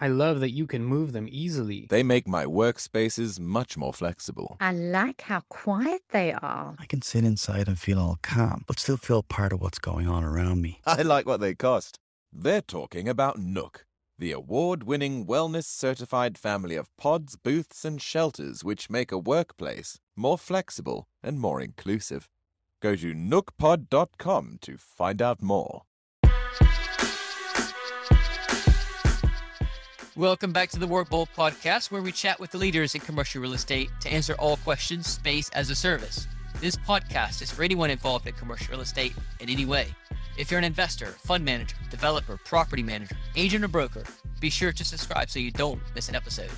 I 0.00 0.08
love 0.08 0.40
that 0.40 0.50
you 0.50 0.66
can 0.66 0.84
move 0.84 1.12
them 1.12 1.28
easily. 1.30 1.86
They 1.88 2.02
make 2.02 2.26
my 2.26 2.44
workspaces 2.46 3.38
much 3.38 3.76
more 3.76 3.92
flexible. 3.92 4.56
I 4.60 4.72
like 4.72 5.22
how 5.22 5.42
quiet 5.48 6.02
they 6.10 6.32
are. 6.32 6.74
I 6.78 6.86
can 6.86 7.00
sit 7.02 7.24
inside 7.24 7.68
and 7.68 7.78
feel 7.78 8.00
all 8.00 8.18
calm, 8.20 8.64
but 8.66 8.80
still 8.80 8.96
feel 8.96 9.22
part 9.22 9.52
of 9.52 9.60
what's 9.60 9.78
going 9.78 10.08
on 10.08 10.24
around 10.24 10.62
me. 10.62 10.80
I 10.86 11.02
like 11.02 11.26
what 11.26 11.40
they 11.40 11.54
cost. 11.54 11.98
They're 12.32 12.60
talking 12.60 13.08
about 13.08 13.38
Nook, 13.38 13.86
the 14.18 14.32
award 14.32 14.82
winning 14.82 15.26
wellness 15.26 15.66
certified 15.66 16.36
family 16.38 16.74
of 16.74 16.94
pods, 16.96 17.36
booths, 17.36 17.84
and 17.84 18.02
shelters 18.02 18.64
which 18.64 18.90
make 18.90 19.12
a 19.12 19.18
workplace 19.18 20.00
more 20.16 20.38
flexible 20.38 21.06
and 21.22 21.38
more 21.38 21.60
inclusive. 21.60 22.28
Go 22.82 22.96
to 22.96 23.14
nookpod.com 23.14 24.58
to 24.62 24.76
find 24.76 25.22
out 25.22 25.40
more. 25.40 25.82
Welcome 30.16 30.52
back 30.52 30.68
to 30.70 30.78
the 30.78 30.86
Work 30.86 31.10
Bold 31.10 31.28
podcast, 31.36 31.90
where 31.90 32.00
we 32.00 32.12
chat 32.12 32.38
with 32.38 32.52
the 32.52 32.58
leaders 32.58 32.94
in 32.94 33.00
commercial 33.00 33.42
real 33.42 33.52
estate 33.52 33.90
to 33.98 34.08
answer 34.08 34.34
all 34.34 34.58
questions 34.58 35.08
space 35.08 35.48
as 35.50 35.70
a 35.70 35.74
service. 35.74 36.28
This 36.60 36.76
podcast 36.76 37.42
is 37.42 37.50
for 37.50 37.64
anyone 37.64 37.90
involved 37.90 38.28
in 38.28 38.34
commercial 38.34 38.70
real 38.70 38.82
estate 38.82 39.12
in 39.40 39.48
any 39.48 39.66
way. 39.66 39.88
If 40.38 40.52
you're 40.52 40.58
an 40.58 40.64
investor, 40.64 41.06
fund 41.06 41.44
manager, 41.44 41.74
developer, 41.90 42.38
property 42.44 42.84
manager, 42.84 43.16
agent, 43.34 43.64
or 43.64 43.68
broker, 43.68 44.04
be 44.38 44.50
sure 44.50 44.70
to 44.70 44.84
subscribe 44.84 45.30
so 45.30 45.40
you 45.40 45.50
don't 45.50 45.82
miss 45.96 46.08
an 46.08 46.14
episode. 46.14 46.50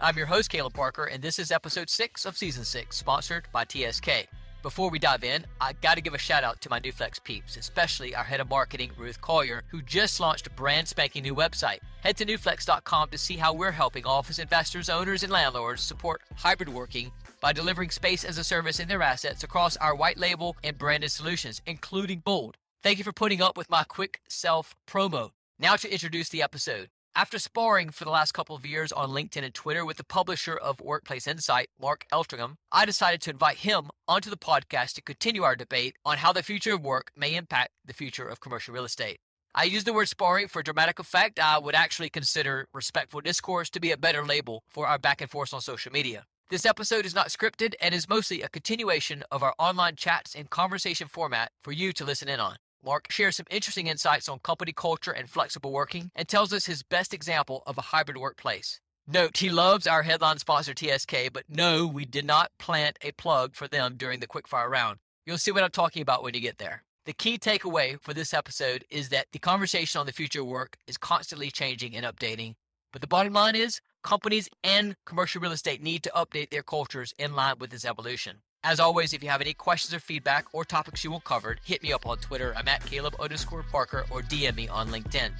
I'm 0.00 0.16
your 0.16 0.26
host, 0.26 0.50
Caleb 0.50 0.74
Parker, 0.74 1.04
and 1.04 1.22
this 1.22 1.38
is 1.38 1.52
episode 1.52 1.88
six 1.88 2.26
of 2.26 2.36
season 2.36 2.64
six, 2.64 2.96
sponsored 2.96 3.46
by 3.52 3.64
TSK. 3.64 4.26
Before 4.64 4.88
we 4.88 4.98
dive 4.98 5.24
in, 5.24 5.44
I 5.60 5.74
got 5.74 5.96
to 5.96 6.00
give 6.00 6.14
a 6.14 6.18
shout 6.18 6.42
out 6.42 6.62
to 6.62 6.70
my 6.70 6.80
Newflex 6.80 7.22
peeps, 7.22 7.58
especially 7.58 8.14
our 8.14 8.24
head 8.24 8.40
of 8.40 8.48
marketing, 8.48 8.92
Ruth 8.96 9.20
Collier, 9.20 9.62
who 9.68 9.82
just 9.82 10.20
launched 10.20 10.46
a 10.46 10.50
brand 10.50 10.88
spanking 10.88 11.22
new 11.22 11.34
website. 11.34 11.80
Head 12.00 12.16
to 12.16 12.24
newflex.com 12.24 13.10
to 13.10 13.18
see 13.18 13.36
how 13.36 13.52
we're 13.52 13.72
helping 13.72 14.06
office 14.06 14.38
investors, 14.38 14.88
owners, 14.88 15.22
and 15.22 15.30
landlords 15.30 15.82
support 15.82 16.22
hybrid 16.36 16.70
working 16.70 17.12
by 17.42 17.52
delivering 17.52 17.90
space 17.90 18.24
as 18.24 18.38
a 18.38 18.44
service 18.44 18.80
in 18.80 18.88
their 18.88 19.02
assets 19.02 19.44
across 19.44 19.76
our 19.76 19.94
white 19.94 20.16
label 20.16 20.56
and 20.64 20.78
branded 20.78 21.10
solutions, 21.10 21.60
including 21.66 22.20
Bold. 22.20 22.56
Thank 22.82 22.96
you 22.96 23.04
for 23.04 23.12
putting 23.12 23.42
up 23.42 23.58
with 23.58 23.68
my 23.68 23.84
quick 23.84 24.22
self 24.30 24.74
promo. 24.86 25.32
Now 25.58 25.76
to 25.76 25.92
introduce 25.92 26.30
the 26.30 26.42
episode. 26.42 26.88
After 27.16 27.38
sparring 27.38 27.90
for 27.90 28.04
the 28.04 28.10
last 28.10 28.32
couple 28.32 28.56
of 28.56 28.66
years 28.66 28.90
on 28.90 29.10
LinkedIn 29.10 29.44
and 29.44 29.54
Twitter 29.54 29.84
with 29.84 29.98
the 29.98 30.04
publisher 30.04 30.56
of 30.56 30.80
Workplace 30.80 31.28
Insight, 31.28 31.68
Mark 31.80 32.06
Eltringham, 32.12 32.56
I 32.72 32.84
decided 32.84 33.20
to 33.22 33.30
invite 33.30 33.58
him 33.58 33.90
onto 34.08 34.30
the 34.30 34.36
podcast 34.36 34.94
to 34.94 35.02
continue 35.02 35.44
our 35.44 35.54
debate 35.54 35.94
on 36.04 36.18
how 36.18 36.32
the 36.32 36.42
future 36.42 36.74
of 36.74 36.82
work 36.82 37.12
may 37.16 37.36
impact 37.36 37.70
the 37.84 37.92
future 37.92 38.26
of 38.26 38.40
commercial 38.40 38.74
real 38.74 38.84
estate. 38.84 39.18
I 39.54 39.62
use 39.62 39.84
the 39.84 39.92
word 39.92 40.08
sparring 40.08 40.48
for 40.48 40.64
dramatic 40.64 40.98
effect. 40.98 41.38
I 41.38 41.56
would 41.56 41.76
actually 41.76 42.10
consider 42.10 42.66
respectful 42.74 43.20
discourse 43.20 43.70
to 43.70 43.80
be 43.80 43.92
a 43.92 43.96
better 43.96 44.26
label 44.26 44.64
for 44.68 44.88
our 44.88 44.98
back 44.98 45.20
and 45.20 45.30
forth 45.30 45.54
on 45.54 45.60
social 45.60 45.92
media. 45.92 46.24
This 46.50 46.66
episode 46.66 47.06
is 47.06 47.14
not 47.14 47.28
scripted 47.28 47.74
and 47.80 47.94
is 47.94 48.08
mostly 48.08 48.42
a 48.42 48.48
continuation 48.48 49.22
of 49.30 49.44
our 49.44 49.54
online 49.60 49.94
chats 49.94 50.34
and 50.34 50.50
conversation 50.50 51.06
format 51.06 51.52
for 51.62 51.70
you 51.70 51.92
to 51.92 52.04
listen 52.04 52.28
in 52.28 52.40
on. 52.40 52.56
Mark 52.84 53.10
shares 53.10 53.36
some 53.36 53.46
interesting 53.50 53.86
insights 53.86 54.28
on 54.28 54.38
company 54.40 54.72
culture 54.72 55.10
and 55.10 55.30
flexible 55.30 55.72
working 55.72 56.10
and 56.14 56.28
tells 56.28 56.52
us 56.52 56.66
his 56.66 56.82
best 56.82 57.14
example 57.14 57.62
of 57.66 57.78
a 57.78 57.82
hybrid 57.82 58.18
workplace. 58.18 58.80
Note, 59.06 59.38
he 59.38 59.48
loves 59.48 59.86
our 59.86 60.02
headline 60.02 60.38
sponsor 60.38 60.74
TSK, 60.76 61.32
but 61.32 61.44
no, 61.48 61.86
we 61.86 62.04
did 62.04 62.26
not 62.26 62.50
plant 62.58 62.98
a 63.02 63.12
plug 63.12 63.54
for 63.54 63.66
them 63.68 63.94
during 63.96 64.20
the 64.20 64.26
quickfire 64.26 64.68
round. 64.68 64.98
You'll 65.24 65.38
see 65.38 65.50
what 65.50 65.62
I'm 65.62 65.70
talking 65.70 66.02
about 66.02 66.22
when 66.22 66.34
you 66.34 66.40
get 66.40 66.58
there. 66.58 66.82
The 67.06 67.14
key 67.14 67.38
takeaway 67.38 67.98
for 68.00 68.12
this 68.12 68.34
episode 68.34 68.84
is 68.90 69.08
that 69.10 69.26
the 69.32 69.38
conversation 69.38 69.98
on 69.98 70.06
the 70.06 70.12
future 70.12 70.40
of 70.40 70.46
work 70.46 70.76
is 70.86 70.98
constantly 70.98 71.50
changing 71.50 71.96
and 71.96 72.04
updating. 72.04 72.54
But 72.92 73.00
the 73.00 73.08
bottom 73.08 73.32
line 73.32 73.56
is 73.56 73.80
companies 74.02 74.48
and 74.62 74.96
commercial 75.06 75.40
real 75.40 75.52
estate 75.52 75.82
need 75.82 76.02
to 76.02 76.12
update 76.14 76.50
their 76.50 76.62
cultures 76.62 77.14
in 77.18 77.34
line 77.34 77.56
with 77.58 77.70
this 77.70 77.84
evolution. 77.84 78.42
As 78.64 78.80
always, 78.80 79.12
if 79.12 79.22
you 79.22 79.28
have 79.28 79.42
any 79.42 79.52
questions 79.52 79.92
or 79.92 80.00
feedback 80.00 80.46
or 80.54 80.64
topics 80.64 81.04
you 81.04 81.10
want 81.10 81.24
covered, 81.24 81.60
hit 81.62 81.82
me 81.82 81.92
up 81.92 82.06
on 82.06 82.16
Twitter. 82.16 82.54
I'm 82.56 82.66
at 82.66 82.82
Caleb 82.86 83.14
underscore 83.20 83.62
Parker 83.62 84.06
or 84.10 84.22
DM 84.22 84.56
me 84.56 84.68
on 84.68 84.88
LinkedIn. 84.88 85.32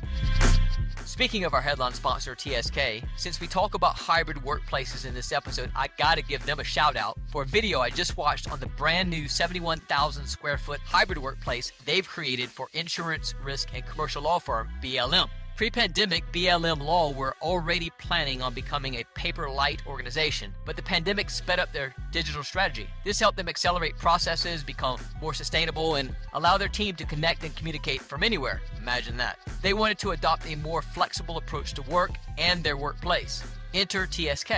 Speaking 1.07 1.45
of 1.45 1.55
our 1.55 1.63
headline 1.63 1.95
sponsor, 1.95 2.37
TSK, 2.37 3.03
since 3.17 3.41
we 3.41 3.47
talk 3.47 3.73
about 3.73 3.95
hybrid 3.95 4.37
workplaces 4.39 5.07
in 5.07 5.15
this 5.15 5.33
episode, 5.33 5.71
I 5.75 5.89
gotta 5.97 6.21
give 6.21 6.45
them 6.45 6.61
a 6.61 6.65
shout 6.65 6.97
out 6.97 7.19
for 7.29 7.45
a 7.45 7.47
video 7.47 7.81
I 7.81 7.89
just 7.89 8.19
watched 8.19 8.53
on 8.53 8.61
the 8.61 8.67
brand 8.67 9.09
new 9.09 9.27
71,000 9.27 10.27
square 10.27 10.59
foot 10.59 10.81
hybrid 10.85 11.17
workplace 11.17 11.73
they've 11.87 12.07
created 12.07 12.51
for 12.51 12.69
insurance, 12.75 13.35
risk, 13.43 13.71
and 13.73 13.87
commercial 13.87 14.23
law 14.23 14.39
firm 14.39 14.69
BLM. 14.83 15.31
Pre 15.57 15.71
pandemic, 15.71 16.25
BLM 16.33 16.83
Law 16.83 17.13
were 17.13 17.37
already 17.41 17.89
planning 18.01 18.43
on 18.43 18.55
becoming 18.55 18.97
a 18.97 19.05
paper 19.15 19.49
light 19.49 19.87
organization, 19.87 20.53
but 20.65 20.75
the 20.75 20.83
pandemic 20.83 21.31
sped 21.31 21.61
up 21.61 21.73
their 21.73 21.95
digital 22.11 22.43
strategy. 22.43 22.89
This 23.05 23.21
helped 23.21 23.37
them 23.37 23.49
accelerate 23.49 23.97
processes, 23.97 24.65
become 24.65 24.99
more 25.21 25.33
sustainable, 25.33 25.95
and 25.95 26.13
allow 26.33 26.59
their 26.59 26.67
team 26.67 26.97
to 26.97 27.05
connect 27.05 27.45
and 27.45 27.55
communicate 27.55 28.01
from 28.01 28.25
anywhere. 28.25 28.63
Imagine 28.79 29.17
that. 29.19 29.39
They 29.63 29.75
wanted 29.75 30.01
to 30.01 30.11
adopt 30.11 30.45
a 30.51 30.57
more 30.57 30.83
flexible 30.83 31.37
approach 31.37 31.73
to 31.75 31.83
work 31.83 32.11
and 32.37 32.65
their 32.65 32.77
workplace. 32.77 33.45
Enter 33.75 34.09
TSK. 34.11 34.51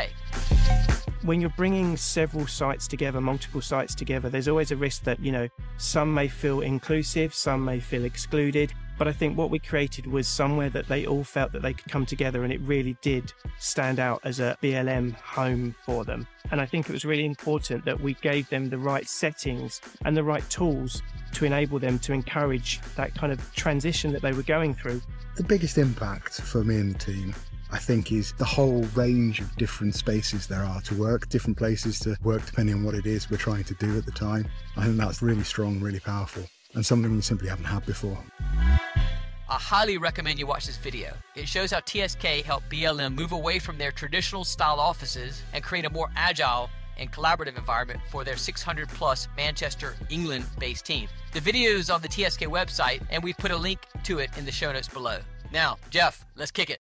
When 1.21 1.43
you're 1.43 1.51
bringing 1.59 1.99
several 1.99 2.47
sites 2.47 2.89
together, 2.89 3.21
multiple 3.21 3.61
sites 3.61 3.95
together, 3.95 4.31
there's 4.31 4.49
always 4.49 4.71
a 4.71 4.77
risk 4.77 5.03
that, 5.05 5.21
you 5.21 5.31
know, 5.31 5.49
some 5.77 6.15
may 6.15 6.29
feel 6.29 6.63
inclusive, 6.63 7.35
some 7.35 7.67
may 7.67 7.81
feel 7.81 8.07
excluded. 8.07 8.73
But 8.99 9.09
I 9.09 9.13
think 9.13 9.37
what 9.37 9.51
we 9.51 9.59
created 9.59 10.07
was 10.07 10.27
somewhere 10.27 10.71
that 10.71 10.89
they 10.89 11.07
all 11.07 11.25
felt 11.25 11.53
that 11.53 11.63
they 11.63 11.75
could 11.75 11.91
come 11.91 12.07
together 12.07 12.45
and 12.45 12.53
it 12.53 12.61
really 12.63 12.97
did 13.03 13.33
stand 13.59 14.01
out 14.01 14.21
as 14.25 14.41
a 14.41 14.57
BLM 14.63 15.15
home 15.15 15.75
for 15.85 16.05
them. 16.05 16.27
And 16.51 16.61
I 16.61 16.67
think 16.67 16.89
it 16.89 16.93
was 16.93 17.05
really 17.05 17.27
important 17.27 17.85
that 17.85 18.01
we 18.01 18.15
gave 18.15 18.49
them 18.49 18.71
the 18.71 18.79
right 18.79 19.07
settings 19.07 19.81
and 20.05 20.17
the 20.17 20.25
right 20.25 20.49
tools 20.49 21.03
to 21.33 21.45
enable 21.45 21.79
them 21.79 21.99
to 22.01 22.13
encourage 22.13 22.81
that 22.97 23.15
kind 23.15 23.33
of 23.33 23.55
transition 23.55 24.13
that 24.13 24.23
they 24.23 24.33
were 24.33 24.43
going 24.43 24.75
through. 24.75 25.03
The 25.37 25.45
biggest 25.45 25.77
impact 25.77 26.41
for 26.41 26.65
me 26.65 26.77
and 26.77 26.95
the 26.95 26.99
team 26.99 27.35
I 27.73 27.79
think 27.79 28.13
is 28.13 28.33
the 28.33 28.45
whole 28.45 28.83
range 28.95 29.41
of 29.41 29.55
different 29.57 29.95
spaces 29.95 30.47
there 30.47 30.63
are 30.63 30.81
to 30.83 30.95
work, 30.95 31.29
different 31.29 31.59
places 31.59 31.99
to 32.01 32.17
work 32.23 32.47
depending 32.47 32.77
on 32.77 32.85
what 32.85 32.95
it 32.95 33.07
is 33.07 33.29
we're 33.29 33.39
trying 33.39 33.65
to 33.65 33.75
do 33.75 33.99
at 33.99 34.07
the 34.07 34.13
time. 34.13 34.47
I 34.77 34.85
think 34.85 34.97
that's 34.97 35.21
really 35.21 35.43
strong, 35.43 35.81
really 35.81 35.99
powerful, 35.99 36.45
and 36.77 36.87
something 36.87 37.13
we 37.13 37.23
simply 37.23 37.49
haven't 37.49 37.65
had 37.65 37.85
before. 37.85 38.19
I 39.49 39.55
highly 39.55 39.97
recommend 39.97 40.39
you 40.39 40.47
watch 40.47 40.67
this 40.67 40.77
video. 40.77 41.15
It 41.35 41.49
shows 41.49 41.73
how 41.73 41.81
TSK 41.81 42.45
helped 42.45 42.71
BLM 42.71 43.15
move 43.15 43.33
away 43.33 43.59
from 43.59 43.79
their 43.79 43.93
traditional 43.93 44.45
style 44.45 44.79
offices 44.79 45.43
and 45.53 45.65
create 45.65 45.85
a 45.85 45.91
more 45.91 46.11
agile 46.17 46.69
and 46.99 47.13
collaborative 47.13 47.57
environment 47.57 48.01
for 48.11 48.25
their 48.25 48.37
600 48.37 48.89
plus 48.89 49.29
Manchester, 49.37 49.95
England 50.11 50.47
based 50.59 50.85
team. 50.85 51.09
The 51.33 51.41
video 51.41 51.73
is 51.73 51.91
on 51.91 52.03
the 52.03 52.09
TSK 52.09 52.43
website, 52.43 53.03
and 53.11 53.23
we've 53.23 53.37
put 53.37 53.51
a 53.51 53.57
link 53.57 53.81
to 54.05 54.19
it 54.19 54.31
in 54.37 54.45
the 54.45 54.53
show 54.53 54.73
notes 54.73 54.89
below. 54.89 55.19
Now, 55.53 55.79
Jeff, 55.91 56.25
let's 56.37 56.51
kick 56.51 56.71
it. 56.71 56.81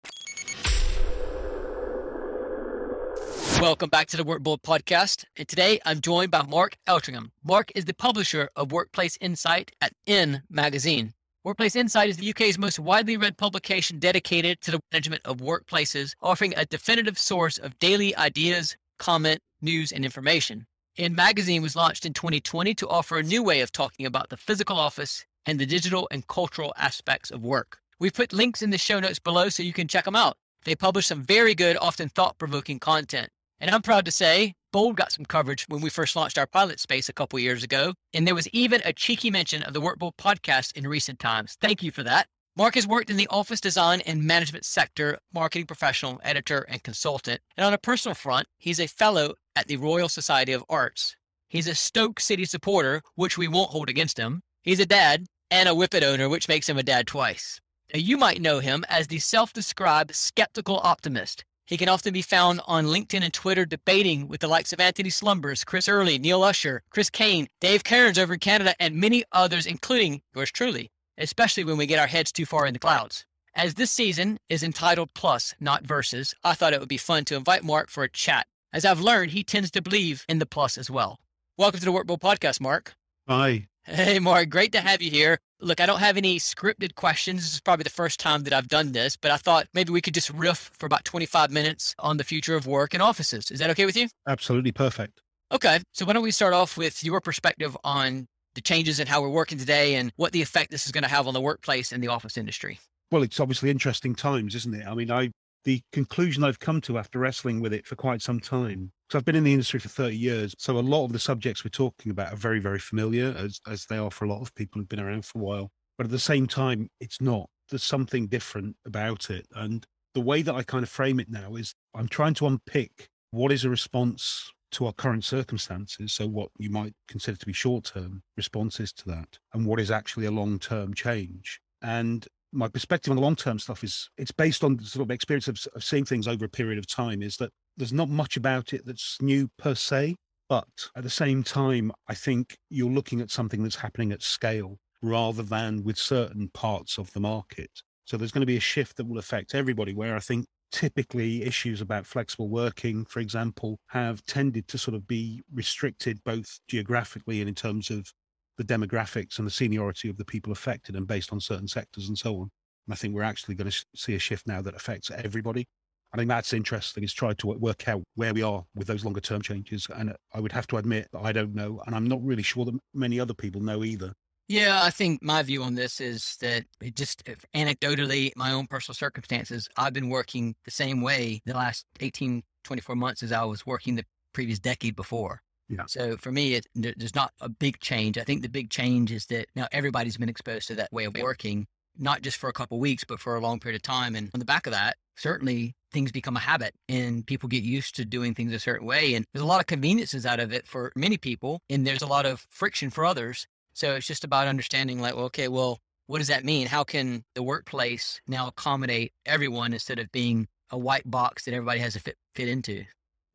Welcome 3.66 3.90
back 3.90 4.06
to 4.10 4.18
the 4.18 4.24
Work 4.24 4.44
Bold 4.44 4.62
podcast. 4.62 5.26
And 5.38 5.48
today 5.48 5.80
I'm 5.88 6.00
joined 6.00 6.30
by 6.30 6.44
Mark 6.44 6.78
Eltringham. 6.88 7.32
Mark 7.44 7.72
is 7.74 7.86
the 7.86 7.96
publisher 7.96 8.48
of 8.56 8.72
Workplace 8.72 9.18
Insight 9.22 9.72
at 9.82 9.92
In 10.06 10.44
Magazine. 10.52 11.16
Workplace 11.44 11.76
Insight 11.76 12.10
is 12.10 12.18
the 12.18 12.30
UK's 12.30 12.60
most 12.60 12.78
widely 12.78 13.18
read 13.18 13.40
publication 13.40 13.98
dedicated 13.98 14.62
to 14.62 14.70
the 14.70 14.80
management 14.94 15.24
of 15.26 15.38
workplaces, 15.38 16.14
offering 16.22 16.54
a 16.56 16.68
definitive 16.68 17.18
source 17.18 17.58
of 17.58 17.80
daily 17.80 18.16
ideas, 18.18 18.78
comment, 19.00 19.40
news, 19.64 19.92
and 19.92 20.06
information. 20.06 20.68
In 20.96 21.16
Magazine 21.16 21.64
was 21.64 21.76
launched 21.76 22.06
in 22.06 22.14
2020 22.14 22.76
to 22.76 22.88
offer 22.88 23.18
a 23.18 23.24
new 23.24 23.42
way 23.42 23.62
of 23.62 23.72
talking 23.72 24.06
about 24.06 24.30
the 24.30 24.38
physical 24.38 24.78
office 24.78 25.26
and 25.48 25.58
the 25.58 25.66
digital 25.66 26.08
and 26.12 26.28
cultural 26.28 26.72
aspects 26.78 27.32
of 27.32 27.44
work. 27.44 27.80
We've 28.00 28.14
put 28.14 28.32
links 28.32 28.62
in 28.62 28.70
the 28.70 28.78
show 28.78 29.00
notes 29.00 29.18
below 29.18 29.50
so 29.50 29.64
you 29.64 29.74
can 29.74 29.88
check 29.88 30.06
them 30.06 30.16
out. 30.16 30.38
They 30.66 30.76
publish 30.76 31.08
some 31.08 31.24
very 31.24 31.56
good, 31.56 31.78
often 31.82 32.10
thought 32.10 32.38
provoking 32.38 32.78
content. 32.78 33.30
And 33.60 33.72
I'm 33.72 33.82
proud 33.82 34.06
to 34.06 34.12
say, 34.12 34.54
Bold 34.72 34.98
got 34.98 35.12
some 35.12 35.26
coverage 35.26 35.66
when 35.70 35.82
we 35.82 35.90
first 35.90 36.16
launched 36.16 36.38
our 36.38 36.48
pilot 36.48 36.80
space 36.80 37.08
a 37.08 37.14
couple 37.14 37.40
years 37.40 37.64
ago. 37.64 37.94
And 38.14 38.28
there 38.28 38.36
was 38.36 38.50
even 38.50 38.82
a 38.84 38.92
cheeky 38.92 39.32
mention 39.32 39.64
of 39.64 39.74
the 39.74 39.82
Work 39.82 40.00
Bold 40.00 40.18
podcast 40.18 40.76
in 40.76 40.88
recent 40.88 41.20
times. 41.20 41.56
Thank 41.62 41.82
you 41.82 41.92
for 41.92 42.04
that. 42.04 42.28
Mark 42.58 42.76
has 42.76 42.88
worked 42.88 43.10
in 43.10 43.18
the 43.18 43.28
office 43.28 43.60
design 43.60 44.02
and 44.02 44.24
management 44.24 44.66
sector, 44.66 45.20
marketing 45.34 45.66
professional, 45.66 46.22
editor, 46.24 46.66
and 46.70 46.84
consultant. 46.84 47.42
And 47.58 47.66
on 47.66 47.74
a 47.74 47.78
personal 47.78 48.16
front, 48.16 48.48
he's 48.58 48.80
a 48.80 48.88
fellow 48.88 49.36
at 49.56 49.68
the 49.68 49.78
Royal 49.78 50.10
Society 50.10 50.54
of 50.54 50.64
Arts. 50.70 51.16
He's 51.50 51.68
a 51.68 51.76
Stoke 51.76 52.20
City 52.20 52.46
supporter, 52.46 53.02
which 53.16 53.38
we 53.38 53.48
won't 53.48 53.72
hold 53.72 53.90
against 53.90 54.18
him. 54.18 54.42
He's 54.62 54.80
a 54.80 54.86
dad 54.86 55.26
and 55.52 55.70
a 55.70 55.74
Whippet 55.74 56.04
owner, 56.04 56.28
which 56.28 56.48
makes 56.48 56.68
him 56.68 56.78
a 56.78 56.84
dad 56.84 57.08
twice. 57.08 57.60
Now, 57.94 58.00
you 58.00 58.18
might 58.18 58.42
know 58.42 58.60
him 58.60 58.84
as 58.90 59.08
the 59.08 59.20
self 59.20 59.54
described 59.54 60.16
skeptical 60.16 60.80
optimist. 60.84 61.46
He 61.68 61.78
can 61.78 61.90
often 61.90 62.14
be 62.14 62.22
found 62.22 62.62
on 62.68 62.86
LinkedIn 62.86 63.24
and 63.24 63.34
Twitter 63.34 63.66
debating 63.66 64.28
with 64.28 64.42
the 64.42 64.48
likes 64.48 64.72
of 64.72 64.80
Anthony 64.80 65.10
Slumbers, 65.10 65.64
Chris 65.64 65.90
Early, 65.90 66.20
Neil 66.20 66.44
Usher, 66.44 66.84
Chris 66.92 67.10
Kane, 67.10 67.48
Dave 67.60 67.84
Cairns 67.84 68.20
over 68.20 68.34
in 68.36 68.40
Canada, 68.40 68.76
and 68.80 68.96
many 68.96 69.24
others, 69.32 69.66
including 69.66 70.22
yours 70.36 70.52
truly, 70.52 70.92
especially 71.18 71.64
when 71.64 71.78
we 71.78 71.88
get 71.88 71.98
our 71.98 72.06
heads 72.06 72.32
too 72.32 72.46
far 72.46 72.68
in 72.68 72.74
the 72.74 72.80
clouds. 72.80 73.26
As 73.56 73.74
this 73.74 73.90
season 73.90 74.38
is 74.48 74.62
entitled 74.62 75.16
Plus, 75.16 75.56
not 75.60 75.88
Versus, 75.88 76.36
I 76.44 76.54
thought 76.54 76.74
it 76.74 76.80
would 76.80 76.90
be 76.90 76.98
fun 76.98 77.26
to 77.26 77.36
invite 77.36 77.64
Mark 77.64 77.90
for 77.90 78.04
a 78.04 78.10
chat. 78.10 78.46
As 78.72 78.86
I've 78.86 79.00
learned, 79.00 79.32
he 79.32 79.44
tends 79.44 79.72
to 79.72 79.82
believe 79.82 80.24
in 80.30 80.38
the 80.38 80.46
plus 80.46 80.78
as 80.78 80.92
well. 80.92 81.20
Welcome 81.58 81.80
to 81.80 81.86
the 81.86 81.92
Work 81.92 82.06
Bold 82.06 82.22
Podcast, 82.22 82.62
Mark. 82.62 82.94
Hi. 83.28 83.70
Hey, 83.88 84.18
Mark. 84.18 84.50
Great 84.50 84.72
to 84.72 84.82
have 84.82 85.04
you 85.04 85.12
here. 85.12 85.38
Look, 85.62 85.80
I 85.80 85.86
don't 85.86 86.00
have 86.00 86.18
any 86.18 86.40
scripted 86.40 86.96
questions. 86.96 87.44
This 87.44 87.54
is 87.54 87.62
probably 87.62 87.84
the 87.84 87.92
first 87.92 88.20
time 88.20 88.42
that 88.44 88.52
I've 88.54 88.68
done 88.68 88.94
this, 88.94 89.16
but 89.16 89.30
I 89.30 89.38
thought 89.38 89.68
maybe 89.76 89.92
we 89.94 90.02
could 90.02 90.16
just 90.16 90.32
riff 90.32 90.72
for 90.74 90.88
about 90.88 91.06
25 91.06 91.52
minutes 91.52 91.94
on 92.00 92.18
the 92.18 92.24
future 92.24 92.56
of 92.56 92.66
work 92.66 92.96
and 92.96 93.04
offices. 93.04 93.52
Is 93.52 93.60
that 93.60 93.70
okay 93.70 93.86
with 93.86 93.96
you? 93.96 94.08
Absolutely 94.28 94.72
perfect. 94.72 95.22
Okay. 95.52 95.80
So 95.94 96.04
why 96.04 96.14
don't 96.14 96.24
we 96.24 96.32
start 96.32 96.56
off 96.56 96.78
with 96.78 97.04
your 97.04 97.22
perspective 97.22 97.78
on 97.84 98.26
the 98.56 98.62
changes 98.62 99.00
in 99.00 99.06
how 99.06 99.22
we're 99.22 99.30
working 99.30 99.60
today 99.60 99.94
and 99.96 100.12
what 100.16 100.32
the 100.32 100.42
effect 100.42 100.72
this 100.72 100.88
is 100.88 100.92
going 100.92 101.04
to 101.04 101.10
have 101.10 101.28
on 101.28 101.36
the 101.36 101.42
workplace 101.42 101.92
and 101.92 102.02
the 102.02 102.08
office 102.08 102.38
industry? 102.38 102.80
Well, 103.12 103.22
it's 103.22 103.40
obviously 103.40 103.70
interesting 103.70 104.16
times, 104.16 104.56
isn't 104.56 104.74
it? 104.74 104.88
I 104.88 104.96
mean, 104.96 105.12
I 105.12 105.30
the 105.66 105.82
conclusion 105.92 106.44
I've 106.44 106.60
come 106.60 106.80
to 106.82 106.98
after 106.98 107.20
wrestling 107.20 107.60
with 107.60 107.74
it 107.74 107.86
for 107.86 107.96
quite 107.96 108.22
some 108.22 108.40
time. 108.40 108.92
So 109.12 109.18
I've 109.18 109.26
been 109.26 109.36
in 109.36 109.44
the 109.44 109.52
industry 109.52 109.80
for 109.80 109.90
30 109.90 110.16
years. 110.16 110.56
So 110.58 110.78
a 110.78 110.80
lot 110.80 111.06
of 111.06 111.12
the 111.12 111.20
subjects 111.20 111.64
we're 111.64 111.70
talking 111.70 112.12
about 112.12 112.34
are 112.34 112.38
very, 112.38 112.60
very 112.60 112.80
familiar, 112.80 113.36
as, 113.38 113.60
as 113.68 113.86
they 113.86 113.98
are 113.98 114.12
for 114.12 114.26
a 114.26 114.30
lot 114.30 114.42
of 114.42 114.56
people 114.56 114.80
who've 114.80 114.90
been 114.90 115.00
around 115.00 115.26
for 115.26 115.40
a 115.40 115.44
while. 115.44 115.72
But 115.98 116.06
at 116.06 116.12
the 116.12 116.20
same 116.20 116.48
time, 116.48 116.90
it's 117.00 117.22
not. 117.22 117.50
There's 117.70 117.84
something 117.84 118.28
different 118.28 118.76
about 118.86 119.30
it. 119.30 119.46
And 119.54 119.86
the 120.14 120.22
way 120.22 120.42
that 120.42 120.56
I 120.56 120.64
kind 120.64 120.84
of 120.84 120.90
frame 120.90 121.20
it 121.20 121.30
now 121.30 121.56
is 121.56 121.74
I'm 121.94 122.08
trying 122.08 122.36
to 122.36 122.48
unpick 122.48 123.10
what 123.32 123.52
is 123.52 123.66
a 123.66 123.70
response 123.70 124.52
to 124.72 124.86
our 124.86 124.94
current 124.94 125.24
circumstances. 125.24 126.14
So, 126.14 126.28
what 126.28 126.50
you 126.58 126.70
might 126.70 126.94
consider 127.08 127.38
to 127.38 127.46
be 127.46 127.54
short 127.54 127.86
term 127.86 128.24
responses 128.38 128.92
to 128.94 129.08
that, 129.10 129.40
and 129.54 129.66
what 129.66 129.80
is 129.80 129.92
actually 129.92 130.26
a 130.26 130.32
long 130.32 130.60
term 130.60 130.94
change. 130.94 131.60
And 131.82 132.28
my 132.56 132.68
perspective 132.68 133.12
on 133.12 133.18
the 133.18 133.22
long 133.22 133.36
term 133.36 133.60
stuff 133.60 133.84
is 133.84 134.10
it's 134.18 134.32
based 134.32 134.64
on 134.64 134.80
sort 134.80 135.04
of 135.04 135.12
experience 135.12 135.48
of, 135.48 135.58
of 135.76 135.84
seeing 135.84 136.06
things 136.06 136.28
over 136.28 136.46
a 136.46 136.50
period 136.50 136.80
of 136.80 136.88
time, 136.88 137.22
is 137.22 137.38
that 137.38 137.52
there's 137.78 137.94
not 137.94 138.10
much 138.10 138.38
about 138.38 138.74
it 138.74 138.86
that's 138.86 139.18
new 139.22 139.50
per 139.58 139.76
se. 139.76 140.16
But 140.48 140.68
at 140.96 141.04
the 141.04 141.10
same 141.10 141.44
time, 141.44 141.92
I 142.08 142.14
think 142.14 142.58
you're 142.70 142.90
looking 142.90 143.20
at 143.20 143.32
something 143.32 143.64
that's 143.64 143.76
happening 143.76 144.12
at 144.12 144.22
scale 144.22 144.78
rather 145.02 145.44
than 145.44 145.84
with 145.84 145.98
certain 145.98 146.50
parts 146.50 146.98
of 146.98 147.12
the 147.14 147.20
market. 147.20 147.72
So 148.06 148.16
there's 148.16 148.32
going 148.32 148.42
to 148.44 148.46
be 148.46 148.58
a 148.58 148.62
shift 148.62 148.98
that 148.98 149.08
will 149.08 149.18
affect 149.18 149.56
everybody, 149.56 149.94
where 149.94 150.16
I 150.16 150.20
think 150.20 150.46
typically 150.72 151.44
issues 151.44 151.82
about 151.82 152.06
flexible 152.06 152.50
working, 152.50 153.06
for 153.06 153.22
example, 153.22 153.80
have 153.88 154.24
tended 154.26 154.68
to 154.68 154.78
sort 154.78 154.94
of 154.94 155.08
be 155.08 155.42
restricted 155.54 156.24
both 156.24 156.60
geographically 156.68 157.40
and 157.40 157.50
in 157.50 157.56
terms 157.56 157.90
of 157.90 158.12
the 158.58 158.64
demographics 158.64 159.38
and 159.38 159.48
the 159.48 159.52
seniority 159.52 160.10
of 160.10 160.18
the 160.18 160.26
people 160.26 160.52
affected 160.52 160.96
and 160.96 161.08
based 161.08 161.32
on 161.34 161.40
certain 161.40 161.68
sectors 161.68 162.08
and 162.08 162.18
so 162.18 162.36
on. 162.36 162.50
And 162.88 162.94
I 162.94 162.96
think 162.96 163.16
we're 163.16 163.24
actually 163.24 163.56
going 163.56 163.70
to 163.70 163.86
see 163.96 164.16
a 164.16 164.20
shift 164.20 164.48
now 164.48 164.62
that 164.62 164.76
affects 164.76 165.12
everybody. 165.12 165.66
I 166.14 166.18
think 166.18 166.30
that's 166.30 166.54
interesting 166.54 167.04
is 167.04 167.14
try 167.14 167.34
to 167.34 167.48
work 167.48 167.90
out 167.90 168.04
where 168.14 168.34
we 168.34 168.42
are 168.42 168.64
with 168.76 168.88
those 168.88 169.04
longer 169.04 169.20
term 169.20 169.42
changes. 169.42 169.88
And 169.94 170.16
I 170.34 170.40
would 170.40 170.54
have 170.54 170.68
to 170.68 170.78
admit 170.78 171.10
that 171.12 171.20
I 171.20 171.34
don't 171.34 171.54
know. 171.54 171.82
And 171.86 171.96
I'm 171.96 172.08
not 172.08 172.24
really 172.24 172.44
sure 172.44 172.64
that 172.64 172.76
many 172.94 173.20
other 173.20 173.34
people 173.34 173.60
know 173.60 173.84
either. 173.84 174.14
Yeah, 174.48 174.82
I 174.84 174.92
think 174.92 175.24
my 175.24 175.42
view 175.42 175.64
on 175.64 175.74
this 175.74 176.00
is 176.00 176.38
that 176.40 176.66
just 176.94 177.26
anecdotally, 177.56 178.32
my 178.36 178.52
own 178.52 178.68
personal 178.68 178.94
circumstances, 178.94 179.68
I've 179.76 179.94
been 179.94 180.08
working 180.08 180.56
the 180.66 180.72
same 180.72 181.02
way 181.02 181.42
the 181.46 181.56
last 181.56 181.86
18, 182.00 182.44
24 182.64 182.96
months 182.96 183.24
as 183.24 183.32
I 183.32 183.44
was 183.44 183.66
working 183.66 183.96
the 183.96 184.06
previous 184.34 184.60
decade 184.60 184.96
before. 184.96 185.42
Yeah. 185.70 185.86
So 185.88 186.18
for 186.18 186.32
me, 186.32 186.56
it, 186.56 186.68
there's 186.76 187.16
not 187.16 187.32
a 187.42 187.50
big 187.50 187.80
change. 187.80 188.18
I 188.18 188.24
think 188.24 188.42
the 188.42 188.50
big 188.50 188.70
change 188.70 189.12
is 189.12 189.26
that 189.28 189.48
now 189.56 189.68
everybody's 189.72 190.18
been 190.18 190.30
exposed 190.30 190.68
to 190.68 190.76
that 190.76 190.94
way 190.94 191.06
of 191.06 191.18
working, 191.18 191.66
not 191.98 192.22
just 192.22 192.38
for 192.38 192.50
a 192.50 192.54
couple 192.54 192.80
weeks, 192.80 193.04
but 193.04 193.20
for 193.20 193.36
a 193.36 193.40
long 193.40 193.60
period 193.60 193.78
of 193.78 193.82
time. 193.82 194.16
And 194.16 194.30
on 194.34 194.40
the 194.40 194.46
back 194.46 194.68
of 194.68 194.74
that, 194.74 194.98
certainly 195.16 195.74
things 195.92 196.12
become 196.12 196.36
a 196.36 196.42
habit 196.42 196.74
and 196.90 197.26
people 197.26 197.50
get 197.50 197.64
used 197.64 197.96
to 197.96 198.06
doing 198.06 198.34
things 198.34 198.54
a 198.54 198.60
certain 198.60 198.86
way. 198.86 199.16
And 199.16 199.26
there's 199.34 199.44
a 199.44 199.48
lot 199.48 199.60
of 199.60 199.66
conveniences 199.66 200.26
out 200.26 200.40
of 200.40 200.54
it 200.54 200.68
for 200.68 200.92
many 200.96 201.18
people, 201.18 201.62
and 201.70 201.88
there's 201.88 202.02
a 202.02 202.08
lot 202.08 202.26
of 202.26 202.46
friction 202.50 202.90
for 202.90 203.06
others. 203.06 203.48
So 203.74 203.96
it's 203.96 204.08
just 204.08 204.24
about 204.24 204.48
understanding, 204.48 205.02
like, 205.02 205.16
well, 205.16 205.26
okay, 205.26 205.48
well, 205.48 205.80
what 206.08 206.20
does 206.20 206.28
that 206.28 206.46
mean? 206.46 206.68
How 206.68 206.84
can 206.84 207.24
the 207.34 207.44
workplace 207.44 208.22
now 208.28 208.48
accommodate 208.48 209.12
everyone 209.26 209.74
instead 209.74 210.00
of 210.00 210.12
being 210.12 210.48
a 210.70 210.78
white 210.78 211.10
box 211.10 211.46
that 211.46 211.54
everybody 211.54 211.80
has 211.80 211.94
to 211.94 212.00
fit, 212.00 212.16
fit 212.36 212.48
into? 212.48 212.86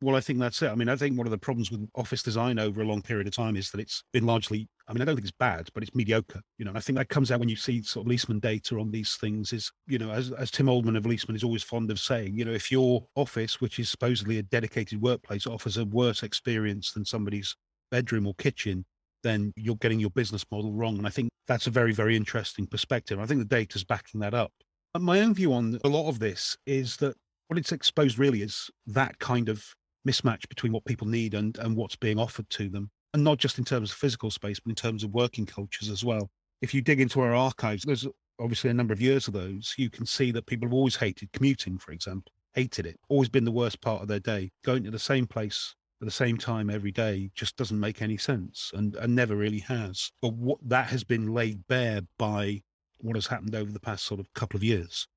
Well, 0.03 0.15
I 0.15 0.19
think 0.19 0.39
that's 0.39 0.63
it. 0.63 0.69
I 0.69 0.73
mean, 0.73 0.89
I 0.89 0.95
think 0.95 1.15
one 1.15 1.27
of 1.27 1.31
the 1.31 1.37
problems 1.37 1.69
with 1.69 1.87
office 1.93 2.23
design 2.23 2.57
over 2.57 2.81
a 2.81 2.85
long 2.85 3.03
period 3.03 3.27
of 3.27 3.35
time 3.35 3.55
is 3.55 3.69
that 3.69 3.79
it's 3.79 4.03
been 4.11 4.25
largely, 4.25 4.67
I 4.87 4.93
mean, 4.93 5.01
I 5.03 5.05
don't 5.05 5.15
think 5.15 5.25
it's 5.25 5.37
bad, 5.37 5.69
but 5.75 5.83
it's 5.83 5.93
mediocre. 5.93 6.41
You 6.57 6.65
know, 6.65 6.69
and 6.69 6.77
I 6.77 6.81
think 6.81 6.97
that 6.97 7.09
comes 7.09 7.31
out 7.31 7.39
when 7.39 7.49
you 7.49 7.55
see 7.55 7.83
sort 7.83 8.07
of 8.07 8.11
Leesman 8.11 8.41
data 8.41 8.79
on 8.79 8.89
these 8.89 9.15
things 9.17 9.53
is, 9.53 9.71
you 9.85 9.99
know, 9.99 10.09
as, 10.09 10.31
as 10.31 10.49
Tim 10.49 10.65
Oldman 10.65 10.97
of 10.97 11.03
Leesman 11.03 11.35
is 11.35 11.43
always 11.43 11.61
fond 11.61 11.91
of 11.91 11.99
saying, 11.99 12.35
you 12.35 12.45
know, 12.45 12.51
if 12.51 12.71
your 12.71 13.05
office, 13.15 13.61
which 13.61 13.77
is 13.77 13.89
supposedly 13.89 14.39
a 14.39 14.43
dedicated 14.43 14.99
workplace, 14.99 15.45
offers 15.45 15.77
a 15.77 15.85
worse 15.85 16.23
experience 16.23 16.93
than 16.93 17.05
somebody's 17.05 17.55
bedroom 17.91 18.25
or 18.25 18.33
kitchen, 18.35 18.83
then 19.21 19.53
you're 19.55 19.75
getting 19.75 19.99
your 19.99 20.09
business 20.09 20.43
model 20.51 20.73
wrong. 20.73 20.97
And 20.97 21.05
I 21.05 21.11
think 21.11 21.29
that's 21.47 21.67
a 21.67 21.71
very, 21.71 21.93
very 21.93 22.15
interesting 22.15 22.65
perspective. 22.65 23.19
I 23.19 23.27
think 23.27 23.39
the 23.39 23.55
data's 23.55 23.83
backing 23.83 24.21
that 24.21 24.33
up. 24.33 24.51
And 24.95 25.03
my 25.03 25.21
own 25.21 25.35
view 25.35 25.53
on 25.53 25.79
a 25.83 25.87
lot 25.87 26.09
of 26.09 26.17
this 26.17 26.57
is 26.65 26.97
that 26.97 27.15
what 27.49 27.59
it's 27.59 27.71
exposed 27.71 28.17
really 28.17 28.41
is 28.41 28.71
that 28.87 29.19
kind 29.19 29.47
of 29.47 29.63
mismatch 30.07 30.47
between 30.49 30.71
what 30.71 30.85
people 30.85 31.07
need 31.07 31.33
and, 31.33 31.57
and 31.59 31.75
what's 31.75 31.95
being 31.95 32.19
offered 32.19 32.49
to 32.51 32.69
them. 32.69 32.89
And 33.13 33.23
not 33.23 33.37
just 33.37 33.57
in 33.57 33.65
terms 33.65 33.91
of 33.91 33.97
physical 33.97 34.31
space, 34.31 34.59
but 34.59 34.69
in 34.69 34.75
terms 34.75 35.03
of 35.03 35.13
working 35.13 35.45
cultures 35.45 35.89
as 35.89 36.03
well. 36.03 36.29
If 36.61 36.73
you 36.73 36.81
dig 36.81 37.01
into 37.01 37.19
our 37.21 37.35
archives, 37.35 37.83
there's 37.83 38.07
obviously 38.39 38.69
a 38.69 38.73
number 38.73 38.93
of 38.93 39.01
years 39.01 39.27
of 39.27 39.33
those, 39.33 39.73
you 39.77 39.89
can 39.89 40.05
see 40.05 40.31
that 40.31 40.45
people 40.45 40.67
have 40.67 40.73
always 40.73 40.95
hated 40.95 41.31
commuting, 41.31 41.77
for 41.77 41.91
example, 41.91 42.31
hated 42.53 42.85
it, 42.85 42.99
always 43.09 43.29
been 43.29 43.45
the 43.45 43.51
worst 43.51 43.81
part 43.81 44.01
of 44.01 44.07
their 44.07 44.19
day. 44.19 44.49
Going 44.63 44.83
to 44.83 44.91
the 44.91 44.99
same 44.99 45.27
place 45.27 45.75
at 46.01 46.05
the 46.05 46.11
same 46.11 46.37
time 46.37 46.69
every 46.69 46.91
day 46.91 47.29
just 47.35 47.55
doesn't 47.57 47.79
make 47.79 48.01
any 48.01 48.17
sense 48.17 48.71
and, 48.73 48.95
and 48.95 49.15
never 49.15 49.35
really 49.35 49.59
has. 49.59 50.11
But 50.21 50.33
what 50.33 50.57
that 50.67 50.87
has 50.87 51.03
been 51.03 51.33
laid 51.33 51.67
bare 51.67 52.01
by 52.17 52.61
what 52.97 53.15
has 53.15 53.27
happened 53.27 53.55
over 53.55 53.71
the 53.71 53.79
past 53.79 54.05
sort 54.05 54.19
of 54.19 54.31
couple 54.33 54.57
of 54.57 54.63
years. 54.63 55.07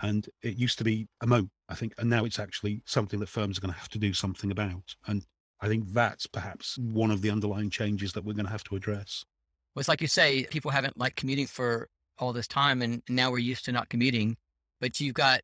And 0.00 0.28
it 0.42 0.56
used 0.56 0.78
to 0.78 0.84
be 0.84 1.08
a 1.20 1.26
moat, 1.26 1.48
I 1.68 1.74
think, 1.74 1.94
and 1.98 2.08
now 2.08 2.24
it's 2.24 2.38
actually 2.38 2.82
something 2.86 3.20
that 3.20 3.28
firms 3.28 3.58
are 3.58 3.60
going 3.60 3.74
to 3.74 3.78
have 3.78 3.90
to 3.90 3.98
do 3.98 4.14
something 4.14 4.50
about. 4.50 4.94
And 5.06 5.26
I 5.60 5.68
think 5.68 5.92
that's 5.92 6.26
perhaps 6.26 6.78
one 6.78 7.10
of 7.10 7.22
the 7.22 7.30
underlying 7.30 7.70
changes 7.70 8.12
that 8.14 8.24
we're 8.24 8.32
going 8.32 8.46
to 8.46 8.52
have 8.52 8.64
to 8.64 8.76
address. 8.76 9.24
Well, 9.74 9.80
it's 9.80 9.88
like 9.88 10.00
you 10.00 10.08
say, 10.08 10.44
people 10.44 10.70
haven't 10.70 10.98
liked 10.98 11.16
commuting 11.16 11.46
for 11.46 11.88
all 12.18 12.32
this 12.32 12.48
time, 12.48 12.82
and 12.82 13.02
now 13.08 13.30
we're 13.30 13.38
used 13.38 13.64
to 13.66 13.72
not 13.72 13.88
commuting. 13.88 14.36
But 14.80 14.98
you've 15.00 15.14
got 15.14 15.42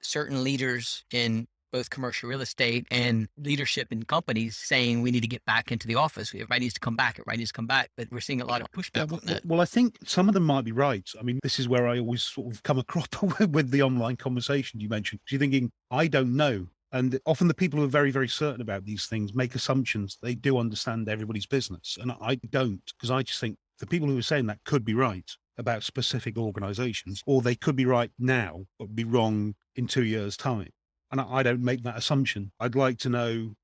certain 0.00 0.42
leaders 0.42 1.04
in 1.12 1.46
both 1.72 1.90
commercial 1.90 2.28
real 2.28 2.40
estate 2.40 2.86
and 2.90 3.28
leadership 3.38 3.90
in 3.90 4.04
companies 4.04 4.56
saying 4.56 5.02
we 5.02 5.10
need 5.10 5.22
to 5.22 5.28
get 5.28 5.44
back 5.44 5.72
into 5.72 5.86
the 5.86 5.94
office. 5.94 6.32
Everybody 6.34 6.60
needs 6.60 6.74
to 6.74 6.80
come 6.80 6.96
back. 6.96 7.14
Everybody 7.14 7.38
needs 7.38 7.50
to 7.50 7.56
come 7.56 7.66
back. 7.66 7.90
But 7.96 8.08
we're 8.12 8.20
seeing 8.20 8.40
a 8.40 8.46
lot 8.46 8.60
of 8.60 8.70
pushback 8.70 9.10
well, 9.10 9.20
on 9.20 9.26
that. 9.26 9.44
Well, 9.44 9.60
I 9.60 9.64
think 9.64 9.98
some 10.04 10.28
of 10.28 10.34
them 10.34 10.44
might 10.44 10.64
be 10.64 10.72
right. 10.72 11.08
I 11.18 11.22
mean, 11.22 11.40
this 11.42 11.58
is 11.58 11.68
where 11.68 11.88
I 11.88 11.98
always 11.98 12.22
sort 12.22 12.54
of 12.54 12.62
come 12.62 12.78
across 12.78 13.06
with 13.50 13.70
the 13.70 13.82
online 13.82 14.16
conversation 14.16 14.80
you 14.80 14.88
mentioned. 14.88 15.20
You're 15.30 15.40
thinking, 15.40 15.70
I 15.90 16.06
don't 16.06 16.36
know. 16.36 16.66
And 16.92 17.18
often 17.24 17.48
the 17.48 17.54
people 17.54 17.78
who 17.78 17.86
are 17.86 17.88
very, 17.88 18.10
very 18.10 18.28
certain 18.28 18.60
about 18.60 18.84
these 18.84 19.06
things 19.06 19.34
make 19.34 19.54
assumptions. 19.54 20.18
They 20.22 20.34
do 20.34 20.58
understand 20.58 21.08
everybody's 21.08 21.46
business. 21.46 21.96
And 22.00 22.12
I 22.20 22.34
don't, 22.50 22.82
because 22.96 23.10
I 23.10 23.22
just 23.22 23.40
think 23.40 23.56
the 23.78 23.86
people 23.86 24.08
who 24.08 24.18
are 24.18 24.22
saying 24.22 24.46
that 24.46 24.62
could 24.64 24.84
be 24.84 24.94
right 24.94 25.28
about 25.58 25.82
specific 25.82 26.36
organizations, 26.36 27.22
or 27.26 27.40
they 27.40 27.54
could 27.54 27.76
be 27.76 27.86
right 27.86 28.10
now, 28.18 28.66
but 28.78 28.94
be 28.94 29.04
wrong 29.04 29.54
in 29.74 29.86
two 29.86 30.04
years' 30.04 30.36
time. 30.36 30.68
And 31.12 31.20
I 31.20 31.42
don't 31.42 31.62
make 31.62 31.82
that 31.84 31.96
assumption. 31.96 32.50
I'd 32.58 32.74
like 32.74 32.98
to 33.00 33.10
know, 33.10 33.54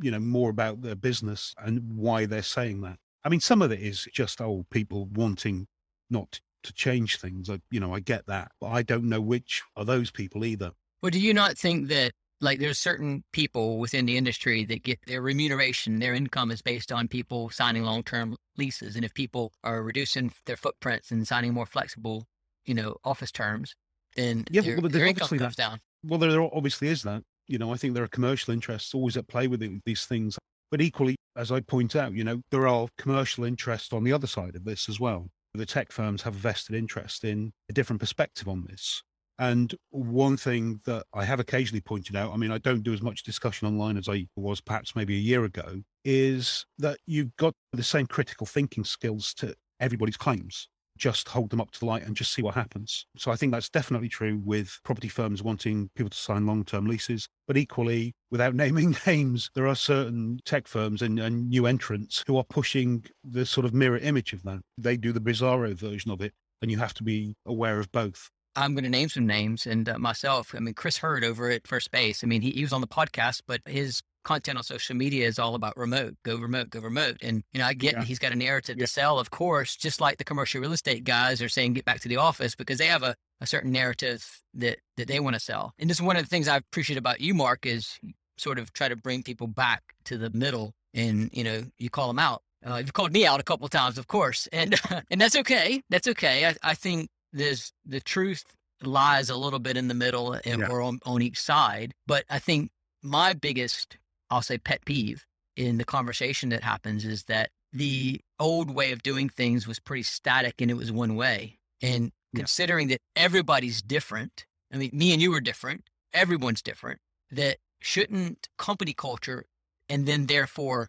you 0.00 0.10
know, 0.10 0.20
more 0.20 0.50
about 0.50 0.82
their 0.82 0.94
business 0.94 1.54
and 1.58 1.80
why 1.96 2.26
they're 2.26 2.42
saying 2.42 2.82
that. 2.82 2.98
I 3.24 3.30
mean, 3.30 3.40
some 3.40 3.62
of 3.62 3.72
it 3.72 3.80
is 3.80 4.06
just 4.12 4.40
old 4.40 4.68
people 4.70 5.06
wanting 5.06 5.66
not 6.10 6.38
to 6.64 6.72
change 6.74 7.18
things. 7.18 7.48
I, 7.48 7.60
you 7.70 7.80
know, 7.80 7.94
I 7.94 8.00
get 8.00 8.26
that, 8.26 8.52
but 8.60 8.68
I 8.68 8.82
don't 8.82 9.08
know 9.08 9.20
which 9.20 9.62
are 9.74 9.84
those 9.84 10.10
people 10.10 10.44
either. 10.44 10.72
Well, 11.02 11.10
do 11.10 11.18
you 11.18 11.32
not 11.32 11.56
think 11.56 11.88
that 11.88 12.12
like 12.40 12.58
there's 12.58 12.78
certain 12.78 13.24
people 13.32 13.78
within 13.78 14.06
the 14.06 14.16
industry 14.16 14.64
that 14.66 14.82
get 14.82 14.98
their 15.06 15.22
remuneration, 15.22 15.98
their 15.98 16.14
income 16.14 16.50
is 16.50 16.62
based 16.62 16.92
on 16.92 17.08
people 17.08 17.50
signing 17.50 17.82
long-term 17.82 18.36
leases, 18.56 18.96
and 18.96 19.04
if 19.04 19.14
people 19.14 19.52
are 19.64 19.82
reducing 19.82 20.32
their 20.46 20.56
footprints 20.56 21.10
and 21.10 21.26
signing 21.26 21.52
more 21.52 21.66
flexible, 21.66 22.26
you 22.64 22.74
know, 22.74 22.96
office 23.04 23.32
terms, 23.32 23.74
then 24.14 24.44
yeah, 24.50 24.60
their, 24.60 24.80
well, 24.80 24.90
their 24.90 25.06
income 25.06 25.28
comes 25.28 25.40
that- 25.40 25.56
down. 25.56 25.80
Well, 26.04 26.18
there 26.18 26.40
obviously 26.40 26.88
is 26.88 27.02
that. 27.02 27.22
You 27.46 27.58
know, 27.58 27.72
I 27.72 27.76
think 27.76 27.94
there 27.94 28.04
are 28.04 28.08
commercial 28.08 28.52
interests 28.52 28.94
always 28.94 29.16
at 29.16 29.26
play 29.26 29.46
with 29.48 29.62
these 29.84 30.04
things. 30.04 30.38
But 30.70 30.82
equally, 30.82 31.16
as 31.36 31.50
I 31.50 31.60
point 31.60 31.96
out, 31.96 32.12
you 32.12 32.24
know, 32.24 32.42
there 32.50 32.68
are 32.68 32.88
commercial 32.98 33.44
interests 33.44 33.92
on 33.92 34.04
the 34.04 34.12
other 34.12 34.26
side 34.26 34.54
of 34.54 34.64
this 34.64 34.88
as 34.88 35.00
well. 35.00 35.28
The 35.54 35.64
tech 35.64 35.90
firms 35.90 36.22
have 36.22 36.34
a 36.34 36.38
vested 36.38 36.76
interest 36.76 37.24
in 37.24 37.52
a 37.70 37.72
different 37.72 38.00
perspective 38.00 38.48
on 38.48 38.64
this. 38.68 39.02
And 39.38 39.74
one 39.90 40.36
thing 40.36 40.80
that 40.84 41.04
I 41.14 41.24
have 41.24 41.40
occasionally 41.40 41.80
pointed 41.80 42.16
out, 42.16 42.32
I 42.32 42.36
mean, 42.36 42.50
I 42.50 42.58
don't 42.58 42.82
do 42.82 42.92
as 42.92 43.00
much 43.00 43.22
discussion 43.22 43.66
online 43.66 43.96
as 43.96 44.08
I 44.08 44.26
was 44.36 44.60
perhaps 44.60 44.94
maybe 44.94 45.14
a 45.14 45.20
year 45.20 45.44
ago, 45.44 45.80
is 46.04 46.66
that 46.78 46.98
you've 47.06 47.34
got 47.36 47.54
the 47.72 47.82
same 47.82 48.06
critical 48.06 48.46
thinking 48.46 48.84
skills 48.84 49.32
to 49.34 49.54
everybody's 49.80 50.16
claims. 50.16 50.68
Just 50.98 51.28
hold 51.28 51.50
them 51.50 51.60
up 51.60 51.70
to 51.72 51.80
the 51.80 51.86
light 51.86 52.04
and 52.04 52.16
just 52.16 52.32
see 52.32 52.42
what 52.42 52.54
happens. 52.54 53.06
So 53.16 53.30
I 53.30 53.36
think 53.36 53.52
that's 53.52 53.68
definitely 53.68 54.08
true 54.08 54.40
with 54.44 54.78
property 54.84 55.08
firms 55.08 55.42
wanting 55.42 55.90
people 55.94 56.10
to 56.10 56.16
sign 56.16 56.46
long 56.46 56.64
term 56.64 56.86
leases. 56.86 57.28
But 57.46 57.56
equally, 57.56 58.14
without 58.30 58.54
naming 58.56 58.96
names, 59.06 59.50
there 59.54 59.66
are 59.66 59.74
certain 59.74 60.40
tech 60.44 60.66
firms 60.68 61.02
and, 61.02 61.18
and, 61.18 61.48
new 61.48 61.66
entrants 61.66 62.24
who 62.26 62.36
are 62.36 62.44
pushing 62.44 63.04
the 63.24 63.46
sort 63.46 63.64
of 63.64 63.72
mirror 63.72 63.98
image 63.98 64.32
of 64.32 64.42
that. 64.42 64.60
They 64.76 64.96
do 64.96 65.12
the 65.12 65.20
bizarro 65.20 65.74
version 65.74 66.10
of 66.10 66.20
it, 66.20 66.32
and 66.60 66.70
you 66.70 66.78
have 66.78 66.94
to 66.94 67.02
be 67.02 67.36
aware 67.46 67.78
of 67.78 67.90
both. 67.92 68.28
I'm 68.56 68.74
going 68.74 68.84
to 68.84 68.90
name 68.90 69.08
some 69.08 69.26
names 69.26 69.66
and 69.66 69.88
uh, 69.88 69.98
myself. 69.98 70.52
I 70.54 70.58
mean, 70.58 70.74
Chris 70.74 70.98
Hurd 70.98 71.22
over 71.22 71.48
at 71.48 71.66
First 71.66 71.92
Base. 71.92 72.24
I 72.24 72.26
mean, 72.26 72.42
he, 72.42 72.50
he 72.50 72.62
was 72.62 72.72
on 72.72 72.80
the 72.80 72.88
podcast, 72.88 73.42
but 73.46 73.60
his 73.66 74.02
content 74.28 74.58
on 74.58 74.62
social 74.62 74.94
media 74.94 75.26
is 75.26 75.38
all 75.38 75.54
about 75.54 75.74
remote, 75.74 76.14
go 76.22 76.36
remote, 76.36 76.68
go 76.68 76.80
remote. 76.80 77.16
And, 77.22 77.42
you 77.54 77.60
know, 77.60 77.64
I 77.64 77.72
get 77.72 77.94
yeah. 77.94 78.04
he's 78.04 78.18
got 78.18 78.30
a 78.30 78.36
narrative 78.36 78.76
yeah. 78.76 78.84
to 78.84 78.86
sell, 78.86 79.18
of 79.18 79.30
course, 79.30 79.74
just 79.74 80.02
like 80.02 80.18
the 80.18 80.24
commercial 80.24 80.60
real 80.60 80.74
estate 80.74 81.04
guys 81.04 81.40
are 81.40 81.48
saying, 81.48 81.72
get 81.72 81.86
back 81.86 82.00
to 82.00 82.08
the 82.08 82.18
office 82.18 82.54
because 82.54 82.76
they 82.76 82.88
have 82.88 83.02
a, 83.02 83.16
a 83.40 83.46
certain 83.46 83.72
narrative 83.72 84.42
that, 84.52 84.80
that 84.98 85.08
they 85.08 85.18
want 85.18 85.32
to 85.32 85.40
sell. 85.40 85.72
And 85.78 85.88
just 85.88 86.02
one 86.02 86.18
of 86.18 86.22
the 86.22 86.28
things 86.28 86.46
I 86.46 86.58
appreciate 86.58 86.98
about 86.98 87.22
you, 87.22 87.32
Mark, 87.32 87.64
is 87.64 87.98
sort 88.36 88.58
of 88.58 88.70
try 88.74 88.88
to 88.88 88.96
bring 88.96 89.22
people 89.22 89.46
back 89.46 89.82
to 90.04 90.18
the 90.18 90.28
middle 90.28 90.74
and, 90.92 91.30
you 91.32 91.42
know, 91.42 91.62
you 91.78 91.88
call 91.88 92.08
them 92.08 92.18
out. 92.18 92.42
Uh, 92.66 92.76
you've 92.76 92.92
called 92.92 93.14
me 93.14 93.24
out 93.24 93.40
a 93.40 93.44
couple 93.44 93.64
of 93.64 93.70
times, 93.70 93.96
of 93.96 94.08
course, 94.08 94.46
and 94.52 94.74
and 95.10 95.20
that's 95.20 95.36
okay. 95.36 95.80
That's 95.90 96.08
okay. 96.08 96.44
I, 96.44 96.54
I 96.62 96.74
think 96.74 97.08
there's 97.32 97.72
the 97.86 98.00
truth 98.00 98.44
lies 98.82 99.30
a 99.30 99.36
little 99.36 99.58
bit 99.58 99.76
in 99.78 99.88
the 99.88 99.94
middle 99.94 100.32
and, 100.44 100.60
yeah. 100.60 100.68
or 100.68 100.82
on, 100.82 100.98
on 101.06 101.22
each 101.22 101.40
side. 101.40 101.94
But 102.06 102.24
I 102.28 102.40
think 102.40 102.70
my 103.02 103.32
biggest 103.32 103.96
I'll 104.30 104.42
say 104.42 104.58
pet 104.58 104.84
peeve 104.84 105.24
in 105.56 105.78
the 105.78 105.84
conversation 105.84 106.50
that 106.50 106.62
happens 106.62 107.04
is 107.04 107.24
that 107.24 107.50
the 107.72 108.20
old 108.38 108.74
way 108.74 108.92
of 108.92 109.02
doing 109.02 109.28
things 109.28 109.66
was 109.66 109.78
pretty 109.78 110.02
static 110.02 110.60
and 110.60 110.70
it 110.70 110.76
was 110.76 110.92
one 110.92 111.16
way. 111.16 111.58
And 111.82 112.12
yeah. 112.32 112.40
considering 112.40 112.88
that 112.88 113.00
everybody's 113.16 113.82
different, 113.82 114.46
I 114.72 114.76
mean, 114.76 114.90
me 114.92 115.12
and 115.12 115.20
you 115.20 115.34
are 115.34 115.40
different, 115.40 115.84
everyone's 116.12 116.62
different, 116.62 117.00
that 117.30 117.58
shouldn't 117.80 118.48
company 118.56 118.92
culture 118.92 119.44
and 119.88 120.06
then 120.06 120.26
therefore 120.26 120.88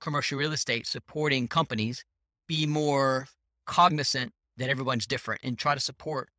commercial 0.00 0.38
real 0.38 0.52
estate 0.52 0.86
supporting 0.86 1.48
companies 1.48 2.04
be 2.46 2.66
more 2.66 3.26
cognizant 3.66 4.32
that 4.56 4.68
everyone's 4.68 5.06
different 5.06 5.40
and 5.44 5.58
try 5.58 5.74
to 5.74 5.80
support 5.80 6.30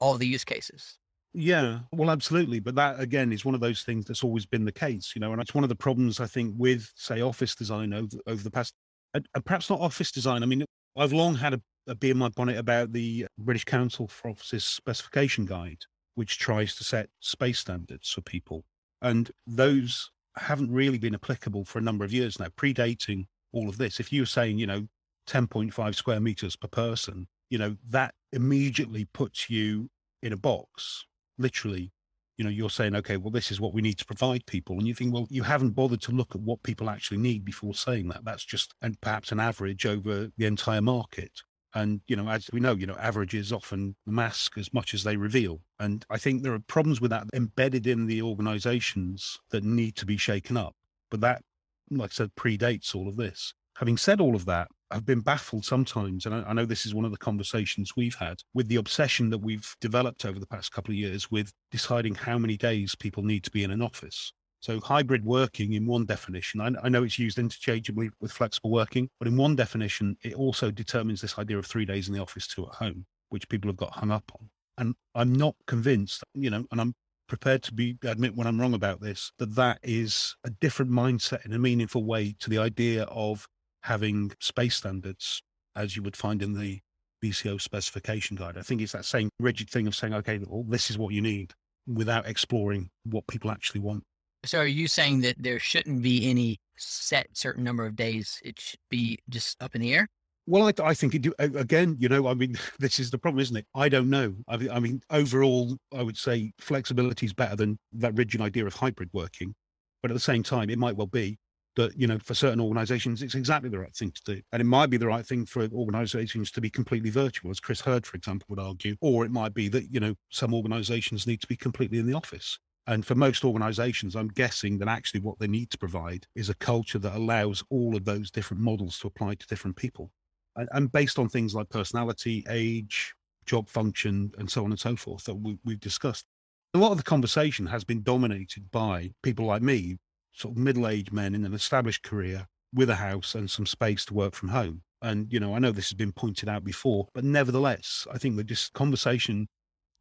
all 0.00 0.14
the 0.14 0.26
use 0.26 0.44
cases? 0.44 0.98
Yeah, 1.38 1.80
well, 1.92 2.10
absolutely. 2.10 2.60
But 2.60 2.76
that 2.76 2.98
again 2.98 3.30
is 3.30 3.44
one 3.44 3.54
of 3.54 3.60
those 3.60 3.82
things 3.82 4.06
that's 4.06 4.24
always 4.24 4.46
been 4.46 4.64
the 4.64 4.72
case, 4.72 5.12
you 5.14 5.20
know, 5.20 5.32
and 5.32 5.42
it's 5.42 5.54
one 5.54 5.64
of 5.64 5.68
the 5.68 5.76
problems 5.76 6.18
I 6.18 6.26
think 6.26 6.54
with, 6.56 6.90
say, 6.96 7.20
office 7.20 7.54
design 7.54 7.92
over, 7.92 8.16
over 8.26 8.42
the 8.42 8.50
past, 8.50 8.72
and, 9.12 9.28
perhaps 9.44 9.68
not 9.68 9.80
office 9.80 10.10
design. 10.10 10.42
I 10.42 10.46
mean, 10.46 10.64
I've 10.96 11.12
long 11.12 11.34
had 11.34 11.52
a, 11.52 11.60
a 11.88 11.94
bee 11.94 12.08
in 12.08 12.16
my 12.16 12.30
bonnet 12.30 12.56
about 12.56 12.94
the 12.94 13.26
British 13.38 13.64
Council 13.66 14.08
for 14.08 14.30
Offices 14.30 14.64
Specification 14.64 15.44
Guide, 15.44 15.80
which 16.14 16.38
tries 16.38 16.74
to 16.76 16.84
set 16.84 17.10
space 17.20 17.58
standards 17.58 18.10
for 18.10 18.22
people. 18.22 18.64
And 19.02 19.30
those 19.46 20.10
haven't 20.38 20.72
really 20.72 20.98
been 20.98 21.14
applicable 21.14 21.66
for 21.66 21.78
a 21.78 21.82
number 21.82 22.06
of 22.06 22.14
years 22.14 22.40
now, 22.40 22.46
predating 22.56 23.26
all 23.52 23.68
of 23.68 23.76
this. 23.76 24.00
If 24.00 24.10
you're 24.10 24.24
saying, 24.24 24.58
you 24.58 24.66
know, 24.66 24.86
10.5 25.26 25.94
square 25.94 26.20
meters 26.20 26.56
per 26.56 26.68
person, 26.68 27.26
you 27.50 27.58
know, 27.58 27.76
that 27.90 28.14
immediately 28.32 29.04
puts 29.12 29.50
you 29.50 29.90
in 30.22 30.32
a 30.32 30.36
box 30.38 31.04
literally 31.38 31.92
you 32.36 32.44
know 32.44 32.50
you're 32.50 32.70
saying 32.70 32.94
okay 32.94 33.16
well 33.16 33.30
this 33.30 33.50
is 33.50 33.60
what 33.60 33.72
we 33.72 33.82
need 33.82 33.98
to 33.98 34.04
provide 34.04 34.44
people 34.46 34.76
and 34.78 34.86
you 34.86 34.94
think 34.94 35.12
well 35.12 35.26
you 35.30 35.42
haven't 35.42 35.70
bothered 35.70 36.00
to 36.02 36.12
look 36.12 36.34
at 36.34 36.40
what 36.40 36.62
people 36.62 36.90
actually 36.90 37.18
need 37.18 37.44
before 37.44 37.74
saying 37.74 38.08
that. 38.08 38.24
That's 38.24 38.44
just 38.44 38.74
and 38.82 39.00
perhaps 39.00 39.32
an 39.32 39.40
average 39.40 39.86
over 39.86 40.30
the 40.36 40.46
entire 40.46 40.82
market. 40.82 41.32
And 41.74 42.00
you 42.06 42.16
know 42.16 42.28
as 42.28 42.48
we 42.52 42.60
know 42.60 42.74
you 42.74 42.86
know 42.86 42.96
averages 42.96 43.52
often 43.52 43.96
mask 44.06 44.58
as 44.58 44.72
much 44.72 44.94
as 44.94 45.02
they 45.02 45.16
reveal. 45.16 45.60
And 45.78 46.04
i 46.10 46.18
think 46.18 46.42
there 46.42 46.54
are 46.54 46.60
problems 46.60 47.00
with 47.00 47.10
that 47.10 47.26
embedded 47.34 47.86
in 47.86 48.06
the 48.06 48.22
organizations 48.22 49.38
that 49.50 49.64
need 49.64 49.96
to 49.96 50.06
be 50.06 50.16
shaken 50.16 50.56
up. 50.56 50.74
But 51.10 51.20
that 51.20 51.42
like 51.90 52.10
i 52.10 52.14
said 52.14 52.34
predates 52.36 52.94
all 52.94 53.08
of 53.08 53.16
this 53.16 53.54
having 53.78 53.96
said 53.96 54.20
all 54.20 54.34
of 54.34 54.44
that 54.46 54.68
I've 54.90 55.06
been 55.06 55.20
baffled 55.20 55.64
sometimes, 55.64 56.26
and 56.26 56.34
I, 56.34 56.42
I, 56.42 56.52
know 56.52 56.64
this 56.64 56.86
is 56.86 56.94
one 56.94 57.04
of 57.04 57.10
the 57.10 57.16
conversations 57.16 57.96
we've 57.96 58.14
had 58.14 58.42
with 58.54 58.68
the 58.68 58.76
obsession 58.76 59.30
that 59.30 59.38
we've 59.38 59.74
developed 59.80 60.24
over 60.24 60.38
the 60.38 60.46
past 60.46 60.72
couple 60.72 60.92
of 60.92 60.98
years 60.98 61.30
with 61.30 61.52
deciding 61.70 62.14
how 62.14 62.38
many 62.38 62.56
days 62.56 62.94
people 62.94 63.24
need 63.24 63.42
to 63.44 63.50
be 63.50 63.64
in 63.64 63.72
an 63.72 63.82
office. 63.82 64.32
So, 64.60 64.80
hybrid 64.80 65.24
working, 65.24 65.72
in 65.72 65.86
one 65.86 66.06
definition, 66.06 66.60
I, 66.60 66.70
I 66.84 66.88
know 66.88 67.02
it's 67.02 67.18
used 67.18 67.38
interchangeably 67.38 68.10
with 68.20 68.32
flexible 68.32 68.70
working, 68.70 69.10
but 69.18 69.28
in 69.28 69.36
one 69.36 69.56
definition, 69.56 70.16
it 70.22 70.34
also 70.34 70.70
determines 70.70 71.20
this 71.20 71.38
idea 71.38 71.58
of 71.58 71.66
three 71.66 71.84
days 71.84 72.08
in 72.08 72.14
the 72.14 72.22
office, 72.22 72.46
two 72.46 72.66
at 72.66 72.74
home, 72.74 73.06
which 73.30 73.48
people 73.48 73.68
have 73.68 73.76
got 73.76 73.94
hung 73.94 74.10
up 74.10 74.30
on. 74.38 74.48
And 74.78 74.94
I'm 75.14 75.34
not 75.34 75.56
convinced, 75.66 76.22
you 76.34 76.50
know, 76.50 76.64
and 76.70 76.80
I'm 76.80 76.94
prepared 77.28 77.62
to 77.64 77.74
be 77.74 77.98
admit 78.04 78.36
when 78.36 78.46
I'm 78.46 78.60
wrong 78.60 78.74
about 78.74 79.00
this, 79.00 79.32
that 79.38 79.56
that 79.56 79.80
is 79.82 80.36
a 80.44 80.50
different 80.50 80.92
mindset 80.92 81.44
in 81.44 81.52
a 81.52 81.58
meaningful 81.58 82.04
way 82.04 82.36
to 82.38 82.48
the 82.48 82.58
idea 82.58 83.02
of 83.04 83.48
having 83.86 84.32
space 84.40 84.76
standards 84.76 85.40
as 85.76 85.94
you 85.94 86.02
would 86.02 86.16
find 86.16 86.42
in 86.42 86.54
the 86.54 86.80
BCO 87.22 87.60
specification 87.60 88.36
guide. 88.36 88.58
I 88.58 88.62
think 88.62 88.80
it's 88.80 88.92
that 88.92 89.04
same 89.04 89.30
rigid 89.38 89.70
thing 89.70 89.86
of 89.86 89.94
saying, 89.94 90.12
okay, 90.14 90.40
well, 90.44 90.64
this 90.66 90.90
is 90.90 90.98
what 90.98 91.14
you 91.14 91.22
need 91.22 91.52
without 91.86 92.26
exploring 92.26 92.90
what 93.04 93.26
people 93.28 93.50
actually 93.50 93.80
want. 93.80 94.02
So 94.44 94.58
are 94.58 94.66
you 94.66 94.88
saying 94.88 95.20
that 95.20 95.36
there 95.38 95.60
shouldn't 95.60 96.02
be 96.02 96.28
any 96.28 96.58
set 96.76 97.28
certain 97.32 97.62
number 97.62 97.86
of 97.86 97.94
days? 97.94 98.40
It 98.44 98.58
should 98.58 98.80
be 98.90 99.18
just 99.28 99.62
up 99.62 99.76
in 99.76 99.80
the 99.80 99.94
air? 99.94 100.08
Well, 100.48 100.66
I, 100.66 100.72
I 100.82 100.94
think 100.94 101.14
it, 101.14 101.32
again, 101.38 101.96
you 101.98 102.08
know, 102.08 102.26
I 102.26 102.34
mean, 102.34 102.56
this 102.80 102.98
is 102.98 103.10
the 103.10 103.18
problem, 103.18 103.40
isn't 103.40 103.56
it? 103.56 103.66
I 103.74 103.88
don't 103.88 104.10
know. 104.10 104.34
I, 104.48 104.54
I 104.72 104.80
mean, 104.80 105.00
overall, 105.10 105.76
I 105.96 106.02
would 106.02 106.16
say 106.16 106.52
flexibility 106.58 107.26
is 107.26 107.32
better 107.32 107.54
than 107.54 107.78
that 107.92 108.16
rigid 108.16 108.40
idea 108.40 108.66
of 108.66 108.74
hybrid 108.74 109.10
working. 109.12 109.54
But 110.02 110.10
at 110.10 110.14
the 110.14 110.20
same 110.20 110.42
time, 110.42 110.70
it 110.70 110.78
might 110.78 110.96
well 110.96 111.06
be 111.06 111.38
that 111.76 111.96
you 111.96 112.06
know 112.06 112.18
for 112.18 112.34
certain 112.34 112.60
organizations 112.60 113.22
it's 113.22 113.34
exactly 113.34 113.68
the 113.68 113.78
right 113.78 113.94
thing 113.94 114.10
to 114.10 114.34
do. 114.34 114.42
And 114.52 114.60
it 114.60 114.64
might 114.64 114.90
be 114.90 114.96
the 114.96 115.06
right 115.06 115.24
thing 115.24 115.46
for 115.46 115.68
organizations 115.72 116.50
to 116.52 116.60
be 116.60 116.70
completely 116.70 117.10
virtual 117.10 117.50
as 117.50 117.60
chris 117.60 117.80
hurd 117.80 118.06
for 118.06 118.16
example 118.16 118.46
would 118.48 118.58
argue. 118.58 118.96
Or 119.00 119.24
it 119.24 119.30
might 119.30 119.54
be 119.54 119.68
that 119.68 119.92
you 119.92 120.00
know 120.00 120.14
some 120.30 120.54
organizations 120.54 121.26
need 121.26 121.40
to 121.40 121.46
be 121.46 121.56
completely 121.56 121.98
in 121.98 122.06
the 122.06 122.14
office. 122.14 122.58
And 122.88 123.04
for 123.04 123.14
most 123.14 123.44
organizations 123.44 124.16
i'm 124.16 124.28
guessing 124.28 124.78
that 124.78 124.88
actually 124.88 125.20
what 125.20 125.38
they 125.38 125.48
need 125.48 125.70
to 125.70 125.78
provide 125.78 126.26
is 126.34 126.48
a 126.48 126.54
culture 126.54 126.98
that 126.98 127.16
allows 127.16 127.62
all 127.70 127.96
of 127.96 128.04
those 128.04 128.30
different 128.30 128.62
models 128.62 128.98
to 129.00 129.06
apply 129.06 129.34
to 129.34 129.46
different 129.46 129.76
people. 129.76 130.10
And, 130.56 130.68
and 130.72 130.90
based 130.90 131.18
on 131.18 131.28
things 131.28 131.54
like 131.54 131.68
personality 131.68 132.44
age 132.48 133.14
job 133.46 133.68
function 133.68 134.32
and 134.38 134.50
so 134.50 134.64
on 134.64 134.70
and 134.70 134.80
so 134.80 134.96
forth 134.96 135.24
that 135.24 135.34
we, 135.34 135.56
we've 135.64 135.80
discussed. 135.80 136.26
A 136.74 136.78
lot 136.78 136.90
of 136.90 136.98
the 136.98 137.04
conversation 137.04 137.64
has 137.66 137.84
been 137.84 138.02
dominated 138.02 138.70
by 138.70 139.10
people 139.22 139.46
like 139.46 139.62
me 139.62 139.96
sort 140.36 140.56
of 140.56 140.62
middle-aged 140.62 141.12
men 141.12 141.34
in 141.34 141.44
an 141.44 141.54
established 141.54 142.02
career 142.02 142.46
with 142.72 142.90
a 142.90 142.96
house 142.96 143.34
and 143.34 143.50
some 143.50 143.66
space 143.66 144.04
to 144.04 144.14
work 144.14 144.34
from 144.34 144.50
home. 144.50 144.82
And 145.02 145.32
you 145.32 145.40
know, 145.40 145.54
I 145.54 145.58
know 145.58 145.72
this 145.72 145.88
has 145.88 145.94
been 145.94 146.12
pointed 146.12 146.48
out 146.48 146.64
before, 146.64 147.08
but 147.14 147.24
nevertheless, 147.24 148.06
I 148.12 148.18
think 148.18 148.36
that 148.36 148.48
this 148.48 148.70
conversation 148.70 149.48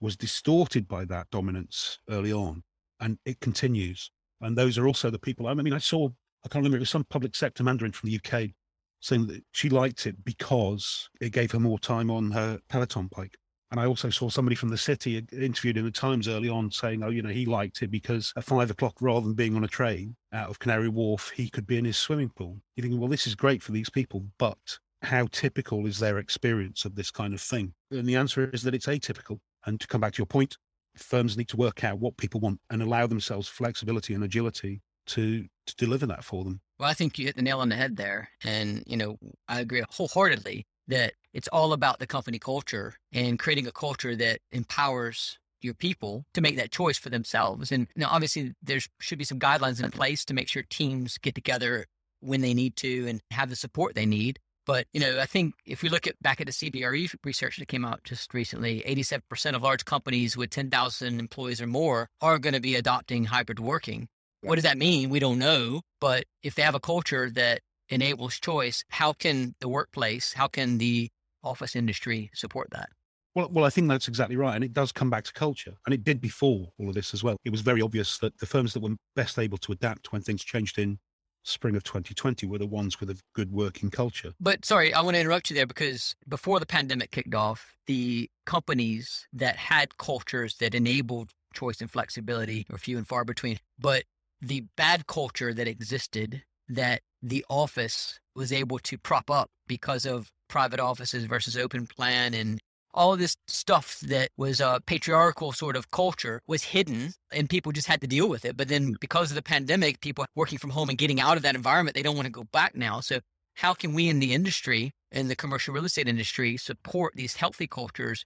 was 0.02 0.18
distorted 0.18 0.88
by 0.88 1.06
that 1.06 1.30
dominance 1.32 2.00
early 2.10 2.34
on, 2.34 2.64
and 3.00 3.18
it 3.26 3.40
continues. 3.40 4.12
And 4.42 4.58
those 4.58 4.78
are 4.78 4.88
also 4.88 5.10
the 5.10 5.20
people. 5.20 5.48
I 5.48 5.54
mean, 5.54 5.74
I 5.74 5.80
saw 5.80 6.10
I 6.46 6.48
can't 6.48 6.62
remember 6.62 6.78
it 6.78 6.82
was 6.82 6.90
some 6.92 7.06
public 7.06 7.36
sector 7.36 7.64
mandarin 7.64 7.92
from 7.92 8.10
the 8.10 8.20
UK 8.24 8.52
saying 9.00 9.28
that 9.28 9.44
she 9.52 9.70
liked 9.70 10.06
it 10.06 10.24
because 10.24 11.10
it 11.20 11.32
gave 11.32 11.52
her 11.52 11.60
more 11.60 11.80
time 11.80 12.12
on 12.12 12.32
her 12.32 12.60
Peloton 12.70 13.08
bike. 13.16 13.38
And 13.76 13.84
I 13.84 13.88
also 13.88 14.10
saw 14.10 14.30
somebody 14.30 14.56
from 14.56 14.70
the 14.70 14.78
city 14.78 15.22
interviewed 15.34 15.76
in 15.76 15.84
the 15.84 15.92
Times 15.92 16.30
early 16.30 16.48
on 16.48 16.72
saying, 16.72 17.04
oh, 17.04 17.10
you 17.10 17.22
know, 17.22 17.28
he 17.28 17.46
liked 17.46 17.82
it 17.82 17.92
because 17.92 18.32
at 18.38 18.46
five 18.46 18.72
o'clock, 18.72 18.96
rather 19.02 19.26
than 19.28 19.34
being 19.34 19.54
on 19.58 19.66
a 19.66 19.68
train 19.68 20.16
out 20.32 20.50
of 20.50 20.60
Canary 20.60 20.88
Wharf, 20.88 21.34
he 21.36 21.50
could 21.50 21.68
be 21.68 21.78
in 21.78 21.84
his 21.84 21.98
swimming 21.98 22.30
pool. 22.30 22.58
You're 22.78 22.84
thinking, 22.84 23.02
well, 23.02 23.10
this 23.10 23.28
is 23.28 23.36
great 23.36 23.62
for 23.62 23.74
these 23.74 23.90
people, 23.90 24.24
but 24.38 24.80
how 25.02 25.28
typical 25.30 25.88
is 25.88 26.00
their 26.00 26.20
experience 26.20 26.86
of 26.86 26.96
this 26.96 27.12
kind 27.12 27.34
of 27.34 27.42
thing? 27.42 27.74
And 27.92 28.08
the 28.08 28.16
answer 28.16 28.50
is 28.52 28.64
that 28.64 28.74
it's 28.74 28.86
atypical. 28.86 29.40
And 29.66 29.78
to 29.82 29.88
come 29.88 30.00
back 30.00 30.14
to 30.14 30.20
your 30.20 30.26
point, 30.26 30.56
firms 30.96 31.36
need 31.36 31.50
to 31.50 31.58
work 31.58 31.84
out 31.84 32.00
what 32.00 32.16
people 32.16 32.40
want 32.40 32.62
and 32.70 32.82
allow 32.82 33.08
themselves 33.08 33.50
flexibility 33.50 34.14
and 34.14 34.24
agility 34.24 34.84
to 35.08 35.46
to 35.66 35.76
deliver 35.76 36.06
that 36.06 36.24
for 36.24 36.46
them. 36.46 36.62
Well, 36.80 36.90
I 36.90 36.94
think 36.94 37.20
you 37.20 37.26
hit 37.26 37.36
the 37.36 37.42
nail 37.42 37.60
on 37.60 37.70
the 37.70 37.76
head 37.76 37.98
there. 37.98 38.30
And, 38.44 38.84
you 38.88 38.98
know, 38.98 39.18
I 39.48 39.60
agree 39.60 39.84
wholeheartedly 39.90 40.66
that 40.88 41.14
it's 41.34 41.48
all 41.50 41.74
about 41.74 42.00
the 42.00 42.08
company 42.08 42.40
culture 42.40 42.96
and 43.12 43.40
creating 43.40 43.68
a 43.68 43.72
culture 43.72 44.16
that 44.16 44.40
empowers 44.52 45.38
your 45.62 45.74
people 45.74 46.26
to 46.34 46.42
make 46.42 46.58
that 46.58 46.72
choice 46.72 46.98
for 46.98 47.10
themselves. 47.10 47.72
And 47.72 47.88
know, 47.96 48.08
obviously, 48.10 48.54
there 48.62 48.80
should 49.00 49.18
be 49.18 49.26
some 49.26 49.40
guidelines 49.40 49.84
in 49.84 49.92
place 49.92 50.24
to 50.26 50.34
make 50.34 50.48
sure 50.48 50.64
teams 50.64 51.18
get 51.18 51.36
together 51.36 51.86
when 52.22 52.42
they 52.42 52.54
need 52.54 52.76
to 52.78 53.08
and 53.08 53.22
have 53.32 53.50
the 53.50 53.56
support 53.56 53.96
they 53.96 54.06
need. 54.06 54.40
But 54.66 54.88
you 54.94 55.00
know, 55.00 55.20
I 55.20 55.26
think 55.26 55.54
if 55.66 55.84
we 55.84 55.90
look 55.90 56.08
at 56.08 56.22
back 56.22 56.42
at 56.42 56.48
the 56.48 56.54
CBRE 56.54 57.16
research 57.24 57.58
that 57.58 57.68
came 57.68 57.86
out 57.86 58.04
just 58.04 58.34
recently, 58.34 58.82
87% 58.88 59.54
of 59.54 59.62
large 59.62 59.86
companies 59.86 60.36
with 60.36 60.50
10,000 60.50 61.20
employees 61.20 61.62
or 61.62 61.68
more 61.68 62.10
are 62.22 62.40
going 62.40 62.54
to 62.54 62.62
be 62.62 62.76
adopting 62.76 63.26
hybrid 63.26 63.60
working. 63.60 64.08
What 64.42 64.56
does 64.56 64.64
that 64.64 64.78
mean? 64.78 65.10
We 65.10 65.20
don't 65.20 65.40
know. 65.40 65.82
But 66.02 66.26
if 66.44 66.56
they 66.56 66.64
have 66.64 66.76
a 66.76 66.80
culture 66.80 67.30
that 67.32 67.62
enables 67.90 68.40
choice, 68.40 68.84
how 68.90 69.14
can 69.14 69.56
the 69.60 69.70
workplace, 69.70 70.34
how 70.34 70.48
can 70.48 70.78
the 70.78 71.10
office 71.44 71.76
industry 71.76 72.30
support 72.34 72.70
that? 72.72 72.90
Well, 73.36 73.50
well, 73.52 73.66
I 73.66 73.70
think 73.70 73.90
that's 73.90 74.08
exactly 74.08 74.38
right. 74.38 74.56
And 74.56 74.64
it 74.64 74.74
does 74.74 74.92
come 74.92 75.10
back 75.10 75.26
to 75.26 75.34
culture. 75.34 75.74
And 75.86 75.94
it 75.94 76.04
did 76.04 76.22
before 76.22 76.70
all 76.80 76.88
of 76.88 76.96
this 76.96 77.14
as 77.14 77.24
well. 77.24 77.36
It 77.44 77.52
was 77.52 77.62
very 77.62 77.82
obvious 77.82 78.18
that 78.20 78.38
the 78.40 78.46
firms 78.46 78.74
that 78.74 78.80
were 78.80 78.96
best 79.16 79.38
able 79.38 79.58
to 79.60 79.74
adapt 79.74 80.14
when 80.14 80.22
things 80.22 80.44
changed 80.44 80.80
in 80.80 80.98
spring 81.44 81.76
of 81.76 81.84
2020 81.84 82.48
were 82.48 82.58
the 82.58 82.66
ones 82.66 83.00
with 83.00 83.10
a 83.10 83.20
good 83.34 83.52
working 83.52 83.92
culture. 83.92 84.34
But 84.40 84.66
sorry, 84.66 84.94
I 84.94 85.02
want 85.02 85.16
to 85.16 85.22
interrupt 85.22 85.50
you 85.50 85.56
there 85.56 85.68
because 85.68 86.16
before 86.28 86.60
the 86.60 86.66
pandemic 86.66 87.12
kicked 87.12 87.36
off, 87.36 87.76
the 87.88 88.30
companies 88.46 89.28
that 89.34 89.58
had 89.58 89.98
cultures 89.98 90.56
that 90.56 90.74
enabled 90.74 91.32
choice 91.54 91.82
and 91.82 91.92
flexibility 91.92 92.66
are 92.72 92.78
few 92.78 92.98
and 92.98 93.08
far 93.08 93.26
between. 93.26 93.60
But 93.78 94.06
the 94.42 94.64
bad 94.76 95.08
culture 95.08 95.54
that 95.54 95.68
existed 95.68 96.44
that 96.70 97.02
the 97.22 97.46
office 97.50 98.20
was 98.36 98.52
able 98.52 98.80
to 98.80 98.98
prop 98.98 99.30
up 99.30 99.50
because 99.68 100.06
of 100.06 100.30
private 100.48 100.80
offices 100.80 101.26
versus 101.26 101.58
open 101.58 101.88
plan 101.88 102.34
and 102.34 102.60
all 102.94 103.12
of 103.12 103.20
this 103.20 103.36
stuff 103.48 104.00
that 104.00 104.30
was 104.38 104.62
a 104.62 104.80
patriarchal 104.86 105.52
sort 105.52 105.76
of 105.76 105.92
culture 105.92 106.42
was 106.48 106.64
hidden 106.64 107.12
and 107.32 107.50
people 107.50 107.74
just 107.74 107.88
had 107.88 108.00
to 108.00 108.08
deal 108.08 108.30
with 108.30 108.46
it. 108.46 108.56
But 108.56 108.70
then 108.70 108.96
because 109.02 109.32
of 109.32 109.36
the 109.36 109.42
pandemic, 109.42 110.00
people 110.00 110.26
working 110.34 110.58
from 110.58 110.70
home 110.70 110.88
and 110.88 110.98
getting 110.98 111.20
out 111.20 111.36
of 111.36 111.44
that 111.44 111.56
environment, 111.56 111.96
they 111.96 112.04
don't 112.04 112.16
want 112.16 112.26
to 112.26 112.32
go 112.32 112.46
back 112.54 112.74
now. 112.76 113.02
So 113.02 113.20
how 113.56 113.74
can 113.74 113.94
we 113.94 114.08
in 114.08 114.20
the 114.20 114.34
industry, 114.34 114.92
in 115.12 115.28
the 115.28 115.36
commercial 115.36 115.74
real 115.74 115.86
estate 115.86 116.08
industry, 116.08 116.56
support 116.56 117.14
these 117.16 117.36
healthy 117.36 117.68
cultures? 117.68 118.24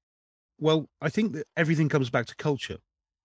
Well, 0.60 0.86
I 1.02 1.10
think 1.10 1.34
that 1.34 1.48
everything 1.58 1.90
comes 1.90 2.10
back 2.12 2.28
to 2.28 2.36
culture. 2.36 2.78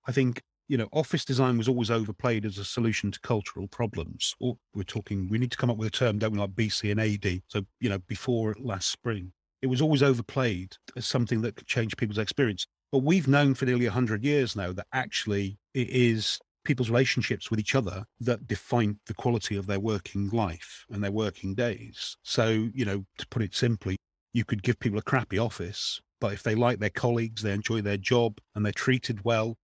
I 0.06 0.12
think, 0.12 0.42
you 0.68 0.76
know, 0.76 0.88
office 0.92 1.24
design 1.24 1.58
was 1.58 1.68
always 1.68 1.90
overplayed 1.90 2.44
as 2.46 2.58
a 2.58 2.64
solution 2.64 3.10
to 3.10 3.20
cultural 3.20 3.68
problems. 3.68 4.34
Or 4.40 4.56
we're 4.74 4.82
talking, 4.82 5.28
we 5.28 5.38
need 5.38 5.50
to 5.50 5.56
come 5.56 5.70
up 5.70 5.76
with 5.76 5.88
a 5.88 5.90
term, 5.90 6.18
don't 6.18 6.32
we, 6.32 6.38
like 6.38 6.50
BC 6.50 6.90
and 6.90 7.00
AD. 7.00 7.42
So, 7.48 7.64
you 7.80 7.88
know, 7.88 7.98
before 8.06 8.54
last 8.58 8.90
spring 8.90 9.32
it 9.64 9.70
was 9.70 9.80
always 9.80 10.02
overplayed 10.02 10.76
as 10.94 11.06
something 11.06 11.40
that 11.40 11.56
could 11.56 11.66
change 11.66 11.96
people's 11.96 12.18
experience. 12.18 12.66
But 12.92 12.98
we've 12.98 13.26
known 13.26 13.54
for 13.54 13.64
nearly 13.64 13.86
100 13.86 14.22
years 14.22 14.54
now 14.54 14.72
that 14.72 14.86
actually 14.92 15.56
it 15.72 15.88
is 15.88 16.38
people's 16.64 16.90
relationships 16.90 17.50
with 17.50 17.58
each 17.58 17.74
other 17.74 18.04
that 18.20 18.46
define 18.46 18.98
the 19.06 19.14
quality 19.14 19.56
of 19.56 19.66
their 19.66 19.80
working 19.80 20.28
life 20.28 20.84
and 20.90 21.02
their 21.02 21.10
working 21.10 21.54
days. 21.54 22.14
So, 22.22 22.68
you 22.74 22.84
know, 22.84 23.06
to 23.16 23.26
put 23.28 23.40
it 23.40 23.54
simply, 23.54 23.96
you 24.34 24.44
could 24.44 24.62
give 24.62 24.78
people 24.80 24.98
a 24.98 25.02
crappy 25.02 25.38
office, 25.38 25.98
but 26.20 26.34
if 26.34 26.42
they 26.42 26.54
like 26.54 26.78
their 26.78 26.90
colleagues, 26.90 27.40
they 27.40 27.52
enjoy 27.52 27.80
their 27.80 27.96
job, 27.96 28.38
and 28.54 28.66
they're 28.66 28.72
treated 28.72 29.24
well, 29.24 29.56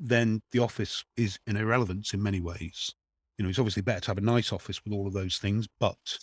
then 0.00 0.40
the 0.50 0.58
office 0.58 1.04
is 1.16 1.38
an 1.46 1.56
irrelevance 1.56 2.14
in 2.14 2.22
many 2.22 2.40
ways. 2.40 2.94
You 3.38 3.44
know, 3.44 3.50
it's 3.50 3.58
obviously 3.58 3.82
better 3.82 4.00
to 4.00 4.08
have 4.08 4.18
a 4.18 4.22
nice 4.22 4.52
office 4.52 4.82
with 4.84 4.92
all 4.92 5.06
of 5.06 5.12
those 5.12 5.38
things, 5.38 5.68
but, 5.78 6.18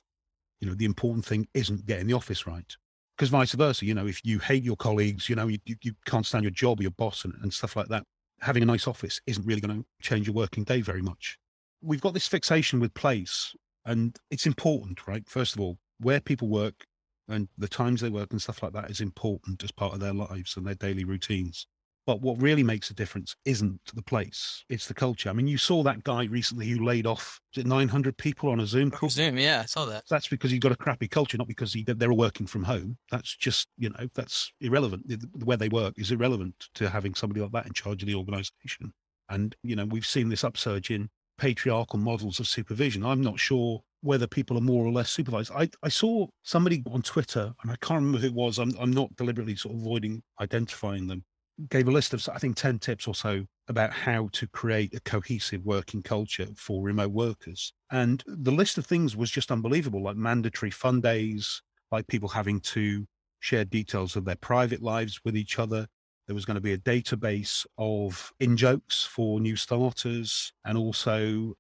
you 0.60 0.68
know, 0.68 0.76
the 0.76 0.86
important 0.86 1.26
thing 1.26 1.48
isn't 1.54 1.86
getting 1.86 2.08
the 2.08 2.14
office 2.14 2.46
right 2.46 2.76
because 3.18 3.30
vice 3.30 3.54
versa, 3.54 3.86
you 3.86 3.96
know, 3.96 4.06
if 4.06 4.24
you 4.24 4.38
hate 4.38 4.64
your 4.64 4.76
colleagues, 4.76 5.28
you 5.28 5.36
know, 5.36 5.48
you, 5.48 5.58
you 5.66 5.94
can't 6.06 6.26
stand 6.26 6.44
your 6.44 6.52
job, 6.52 6.82
your 6.82 6.92
boss, 6.92 7.26
and, 7.26 7.34
and 7.42 7.52
stuff 7.52 7.76
like 7.76 7.88
that, 7.88 8.04
having 8.42 8.62
a 8.62 8.66
nice 8.66 8.88
office 8.88 9.20
isn't 9.26 9.46
really 9.46 9.62
going 9.62 9.80
to 9.80 9.86
change 10.02 10.28
your 10.28 10.36
working 10.36 10.64
day 10.64 10.82
very 10.82 11.02
much. 11.02 11.38
We've 11.82 12.02
got 12.02 12.14
this 12.14 12.28
fixation 12.28 12.80
with 12.80 12.94
place, 12.94 13.56
and 13.86 14.16
it's 14.30 14.46
important, 14.46 15.08
right? 15.08 15.28
First 15.28 15.56
of 15.56 15.62
all, 15.62 15.80
where 16.00 16.20
people 16.20 16.48
work 16.48 16.86
and 17.28 17.48
the 17.58 17.68
times 17.68 18.02
they 18.02 18.10
work 18.10 18.32
and 18.32 18.42
stuff 18.42 18.62
like 18.62 18.74
that 18.74 18.92
is 18.92 19.02
important 19.02 19.64
as 19.64 19.72
part 19.72 19.94
of 19.94 20.00
their 20.00 20.14
lives 20.14 20.56
and 20.56 20.66
their 20.66 20.76
daily 20.76 21.04
routines. 21.04 21.66
But 22.08 22.22
what 22.22 22.42
really 22.42 22.64
makes 22.64 22.90
a 22.90 22.94
difference 22.94 23.36
isn't 23.44 23.82
the 23.94 24.02
place, 24.02 24.64
it's 24.70 24.88
the 24.88 24.94
culture. 24.94 25.30
I 25.30 25.34
mean, 25.34 25.48
you 25.48 25.58
saw 25.58 25.84
that 25.84 26.06
guy 26.06 26.24
recently 26.24 26.66
who 26.68 26.86
laid 26.86 27.06
off, 27.06 27.42
is 27.54 27.66
it 27.66 27.68
900 27.68 28.18
people 28.18 28.50
on 28.50 28.62
a 28.62 28.66
Zoom 28.66 28.90
call? 28.90 29.10
Zoom, 29.10 29.38
yeah, 29.38 29.60
I 29.64 29.66
saw 29.66 29.86
that. 29.86 30.06
That's 30.10 30.30
because 30.30 30.50
he's 30.50 30.62
got 30.62 30.72
a 30.72 30.78
crappy 30.78 31.10
culture, 31.10 31.38
not 31.38 31.50
because 31.50 31.74
he, 31.74 31.84
they're 31.84 32.10
all 32.10 32.18
working 32.18 32.48
from 32.48 32.64
home. 32.64 32.98
That's 33.12 33.36
just, 33.36 33.68
you 33.78 33.90
know, 33.90 34.08
that's 34.16 34.54
irrelevant. 34.62 35.06
The, 35.06 35.20
where 35.44 35.58
they 35.58 35.68
work 35.68 35.96
is 35.98 36.12
irrelevant 36.12 36.56
to 36.76 36.90
having 36.90 37.14
somebody 37.14 37.42
like 37.42 37.52
that 37.52 37.68
in 37.68 37.74
charge 37.74 38.02
of 38.02 38.08
the 38.08 38.16
organization. 38.16 38.94
And, 39.30 39.54
you 39.62 39.76
know, 39.76 39.86
we've 39.86 40.06
seen 40.06 40.30
this 40.30 40.46
upsurge 40.46 40.90
in 40.90 41.10
patriarchal 41.38 42.00
models 42.00 42.40
of 42.40 42.48
supervision. 42.48 43.06
I'm 43.06 43.22
not 43.22 43.38
sure 43.38 43.82
whether 44.02 44.28
people 44.28 44.58
are 44.58 44.62
more 44.62 44.86
or 44.86 44.94
less 44.94 45.10
supervised. 45.10 45.52
I, 45.54 45.70
I 45.84 45.90
saw 45.90 46.28
somebody 46.44 46.84
on 46.90 47.02
Twitter, 47.02 47.54
and 47.62 47.72
I 47.72 47.76
can't 47.82 48.00
remember 48.00 48.20
who 48.20 48.28
it 48.28 48.34
was. 48.34 48.60
I'm, 48.60 48.72
I'm 48.80 48.94
not 48.94 49.14
deliberately 49.18 49.58
sort 49.58 49.76
of 49.76 49.82
avoiding 49.82 50.24
identifying 50.40 51.08
them, 51.08 51.26
gave 51.70 51.88
a 51.88 51.92
list 51.92 52.14
of, 52.14 52.28
I 52.34 52.38
think, 52.38 52.56
10 52.56 52.80
tips 52.80 53.08
or 53.08 53.16
so 53.16 53.46
about 53.68 53.92
how 53.92 54.30
to 54.34 54.48
create 54.48 54.94
a 54.94 55.00
cohesive 55.02 55.66
working 55.66 56.02
culture 56.02 56.48
for 56.56 56.84
remote 56.84 57.12
workers. 57.12 57.74
And 57.92 58.24
the 58.28 58.52
list 58.52 58.78
of 58.78 58.86
things 58.86 59.16
was 59.16 59.32
just 59.32 59.52
unbelievable, 59.52 60.04
like 60.04 60.16
mandatory 60.16 60.72
fun 60.72 61.02
days, 61.02 61.62
like 61.92 62.08
people 62.08 62.30
having 62.30 62.60
to 62.62 63.06
share 63.40 63.66
details 63.66 64.16
of 64.16 64.26
their 64.26 64.36
private 64.36 64.82
lives 64.82 65.20
with 65.26 65.36
each 65.36 65.60
other. 65.60 65.88
There 66.28 66.36
was 66.36 66.46
going 66.46 66.56
to 66.56 66.62
be 66.62 66.74
a 66.74 66.78
database 66.78 67.66
of 67.78 68.32
in 68.40 68.58
jokes 68.58 69.04
for 69.04 69.40
new 69.40 69.56
starters. 69.56 70.52
And 70.66 70.78
also, 70.78 71.54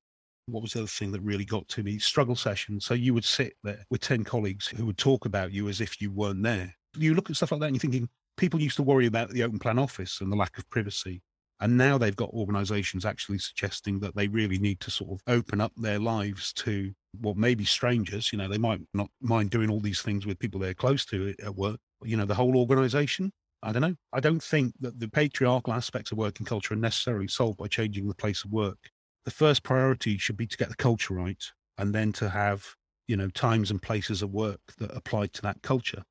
what 0.47 0.61
was 0.61 0.73
the 0.73 0.79
other 0.79 0.87
thing 0.87 1.11
that 1.13 1.21
really 1.21 1.45
got 1.45 1.67
to 1.69 1.83
me? 1.83 1.99
Struggle 1.99 2.35
sessions. 2.35 2.85
So 2.85 2.93
you 2.93 3.13
would 3.13 3.25
sit 3.25 3.53
there 3.63 3.85
with 3.89 4.01
10 4.01 4.23
colleagues 4.23 4.67
who 4.67 4.85
would 4.85 4.97
talk 4.97 5.25
about 5.25 5.51
you 5.51 5.69
as 5.69 5.81
if 5.81 6.01
you 6.01 6.11
weren't 6.11 6.43
there. 6.43 6.73
You 6.95 7.13
look 7.13 7.29
at 7.29 7.35
stuff 7.35 7.51
like 7.51 7.61
that 7.61 7.67
and 7.67 7.75
you're 7.75 7.81
thinking, 7.81 8.09
people 8.37 8.61
used 8.61 8.77
to 8.77 8.83
worry 8.83 9.05
about 9.07 9.29
the 9.29 9.43
open 9.43 9.59
plan 9.59 9.79
office 9.79 10.21
and 10.21 10.31
the 10.31 10.35
lack 10.35 10.57
of 10.57 10.69
privacy. 10.69 11.21
And 11.59 11.75
now 11.75 11.97
they've 11.97 12.15
got 12.15 12.29
organizations 12.29 13.03
actually 13.03 13.39
suggesting 13.39 13.99
that 14.01 14.15
they 14.15 14.27
really 14.27 14.59
need 14.59 14.79
to 14.81 14.91
sort 14.91 15.11
of 15.11 15.21
open 15.27 15.59
up 15.59 15.71
their 15.75 15.97
lives 15.97 16.53
to 16.53 16.93
what 17.19 17.35
well, 17.35 17.41
maybe 17.41 17.65
strangers. 17.65 18.31
You 18.31 18.37
know, 18.37 18.47
they 18.47 18.59
might 18.59 18.81
not 18.93 19.09
mind 19.21 19.49
doing 19.49 19.69
all 19.69 19.79
these 19.79 20.01
things 20.01 20.25
with 20.25 20.37
people 20.37 20.59
they're 20.59 20.75
close 20.75 21.03
to 21.07 21.33
at 21.43 21.55
work. 21.55 21.79
You 22.03 22.15
know, 22.15 22.25
the 22.25 22.35
whole 22.35 22.57
organization. 22.57 23.31
I 23.63 23.71
don't 23.71 23.81
know. 23.81 23.95
I 24.13 24.19
don't 24.19 24.41
think 24.41 24.75
that 24.81 24.99
the 24.99 25.07
patriarchal 25.07 25.73
aspects 25.73 26.11
of 26.11 26.19
working 26.19 26.45
culture 26.45 26.75
are 26.75 26.77
necessarily 26.77 27.27
solved 27.27 27.57
by 27.57 27.67
changing 27.67 28.07
the 28.07 28.13
place 28.13 28.45
of 28.45 28.51
work. 28.51 28.77
The 29.25 29.31
first 29.31 29.63
priority 29.63 30.19
should 30.19 30.37
be 30.37 30.45
to 30.45 30.57
get 30.57 30.69
the 30.69 30.75
culture 30.75 31.15
right 31.15 31.43
and 31.79 31.93
then 31.93 32.11
to 32.13 32.29
have, 32.29 32.75
you 33.07 33.17
know, 33.17 33.29
times 33.29 33.71
and 33.71 33.81
places 33.81 34.21
of 34.21 34.29
work 34.29 34.61
that 34.77 34.95
apply 34.95 35.27
to 35.27 35.41
that 35.41 35.63
culture. 35.63 36.03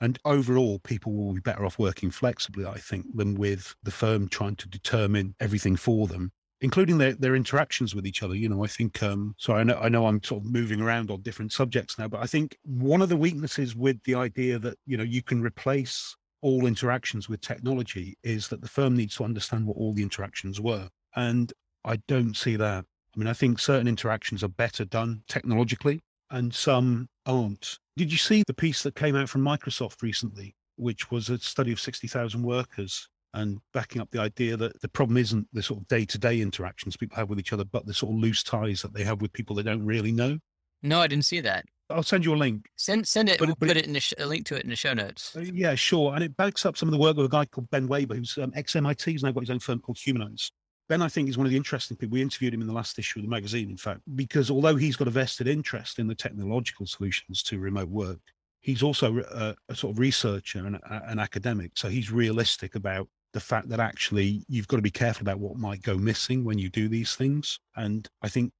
And 0.00 0.18
overall, 0.24 0.80
people 0.80 1.12
will 1.12 1.32
be 1.34 1.40
better 1.40 1.64
off 1.64 1.78
working 1.78 2.10
flexibly, 2.10 2.66
I 2.66 2.78
think, 2.78 3.06
than 3.16 3.34
with 3.34 3.74
the 3.82 3.90
firm 3.90 4.28
trying 4.28 4.56
to 4.56 4.68
determine 4.68 5.34
everything 5.40 5.76
for 5.76 6.06
them, 6.06 6.32
including 6.60 6.98
their, 6.98 7.14
their 7.14 7.36
interactions 7.36 7.94
with 7.94 8.06
each 8.06 8.22
other. 8.22 8.34
You 8.34 8.48
know, 8.48 8.64
I 8.64 8.66
think, 8.66 9.02
um, 9.02 9.34
sorry, 9.38 9.60
I 9.60 9.64
know, 9.64 9.78
I 9.78 9.88
know 9.88 10.06
I'm 10.06 10.22
sort 10.22 10.44
of 10.44 10.50
moving 10.50 10.80
around 10.80 11.10
on 11.10 11.22
different 11.22 11.52
subjects 11.52 11.98
now, 11.98 12.08
but 12.08 12.20
I 12.22 12.26
think 12.26 12.56
one 12.64 13.02
of 13.02 13.08
the 13.08 13.16
weaknesses 13.16 13.76
with 13.76 14.02
the 14.04 14.14
idea 14.14 14.58
that, 14.58 14.76
you 14.86 14.96
know, 14.96 15.04
you 15.04 15.22
can 15.22 15.40
replace 15.42 16.16
all 16.42 16.66
interactions 16.66 17.28
with 17.28 17.40
technology 17.40 18.18
is 18.22 18.48
that 18.48 18.60
the 18.60 18.68
firm 18.68 18.94
needs 18.94 19.16
to 19.16 19.24
understand 19.24 19.66
what 19.66 19.78
all 19.78 19.94
the 19.94 20.02
interactions 20.02 20.60
were. 20.60 20.88
And 21.16 21.50
I 21.84 21.96
don't 22.08 22.36
see 22.36 22.56
that. 22.56 22.84
I 22.84 23.18
mean, 23.18 23.28
I 23.28 23.32
think 23.32 23.58
certain 23.58 23.88
interactions 23.88 24.44
are 24.44 24.48
better 24.48 24.84
done 24.84 25.22
technologically 25.28 26.02
and 26.30 26.54
some 26.54 27.08
aren't. 27.26 27.78
Did 27.96 28.10
you 28.10 28.18
see 28.18 28.42
the 28.46 28.54
piece 28.54 28.82
that 28.82 28.94
came 28.94 29.16
out 29.16 29.28
from 29.28 29.42
Microsoft 29.42 30.02
recently, 30.02 30.54
which 30.76 31.10
was 31.10 31.28
a 31.30 31.38
study 31.38 31.72
of 31.72 31.80
60,000 31.80 32.42
workers 32.42 33.08
and 33.34 33.58
backing 33.72 34.00
up 34.00 34.10
the 34.10 34.20
idea 34.20 34.56
that 34.56 34.80
the 34.80 34.88
problem 34.88 35.16
isn't 35.16 35.46
the 35.52 35.62
sort 35.62 35.80
of 35.80 35.88
day 35.88 36.04
to 36.04 36.18
day 36.18 36.40
interactions 36.40 36.96
people 36.96 37.16
have 37.16 37.28
with 37.28 37.38
each 37.38 37.52
other, 37.52 37.64
but 37.64 37.86
the 37.86 37.94
sort 37.94 38.14
of 38.14 38.20
loose 38.20 38.42
ties 38.42 38.82
that 38.82 38.94
they 38.94 39.04
have 39.04 39.20
with 39.20 39.32
people 39.32 39.56
they 39.56 39.62
don't 39.62 39.84
really 39.84 40.12
know? 40.12 40.38
No, 40.82 41.00
I 41.00 41.06
didn't 41.06 41.24
see 41.24 41.40
that. 41.40 41.64
I'll 41.90 42.02
send 42.02 42.24
you 42.24 42.34
a 42.34 42.36
link. 42.36 42.66
Send 42.76 43.06
send 43.06 43.28
it. 43.28 43.38
But, 43.38 43.48
we'll 43.48 43.56
but 43.58 43.68
put 43.68 43.76
it, 43.76 43.84
it 43.84 43.86
in 43.86 43.92
the 43.92 44.00
sh- 44.00 44.14
a 44.18 44.26
link 44.26 44.46
to 44.46 44.56
it 44.56 44.64
in 44.64 44.70
the 44.70 44.76
show 44.76 44.94
notes. 44.94 45.36
Uh, 45.36 45.40
yeah, 45.40 45.74
sure. 45.74 46.14
And 46.14 46.24
it 46.24 46.36
backs 46.36 46.64
up 46.64 46.76
some 46.76 46.88
of 46.88 46.92
the 46.92 46.98
work 46.98 47.18
of 47.18 47.24
a 47.24 47.28
guy 47.28 47.44
called 47.44 47.70
Ben 47.70 47.86
Waber, 47.86 48.14
who's 48.14 48.38
um, 48.38 48.52
ex 48.54 48.74
MIT. 48.74 49.10
He's 49.10 49.22
now 49.22 49.32
got 49.32 49.40
his 49.40 49.50
own 49.50 49.58
firm 49.58 49.80
called 49.80 49.98
Humanyze. 49.98 50.50
Ben, 50.88 51.00
I 51.00 51.08
think, 51.08 51.28
is 51.28 51.38
one 51.38 51.46
of 51.46 51.50
the 51.50 51.56
interesting 51.56 51.96
people. 51.96 52.12
We 52.12 52.22
interviewed 52.22 52.52
him 52.52 52.60
in 52.60 52.66
the 52.66 52.74
last 52.74 52.98
issue 52.98 53.18
of 53.20 53.24
the 53.24 53.30
magazine, 53.30 53.70
in 53.70 53.76
fact, 53.76 54.00
because 54.16 54.50
although 54.50 54.76
he's 54.76 54.96
got 54.96 55.08
a 55.08 55.10
vested 55.10 55.48
interest 55.48 55.98
in 55.98 56.06
the 56.06 56.14
technological 56.14 56.86
solutions 56.86 57.42
to 57.44 57.58
remote 57.58 57.88
work, 57.88 58.20
he's 58.60 58.82
also 58.82 59.18
a, 59.18 59.22
uh, 59.22 59.54
a 59.68 59.74
sort 59.74 59.92
of 59.92 59.98
researcher 59.98 60.66
and 60.66 60.76
a, 60.76 61.02
an 61.06 61.18
academic. 61.18 61.72
So 61.76 61.88
he's 61.88 62.12
realistic 62.12 62.74
about 62.74 63.08
the 63.32 63.40
fact 63.40 63.68
that 63.68 63.80
actually 63.80 64.44
you've 64.48 64.68
got 64.68 64.76
to 64.76 64.82
be 64.82 64.90
careful 64.90 65.22
about 65.22 65.40
what 65.40 65.56
might 65.56 65.82
go 65.82 65.96
missing 65.96 66.44
when 66.44 66.58
you 66.58 66.68
do 66.68 66.88
these 66.88 67.16
things. 67.16 67.58
And 67.76 68.06
I 68.22 68.28
think 68.28 68.52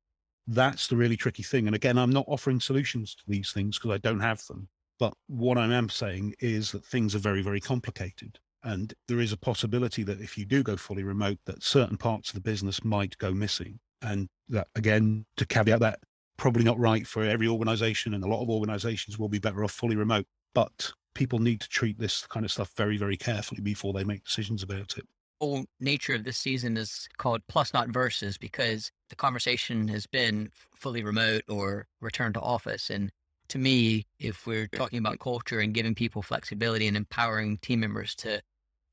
that's 0.47 0.89
the 0.89 0.97
really 0.97 1.17
tricky 1.17 1.43
thing. 1.43 1.67
And 1.67 1.77
again, 1.77 1.99
I'm 1.99 2.11
not 2.11 2.27
offering 2.27 2.61
solutions 2.61 3.15
to 3.15 3.23
these 3.29 3.53
things 3.53 3.79
because 3.79 3.93
I 3.93 3.99
don't 3.99 4.21
have 4.21 4.45
them. 4.47 4.69
But 4.99 5.15
what 5.27 5.59
I 5.59 5.67
am 5.67 5.89
saying 5.89 6.35
is 6.41 6.73
that 6.73 6.85
things 6.85 7.15
are 7.15 7.21
very, 7.21 7.43
very 7.43 7.61
complicated. 7.61 8.39
And 8.65 8.95
there 9.09 9.21
is 9.21 9.31
a 9.31 9.37
possibility 9.37 10.03
that 10.05 10.21
if 10.21 10.39
you 10.39 10.47
do 10.47 10.63
go 10.63 10.77
fully 10.77 11.05
remote, 11.05 11.39
that 11.45 11.63
certain 11.63 11.99
parts 11.99 12.31
of 12.31 12.35
the 12.35 12.41
business 12.41 12.83
might 12.83 13.17
go 13.19 13.33
missing. 13.33 13.79
And 14.01 14.29
that, 14.49 14.69
again, 14.75 15.27
to 15.37 15.47
caveat 15.47 15.81
that, 15.81 16.01
probably 16.39 16.65
not 16.65 16.79
right 16.79 17.07
for 17.07 17.23
every 17.23 17.47
organization. 17.47 18.15
And 18.15 18.25
a 18.25 18.27
lot 18.27 18.43
of 18.43 18.49
organizations 18.49 19.19
will 19.19 19.29
be 19.29 19.39
better 19.39 19.63
off 19.63 19.73
fully 19.73 19.97
remote. 19.97 20.27
But 20.55 20.93
people 21.15 21.39
need 21.39 21.61
to 21.61 21.69
treat 21.69 21.99
this 21.99 22.27
kind 22.27 22.45
of 22.45 22.51
stuff 22.51 22.73
very, 22.77 22.97
very 22.97 23.17
carefully 23.17 23.61
before 23.61 23.93
they 23.93 24.05
make 24.05 24.25
decisions 24.25 24.63
about 24.63 24.97
it. 24.97 25.07
Whole 25.41 25.67
nature 25.81 26.15
of 26.15 26.25
this 26.25 26.39
season 26.39 26.77
is 26.77 27.07
called 27.19 27.43
plus 27.49 27.75
not 27.75 27.89
versus 27.89 28.39
because 28.39 28.91
the 29.11 29.17
conversation 29.17 29.89
has 29.89 30.07
been 30.07 30.51
fully 30.75 31.03
remote 31.03 31.43
or 31.49 31.87
return 32.01 32.33
to 32.33 32.41
office. 32.41 32.89
And 32.89 33.11
to 33.49 33.59
me, 33.59 34.07
if 34.19 34.47
we're 34.47 34.69
talking 34.69 34.99
about 34.99 35.19
culture 35.19 35.61
and 35.61 35.75
giving 35.75 35.95
people 35.95 36.23
flexibility 36.23 36.89
and 36.89 36.97
empowering 36.97 37.59
team 37.59 37.81
members 37.81 38.15
to 38.17 38.41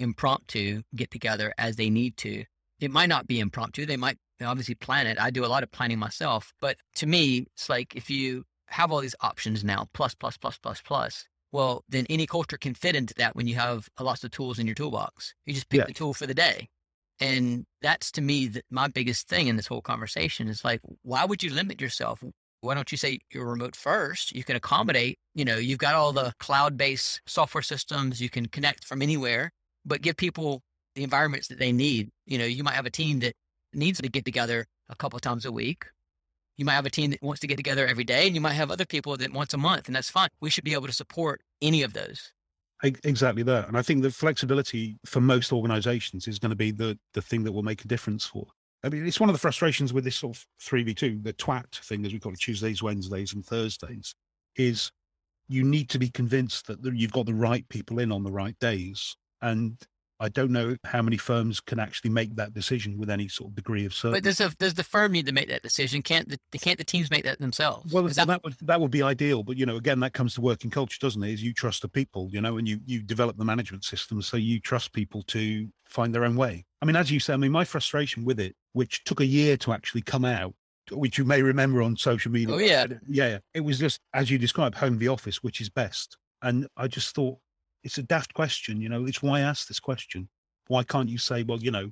impromptu 0.01 0.81
get 0.95 1.11
together 1.11 1.53
as 1.57 1.75
they 1.75 1.89
need 1.89 2.17
to, 2.17 2.43
it 2.79 2.91
might 2.91 3.09
not 3.09 3.27
be 3.27 3.39
impromptu. 3.39 3.85
They 3.85 3.97
might 3.97 4.17
obviously 4.43 4.75
plan 4.75 5.07
it. 5.07 5.19
I 5.19 5.29
do 5.29 5.45
a 5.45 5.47
lot 5.47 5.63
of 5.63 5.71
planning 5.71 5.99
myself. 5.99 6.51
But 6.59 6.77
to 6.95 7.05
me, 7.05 7.45
it's 7.53 7.69
like 7.69 7.95
if 7.95 8.09
you 8.09 8.43
have 8.67 8.91
all 8.91 9.01
these 9.01 9.15
options 9.21 9.63
now, 9.63 9.87
plus, 9.93 10.15
plus, 10.15 10.37
plus, 10.37 10.57
plus, 10.57 10.81
plus, 10.81 11.25
well, 11.51 11.83
then 11.89 12.05
any 12.09 12.25
culture 12.25 12.57
can 12.57 12.73
fit 12.73 12.95
into 12.95 13.13
that 13.15 13.35
when 13.35 13.45
you 13.47 13.55
have 13.55 13.87
lots 13.99 14.23
of 14.23 14.31
tools 14.31 14.57
in 14.57 14.65
your 14.65 14.75
toolbox. 14.75 15.35
You 15.45 15.53
just 15.53 15.69
pick 15.69 15.79
Yeah. 15.79 15.85
the 15.85 15.93
tool 15.93 16.13
for 16.13 16.25
the 16.25 16.33
day. 16.33 16.69
And 17.19 17.65
that's 17.81 18.11
to 18.13 18.21
me 18.21 18.47
the, 18.47 18.63
my 18.71 18.87
biggest 18.87 19.27
thing 19.27 19.47
in 19.47 19.57
this 19.57 19.67
whole 19.67 19.81
conversation 19.81 20.47
is 20.47 20.65
like, 20.65 20.81
why 21.03 21.25
would 21.25 21.43
you 21.43 21.53
limit 21.53 21.79
yourself? 21.79 22.23
Why 22.61 22.73
don't 22.73 22.91
you 22.91 22.97
say 22.97 23.19
you're 23.31 23.47
remote 23.49 23.75
first? 23.75 24.35
You 24.35 24.43
can 24.43 24.55
accommodate, 24.55 25.19
you 25.35 25.45
know, 25.45 25.57
you've 25.57 25.77
got 25.77 25.93
all 25.93 26.13
the 26.13 26.33
cloud 26.39 26.77
based 26.77 27.21
software 27.27 27.61
systems, 27.61 28.21
you 28.21 28.29
can 28.29 28.47
connect 28.47 28.85
from 28.85 29.01
anywhere, 29.01 29.51
but 29.85 30.01
give 30.01 30.17
people 30.17 30.61
the 30.95 31.03
environments 31.03 31.47
that 31.47 31.59
they 31.59 31.71
need. 31.71 32.09
You 32.25 32.37
know, 32.37 32.45
you 32.45 32.63
might 32.63 32.73
have 32.73 32.85
a 32.85 32.91
team 32.91 33.19
that 33.19 33.33
needs 33.73 33.99
to 34.01 34.09
get 34.09 34.25
together 34.25 34.65
a 34.89 34.95
couple 34.95 35.17
of 35.17 35.21
times 35.21 35.45
a 35.45 35.51
week. 35.51 35.85
You 36.57 36.65
might 36.65 36.73
have 36.73 36.85
a 36.85 36.89
team 36.89 37.11
that 37.11 37.23
wants 37.23 37.39
to 37.41 37.47
get 37.47 37.57
together 37.57 37.87
every 37.87 38.03
day, 38.03 38.27
and 38.27 38.35
you 38.35 38.41
might 38.41 38.53
have 38.53 38.71
other 38.71 38.85
people 38.85 39.15
that 39.17 39.31
once 39.31 39.53
a 39.53 39.57
month, 39.57 39.87
and 39.87 39.95
that's 39.95 40.09
fine. 40.09 40.29
We 40.41 40.49
should 40.49 40.63
be 40.63 40.73
able 40.73 40.87
to 40.87 40.93
support 40.93 41.41
any 41.61 41.81
of 41.81 41.93
those. 41.93 42.33
Exactly 42.83 43.43
that. 43.43 43.67
And 43.67 43.77
I 43.77 43.83
think 43.83 44.01
the 44.01 44.11
flexibility 44.11 44.97
for 45.05 45.21
most 45.21 45.53
organizations 45.53 46.27
is 46.27 46.39
going 46.39 46.49
to 46.49 46.55
be 46.55 46.71
the, 46.71 46.97
the 47.13 47.21
thing 47.21 47.43
that 47.43 47.51
will 47.51 47.63
make 47.63 47.85
a 47.85 47.87
difference 47.87 48.25
for. 48.25 48.47
I 48.83 48.89
mean, 48.89 49.05
it's 49.05 49.19
one 49.19 49.29
of 49.29 49.35
the 49.35 49.39
frustrations 49.39 49.93
with 49.93 50.03
this 50.03 50.15
sort 50.15 50.37
of 50.37 50.45
3v2, 50.63 51.23
the 51.23 51.33
twat 51.33 51.69
thing, 51.71 52.03
as 52.05 52.13
we 52.13 52.19
call 52.19 52.33
it, 52.33 52.39
Tuesdays, 52.39 52.81
Wednesdays, 52.81 53.33
and 53.33 53.45
Thursdays, 53.45 54.15
is 54.55 54.91
you 55.47 55.63
need 55.63 55.89
to 55.89 55.99
be 55.99 56.09
convinced 56.09 56.65
that 56.67 56.79
you've 56.83 57.11
got 57.11 57.27
the 57.27 57.33
right 57.33 57.67
people 57.69 57.99
in 57.99 58.11
on 58.11 58.23
the 58.23 58.31
right 58.31 58.57
days. 58.59 59.15
And 59.41 59.77
I 60.21 60.29
don't 60.29 60.51
know 60.51 60.75
how 60.85 61.01
many 61.01 61.17
firms 61.17 61.59
can 61.59 61.79
actually 61.79 62.11
make 62.11 62.35
that 62.35 62.53
decision 62.53 62.99
with 62.99 63.09
any 63.09 63.27
sort 63.27 63.49
of 63.49 63.55
degree 63.55 63.85
of 63.87 63.93
certainty. 63.93 64.17
But 64.17 64.23
does 64.23 64.37
the, 64.37 64.55
does 64.59 64.75
the 64.75 64.83
firm 64.83 65.13
need 65.13 65.25
to 65.25 65.31
make 65.31 65.49
that 65.49 65.63
decision? 65.63 66.03
Can't 66.03 66.29
the 66.29 66.59
can't 66.59 66.77
the 66.77 66.83
teams 66.83 67.09
make 67.09 67.23
that 67.23 67.39
themselves? 67.39 67.91
Well, 67.91 68.03
that, 68.03 68.27
that- 68.27 68.43
would 68.43 68.55
that 68.61 68.79
would 68.79 68.91
be 68.91 69.01
ideal, 69.01 69.41
but 69.41 69.57
you 69.57 69.65
know, 69.65 69.77
again, 69.77 69.99
that 70.01 70.13
comes 70.13 70.35
to 70.35 70.41
working 70.41 70.69
culture, 70.69 70.99
doesn't 71.01 71.23
it? 71.23 71.33
Is 71.33 71.41
you 71.43 71.53
trust 71.53 71.81
the 71.81 71.87
people, 71.89 72.29
you 72.31 72.39
know, 72.39 72.57
and 72.57 72.67
you 72.67 72.79
you 72.85 73.01
develop 73.01 73.37
the 73.37 73.45
management 73.45 73.83
system, 73.83 74.21
so 74.21 74.37
you 74.37 74.59
trust 74.59 74.93
people 74.93 75.23
to 75.23 75.67
find 75.87 76.13
their 76.13 76.23
own 76.23 76.35
way. 76.35 76.65
I 76.83 76.85
mean, 76.85 76.95
as 76.95 77.09
you 77.09 77.19
say, 77.19 77.33
I 77.33 77.37
mean, 77.37 77.51
my 77.51 77.65
frustration 77.65 78.23
with 78.23 78.39
it, 78.39 78.55
which 78.73 79.03
took 79.05 79.21
a 79.21 79.25
year 79.25 79.57
to 79.57 79.73
actually 79.73 80.03
come 80.03 80.23
out, 80.23 80.53
which 80.91 81.17
you 81.17 81.25
may 81.25 81.41
remember 81.41 81.81
on 81.81 81.97
social 81.97 82.31
media. 82.31 82.53
Oh, 82.53 82.59
yeah. 82.59 82.85
yeah, 83.07 83.27
yeah. 83.27 83.37
It 83.55 83.61
was 83.61 83.79
just 83.79 83.99
as 84.13 84.29
you 84.29 84.37
described, 84.37 84.75
home 84.75 84.99
the 84.99 85.07
office, 85.07 85.41
which 85.41 85.61
is 85.61 85.69
best, 85.69 86.15
and 86.43 86.67
I 86.77 86.87
just 86.87 87.15
thought 87.15 87.39
it's 87.83 87.97
a 87.97 88.03
daft 88.03 88.33
question, 88.33 88.81
you 88.81 88.89
know. 88.89 89.05
It's 89.05 89.21
why 89.21 89.41
ask 89.41 89.67
this 89.67 89.79
question? 89.79 90.29
Why 90.67 90.83
can't 90.83 91.09
you 91.09 91.17
say, 91.17 91.43
well, 91.43 91.59
you 91.59 91.71
know, 91.71 91.91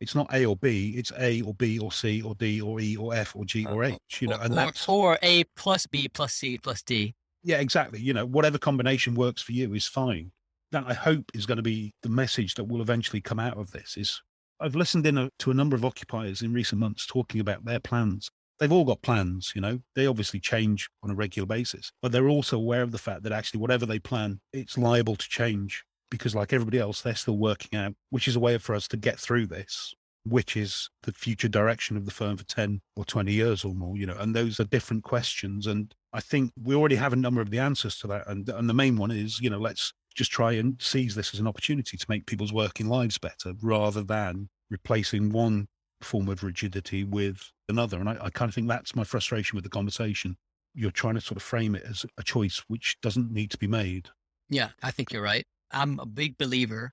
it's 0.00 0.14
not 0.14 0.32
A 0.32 0.46
or 0.46 0.56
B, 0.56 0.94
it's 0.96 1.12
A 1.18 1.42
or 1.42 1.54
B 1.54 1.78
or 1.78 1.92
C 1.92 2.22
or 2.22 2.34
D 2.36 2.60
or 2.60 2.80
E 2.80 2.96
or 2.96 3.14
F 3.14 3.36
or 3.36 3.44
G 3.44 3.66
uh, 3.66 3.72
or 3.72 3.84
H, 3.84 3.98
you 4.20 4.28
know, 4.28 4.38
and 4.40 4.52
or, 4.52 4.56
that's 4.56 4.88
or 4.88 5.18
A 5.22 5.44
plus 5.56 5.86
B 5.86 6.08
plus 6.08 6.34
C 6.34 6.58
plus 6.58 6.82
D. 6.82 7.14
yeah, 7.42 7.58
exactly. 7.58 8.00
You 8.00 8.14
know, 8.14 8.26
whatever 8.26 8.58
combination 8.58 9.14
works 9.14 9.42
for 9.42 9.52
you 9.52 9.74
is 9.74 9.86
fine. 9.86 10.32
That 10.72 10.84
I 10.86 10.94
hope 10.94 11.24
is 11.34 11.46
going 11.46 11.56
to 11.56 11.62
be 11.62 11.92
the 12.02 12.08
message 12.08 12.54
that 12.54 12.64
will 12.64 12.80
eventually 12.80 13.20
come 13.20 13.40
out 13.40 13.58
of 13.58 13.72
this. 13.72 13.96
Is 13.96 14.22
I've 14.60 14.76
listened 14.76 15.06
in 15.06 15.18
a, 15.18 15.30
to 15.40 15.50
a 15.50 15.54
number 15.54 15.76
of 15.76 15.84
occupiers 15.84 16.42
in 16.42 16.52
recent 16.52 16.80
months 16.80 17.06
talking 17.06 17.40
about 17.40 17.64
their 17.64 17.80
plans. 17.80 18.30
They've 18.60 18.70
all 18.70 18.84
got 18.84 19.00
plans, 19.00 19.52
you 19.54 19.62
know. 19.62 19.80
They 19.96 20.06
obviously 20.06 20.38
change 20.38 20.88
on 21.02 21.10
a 21.10 21.14
regular 21.14 21.46
basis, 21.46 21.90
but 22.02 22.12
they're 22.12 22.28
also 22.28 22.58
aware 22.58 22.82
of 22.82 22.92
the 22.92 22.98
fact 22.98 23.22
that 23.22 23.32
actually 23.32 23.60
whatever 23.60 23.86
they 23.86 23.98
plan, 23.98 24.38
it's 24.52 24.76
liable 24.76 25.16
to 25.16 25.28
change 25.28 25.82
because, 26.10 26.34
like 26.34 26.52
everybody 26.52 26.78
else, 26.78 27.00
they're 27.00 27.14
still 27.14 27.38
working 27.38 27.78
out 27.78 27.94
which 28.10 28.28
is 28.28 28.36
a 28.36 28.40
way 28.40 28.58
for 28.58 28.74
us 28.74 28.86
to 28.88 28.96
get 28.96 29.18
through 29.18 29.46
this, 29.46 29.94
which 30.24 30.56
is 30.56 30.90
the 31.04 31.12
future 31.12 31.48
direction 31.48 31.96
of 31.96 32.04
the 32.04 32.10
firm 32.10 32.36
for 32.36 32.44
10 32.44 32.80
or 32.96 33.04
20 33.04 33.32
years 33.32 33.64
or 33.64 33.74
more, 33.74 33.96
you 33.96 34.04
know. 34.04 34.16
And 34.18 34.36
those 34.36 34.60
are 34.60 34.64
different 34.64 35.04
questions. 35.04 35.66
And 35.66 35.94
I 36.12 36.20
think 36.20 36.52
we 36.62 36.74
already 36.74 36.96
have 36.96 37.14
a 37.14 37.16
number 37.16 37.40
of 37.40 37.50
the 37.50 37.60
answers 37.60 37.96
to 38.00 38.08
that. 38.08 38.28
And, 38.28 38.46
and 38.48 38.68
the 38.68 38.74
main 38.74 38.96
one 38.96 39.10
is, 39.10 39.40
you 39.40 39.48
know, 39.48 39.58
let's 39.58 39.92
just 40.14 40.30
try 40.30 40.52
and 40.52 40.76
seize 40.82 41.14
this 41.14 41.32
as 41.32 41.40
an 41.40 41.46
opportunity 41.46 41.96
to 41.96 42.06
make 42.08 42.26
people's 42.26 42.52
working 42.52 42.88
lives 42.88 43.16
better 43.16 43.54
rather 43.62 44.02
than 44.02 44.48
replacing 44.70 45.30
one 45.30 45.66
form 46.00 46.28
of 46.28 46.42
rigidity 46.42 47.04
with 47.04 47.52
another. 47.68 47.98
And 47.98 48.08
I, 48.08 48.16
I 48.20 48.30
kind 48.30 48.48
of 48.48 48.54
think 48.54 48.68
that's 48.68 48.94
my 48.94 49.04
frustration 49.04 49.56
with 49.56 49.64
the 49.64 49.70
conversation. 49.70 50.36
You're 50.74 50.90
trying 50.90 51.14
to 51.14 51.20
sort 51.20 51.36
of 51.36 51.42
frame 51.42 51.74
it 51.74 51.82
as 51.88 52.06
a 52.16 52.22
choice 52.22 52.62
which 52.68 52.96
doesn't 53.00 53.30
need 53.30 53.50
to 53.50 53.58
be 53.58 53.66
made. 53.66 54.08
Yeah, 54.48 54.70
I 54.82 54.90
think 54.90 55.12
you're 55.12 55.22
right. 55.22 55.44
I'm 55.70 55.98
a 56.00 56.06
big 56.06 56.38
believer 56.38 56.92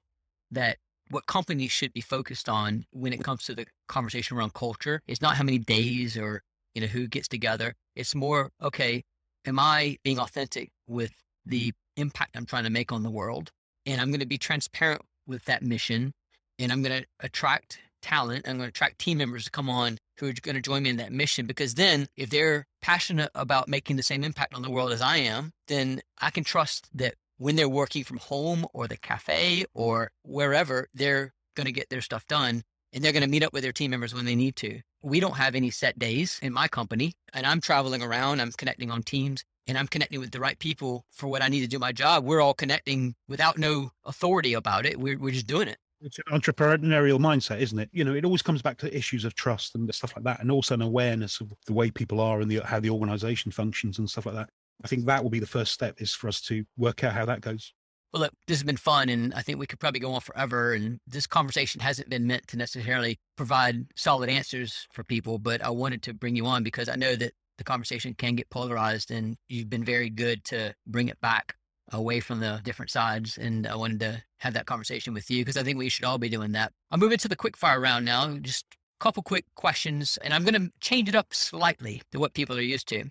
that 0.51 0.77
what 1.09 1.25
companies 1.25 1.71
should 1.71 1.93
be 1.93 2.01
focused 2.01 2.49
on 2.49 2.85
when 2.91 3.13
it 3.13 3.23
comes 3.23 3.45
to 3.45 3.55
the 3.55 3.65
conversation 3.87 4.37
around 4.37 4.53
culture 4.53 5.01
is 5.07 5.21
not 5.21 5.35
how 5.35 5.43
many 5.43 5.57
days 5.57 6.17
or 6.17 6.43
you 6.75 6.81
know 6.81 6.87
who 6.87 7.07
gets 7.07 7.27
together. 7.27 7.73
It's 7.95 8.13
more 8.13 8.51
okay. 8.61 9.03
Am 9.45 9.59
I 9.59 9.97
being 10.03 10.19
authentic 10.19 10.69
with 10.87 11.11
the 11.45 11.73
impact 11.95 12.35
I'm 12.35 12.45
trying 12.45 12.65
to 12.65 12.69
make 12.69 12.91
on 12.91 13.03
the 13.03 13.09
world? 13.09 13.51
And 13.85 14.01
I'm 14.01 14.09
going 14.09 14.19
to 14.19 14.27
be 14.27 14.37
transparent 14.37 15.01
with 15.25 15.45
that 15.45 15.63
mission, 15.63 16.13
and 16.59 16.71
I'm 16.71 16.83
going 16.83 17.01
to 17.01 17.07
attract 17.21 17.79
talent. 18.01 18.47
I'm 18.47 18.57
going 18.57 18.67
to 18.67 18.69
attract 18.69 18.99
team 18.99 19.17
members 19.17 19.45
to 19.45 19.51
come 19.51 19.69
on 19.69 19.97
who 20.19 20.27
are 20.27 20.33
going 20.41 20.55
to 20.55 20.61
join 20.61 20.83
me 20.83 20.89
in 20.89 20.97
that 20.97 21.11
mission 21.11 21.45
because 21.45 21.75
then 21.75 22.07
if 22.15 22.29
they're 22.29 22.65
passionate 22.81 23.31
about 23.35 23.67
making 23.67 23.97
the 23.97 24.03
same 24.03 24.23
impact 24.23 24.53
on 24.53 24.61
the 24.61 24.71
world 24.71 24.91
as 24.91 25.01
I 25.01 25.17
am, 25.17 25.51
then 25.67 26.01
I 26.19 26.31
can 26.31 26.43
trust 26.43 26.89
that 26.95 27.15
when 27.37 27.55
they're 27.55 27.69
working 27.69 28.03
from 28.03 28.17
home 28.17 28.65
or 28.73 28.87
the 28.87 28.97
cafe 28.97 29.65
or 29.73 30.11
wherever, 30.23 30.87
they're 30.93 31.33
going 31.55 31.65
to 31.65 31.71
get 31.71 31.89
their 31.89 32.01
stuff 32.01 32.25
done 32.27 32.63
and 32.93 33.03
they're 33.03 33.11
going 33.11 33.23
to 33.23 33.29
meet 33.29 33.43
up 33.43 33.53
with 33.53 33.63
their 33.63 33.71
team 33.71 33.91
members 33.91 34.13
when 34.13 34.25
they 34.25 34.35
need 34.35 34.55
to. 34.57 34.81
We 35.03 35.19
don't 35.19 35.37
have 35.37 35.55
any 35.55 35.69
set 35.69 35.99
days 35.99 36.39
in 36.41 36.53
my 36.53 36.67
company 36.67 37.13
and 37.33 37.45
I'm 37.45 37.61
traveling 37.61 38.01
around, 38.01 38.41
I'm 38.41 38.51
connecting 38.51 38.89
on 38.89 39.03
teams 39.03 39.43
and 39.67 39.77
I'm 39.77 39.87
connecting 39.87 40.19
with 40.19 40.31
the 40.31 40.39
right 40.39 40.57
people 40.57 41.05
for 41.11 41.27
what 41.27 41.41
I 41.41 41.49
need 41.49 41.61
to 41.61 41.67
do 41.67 41.77
my 41.77 41.91
job. 41.91 42.23
We're 42.23 42.41
all 42.41 42.53
connecting 42.53 43.15
without 43.27 43.57
no 43.57 43.91
authority 44.05 44.53
about 44.53 44.85
it. 44.85 44.99
We're, 44.99 45.17
we're 45.17 45.33
just 45.33 45.47
doing 45.47 45.67
it. 45.67 45.77
It's 46.01 46.19
an 46.19 46.25
entrepreneurial 46.31 47.19
mindset, 47.19 47.59
isn't 47.59 47.79
it? 47.79 47.89
You 47.91 48.03
know, 48.03 48.13
it 48.13 48.23
always 48.23 48.43
comes 48.43 48.61
back 48.61 48.77
to 48.79 48.95
issues 48.95 49.25
of 49.25 49.33
trust 49.33 49.73
and 49.75 49.93
stuff 49.93 50.13
like 50.15 50.25
that, 50.25 50.41
and 50.41 50.51
also 50.51 50.75
an 50.75 50.81
awareness 50.81 51.41
of 51.41 51.51
the 51.65 51.73
way 51.73 51.89
people 51.89 52.19
are 52.19 52.39
and 52.39 52.51
the, 52.51 52.59
how 52.59 52.79
the 52.79 52.89
organization 52.89 53.51
functions 53.51 53.97
and 53.97 54.09
stuff 54.09 54.25
like 54.25 54.35
that. 54.35 54.49
I 54.83 54.87
think 54.87 55.05
that 55.05 55.23
will 55.23 55.31
be 55.31 55.39
the 55.39 55.47
first 55.47 55.73
step 55.73 55.95
is 55.99 56.13
for 56.13 56.27
us 56.27 56.39
to 56.41 56.63
work 56.77 57.03
out 57.03 57.13
how 57.13 57.25
that 57.25 57.41
goes. 57.41 57.73
Well, 58.13 58.21
look, 58.21 58.33
this 58.47 58.57
has 58.57 58.63
been 58.63 58.77
fun, 58.77 59.09
and 59.09 59.33
I 59.33 59.41
think 59.41 59.59
we 59.59 59.65
could 59.65 59.79
probably 59.79 59.99
go 59.99 60.13
on 60.13 60.21
forever. 60.21 60.73
And 60.73 60.99
this 61.07 61.27
conversation 61.27 61.81
hasn't 61.81 62.09
been 62.09 62.25
meant 62.27 62.47
to 62.47 62.57
necessarily 62.57 63.19
provide 63.35 63.85
solid 63.95 64.29
answers 64.29 64.87
for 64.93 65.03
people, 65.03 65.39
but 65.39 65.63
I 65.63 65.71
wanted 65.71 66.03
to 66.03 66.13
bring 66.13 66.35
you 66.35 66.45
on 66.45 66.63
because 66.63 66.87
I 66.89 66.95
know 66.95 67.15
that 67.15 67.33
the 67.57 67.63
conversation 67.63 68.13
can 68.13 68.35
get 68.35 68.49
polarized, 68.49 69.11
and 69.11 69.35
you've 69.49 69.69
been 69.69 69.83
very 69.83 70.09
good 70.09 70.43
to 70.45 70.73
bring 70.85 71.09
it 71.09 71.19
back 71.21 71.55
away 71.91 72.19
from 72.19 72.39
the 72.39 72.61
different 72.63 72.91
sides. 72.91 73.37
And 73.37 73.65
I 73.67 73.75
wanted 73.75 73.99
to 74.01 74.23
have 74.37 74.53
that 74.53 74.65
conversation 74.65 75.13
with 75.13 75.29
you 75.31 75.43
because 75.43 75.57
I 75.57 75.63
think 75.63 75.77
we 75.77 75.89
should 75.89 76.05
all 76.05 76.17
be 76.17 76.29
doing 76.29 76.51
that. 76.53 76.71
I'm 76.91 76.99
moving 76.99 77.17
to 77.19 77.27
the 77.27 77.35
quick 77.35 77.55
fire 77.57 77.79
round 77.79 78.05
now, 78.05 78.35
just 78.37 78.65
a 78.73 79.03
couple 79.03 79.23
quick 79.23 79.45
questions, 79.55 80.17
and 80.23 80.33
I'm 80.33 80.43
going 80.43 80.61
to 80.61 80.71
change 80.81 81.07
it 81.09 81.15
up 81.15 81.33
slightly 81.33 82.01
to 82.11 82.19
what 82.19 82.33
people 82.33 82.57
are 82.57 82.61
used 82.61 82.87
to. 82.89 83.05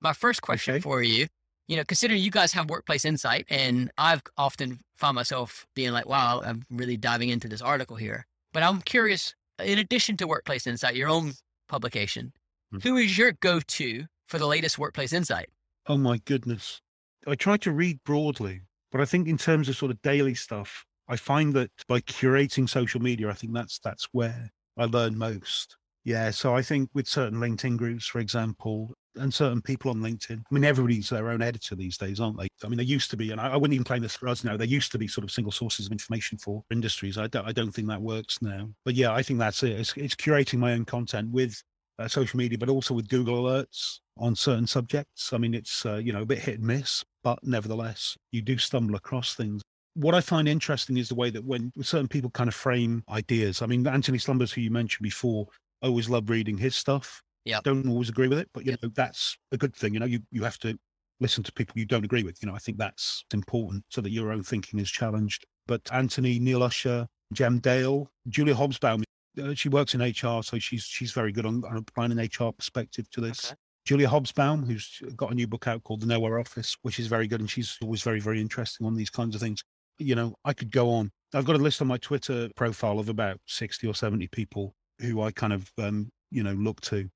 My 0.00 0.12
first 0.12 0.42
question 0.42 0.74
Okay. 0.74 0.80
for 0.80 1.02
you 1.02 1.26
you 1.68 1.76
know, 1.76 1.84
considering 1.84 2.20
you 2.20 2.30
guys 2.30 2.52
have 2.52 2.68
workplace 2.68 3.04
insight, 3.04 3.46
and 3.48 3.90
I've 3.96 4.20
often 4.36 4.80
found 4.96 5.14
myself 5.14 5.64
being 5.74 5.92
like, 5.92 6.06
wow, 6.06 6.42
I'm 6.44 6.64
really 6.70 6.96
diving 6.96 7.28
into 7.30 7.48
this 7.48 7.62
article 7.62 7.96
here. 7.96 8.26
But 8.52 8.64
I'm 8.64 8.82
curious, 8.82 9.34
in 9.62 9.78
addition 9.78 10.16
to 10.18 10.26
Workplace 10.26 10.66
Insight, 10.66 10.96
your 10.96 11.08
own 11.08 11.32
publication, 11.68 12.32
Mhm. 12.74 12.82
who 12.82 12.96
is 12.96 13.16
your 13.16 13.32
go 13.32 13.60
to 13.60 14.04
for 14.26 14.38
the 14.38 14.46
latest 14.46 14.76
workplace 14.76 15.12
insight? 15.12 15.48
Oh 15.86 15.96
my 15.96 16.18
goodness. 16.18 16.81
I 17.26 17.34
try 17.34 17.56
to 17.58 17.72
read 17.72 18.00
broadly, 18.04 18.62
but 18.90 19.00
I 19.00 19.04
think 19.04 19.28
in 19.28 19.38
terms 19.38 19.68
of 19.68 19.76
sort 19.76 19.90
of 19.90 20.02
daily 20.02 20.34
stuff, 20.34 20.84
I 21.08 21.16
find 21.16 21.52
that 21.54 21.70
by 21.88 22.00
curating 22.00 22.68
social 22.68 23.00
media, 23.00 23.28
I 23.28 23.34
think 23.34 23.52
that's 23.52 23.78
that's 23.78 24.08
where 24.12 24.50
I 24.76 24.84
learn 24.84 25.16
most. 25.16 25.76
Yeah, 26.04 26.30
so 26.30 26.54
I 26.54 26.62
think 26.62 26.90
with 26.94 27.06
certain 27.06 27.38
LinkedIn 27.38 27.76
groups, 27.76 28.06
for 28.06 28.18
example, 28.18 28.92
and 29.14 29.32
certain 29.32 29.62
people 29.62 29.90
on 29.90 29.98
LinkedIn, 29.98 30.38
I 30.38 30.54
mean, 30.54 30.64
everybody's 30.64 31.10
their 31.10 31.28
own 31.30 31.42
editor 31.42 31.76
these 31.76 31.96
days, 31.96 32.18
aren't 32.18 32.38
they? 32.38 32.48
I 32.64 32.68
mean, 32.68 32.78
they 32.78 32.84
used 32.84 33.10
to 33.10 33.16
be, 33.16 33.30
and 33.30 33.40
I, 33.40 33.50
I 33.50 33.56
wouldn't 33.56 33.74
even 33.74 33.84
claim 33.84 34.02
this 34.02 34.16
for 34.16 34.28
us 34.28 34.42
now. 34.42 34.56
There 34.56 34.66
used 34.66 34.90
to 34.92 34.98
be 34.98 35.06
sort 35.06 35.24
of 35.24 35.30
single 35.30 35.52
sources 35.52 35.86
of 35.86 35.92
information 35.92 36.38
for 36.38 36.64
industries. 36.72 37.18
I 37.18 37.28
don't, 37.28 37.46
I 37.46 37.52
don't 37.52 37.70
think 37.70 37.86
that 37.88 38.02
works 38.02 38.42
now. 38.42 38.70
But 38.84 38.94
yeah, 38.94 39.12
I 39.12 39.22
think 39.22 39.38
that's 39.38 39.62
it. 39.62 39.78
It's, 39.78 39.96
it's 39.96 40.16
curating 40.16 40.58
my 40.58 40.72
own 40.72 40.84
content 40.84 41.30
with 41.30 41.62
uh, 41.98 42.08
social 42.08 42.36
media, 42.36 42.58
but 42.58 42.68
also 42.68 42.94
with 42.94 43.08
Google 43.08 43.44
Alerts 43.44 44.00
on 44.18 44.34
certain 44.34 44.66
subjects. 44.66 45.32
I 45.32 45.38
mean, 45.38 45.54
it's 45.54 45.86
uh, 45.86 45.96
you 45.96 46.12
know 46.12 46.22
a 46.22 46.26
bit 46.26 46.38
hit 46.38 46.58
and 46.58 46.66
miss, 46.66 47.04
but 47.22 47.38
nevertheless, 47.42 48.16
you 48.30 48.42
do 48.42 48.58
stumble 48.58 48.94
across 48.94 49.34
things. 49.34 49.62
What 49.94 50.14
I 50.14 50.20
find 50.20 50.48
interesting 50.48 50.96
is 50.96 51.08
the 51.08 51.14
way 51.14 51.30
that 51.30 51.44
when 51.44 51.70
certain 51.82 52.08
people 52.08 52.30
kind 52.30 52.48
of 52.48 52.54
frame 52.54 53.04
ideas. 53.10 53.60
I 53.62 53.66
mean, 53.66 53.86
Anthony 53.86 54.18
Slumbers, 54.18 54.52
who 54.52 54.60
you 54.62 54.70
mentioned 54.70 55.02
before, 55.04 55.46
I 55.82 55.86
always 55.86 56.08
love 56.08 56.30
reading 56.30 56.56
his 56.56 56.74
stuff. 56.74 57.22
Yeah. 57.44 57.60
Don't 57.62 57.88
always 57.88 58.08
agree 58.08 58.28
with 58.28 58.38
it, 58.38 58.48
but 58.54 58.64
you 58.64 58.70
Yep. 58.72 58.82
know 58.82 58.88
that's 58.94 59.36
a 59.50 59.58
good 59.58 59.74
thing. 59.74 59.94
You 59.94 60.00
know, 60.00 60.06
you 60.06 60.20
you 60.30 60.42
have 60.44 60.58
to 60.60 60.78
listen 61.20 61.42
to 61.44 61.52
people 61.52 61.74
you 61.76 61.84
don't 61.86 62.04
agree 62.04 62.22
with. 62.22 62.42
You 62.42 62.48
know, 62.48 62.54
I 62.54 62.58
think 62.58 62.78
that's 62.78 63.24
important 63.32 63.84
so 63.90 64.00
that 64.00 64.10
your 64.10 64.32
own 64.32 64.42
thinking 64.42 64.78
is 64.80 64.90
challenged. 64.90 65.44
But 65.66 65.82
Anthony, 65.92 66.38
Neil 66.38 66.62
Usher, 66.62 67.06
Jem 67.32 67.58
Dale, 67.58 68.08
Julia 68.28 68.54
Hobsbawm, 68.54 69.02
uh, 69.42 69.54
she 69.54 69.68
works 69.68 69.94
in 69.94 70.02
HR, 70.02 70.42
so 70.42 70.58
she's 70.58 70.84
she's 70.84 71.12
very 71.12 71.32
good 71.32 71.46
on, 71.46 71.64
on 71.64 71.76
applying 71.78 72.12
an 72.12 72.18
HR 72.18 72.52
perspective 72.52 73.10
to 73.10 73.20
this. 73.20 73.46
Okay. 73.52 73.56
Julia 73.84 74.08
Hobsbawm, 74.08 74.66
who's 74.66 75.02
got 75.16 75.32
a 75.32 75.34
new 75.34 75.46
book 75.46 75.66
out 75.66 75.82
called 75.82 76.00
The 76.00 76.06
Nowhere 76.06 76.38
Office, 76.38 76.76
which 76.82 76.98
is 76.98 77.08
very 77.08 77.26
good, 77.26 77.40
and 77.40 77.50
she's 77.50 77.78
always 77.82 78.02
very, 78.02 78.20
very 78.20 78.40
interesting 78.40 78.86
on 78.86 78.94
these 78.94 79.10
kinds 79.10 79.34
of 79.34 79.40
things. 79.40 79.64
You 79.98 80.14
know, 80.14 80.34
I 80.44 80.52
could 80.52 80.70
go 80.70 80.90
on. 80.90 81.10
I've 81.34 81.44
got 81.44 81.56
a 81.56 81.58
list 81.58 81.80
on 81.80 81.88
my 81.88 81.98
Twitter 81.98 82.48
profile 82.56 82.98
of 82.98 83.08
about 83.08 83.40
60 83.46 83.86
or 83.86 83.94
70 83.94 84.28
people 84.28 84.74
who 85.00 85.22
I 85.22 85.32
kind 85.32 85.52
of, 85.52 85.70
um, 85.78 86.10
you 86.30 86.42
know, 86.42 86.52
look 86.52 86.80
to. 86.82 87.08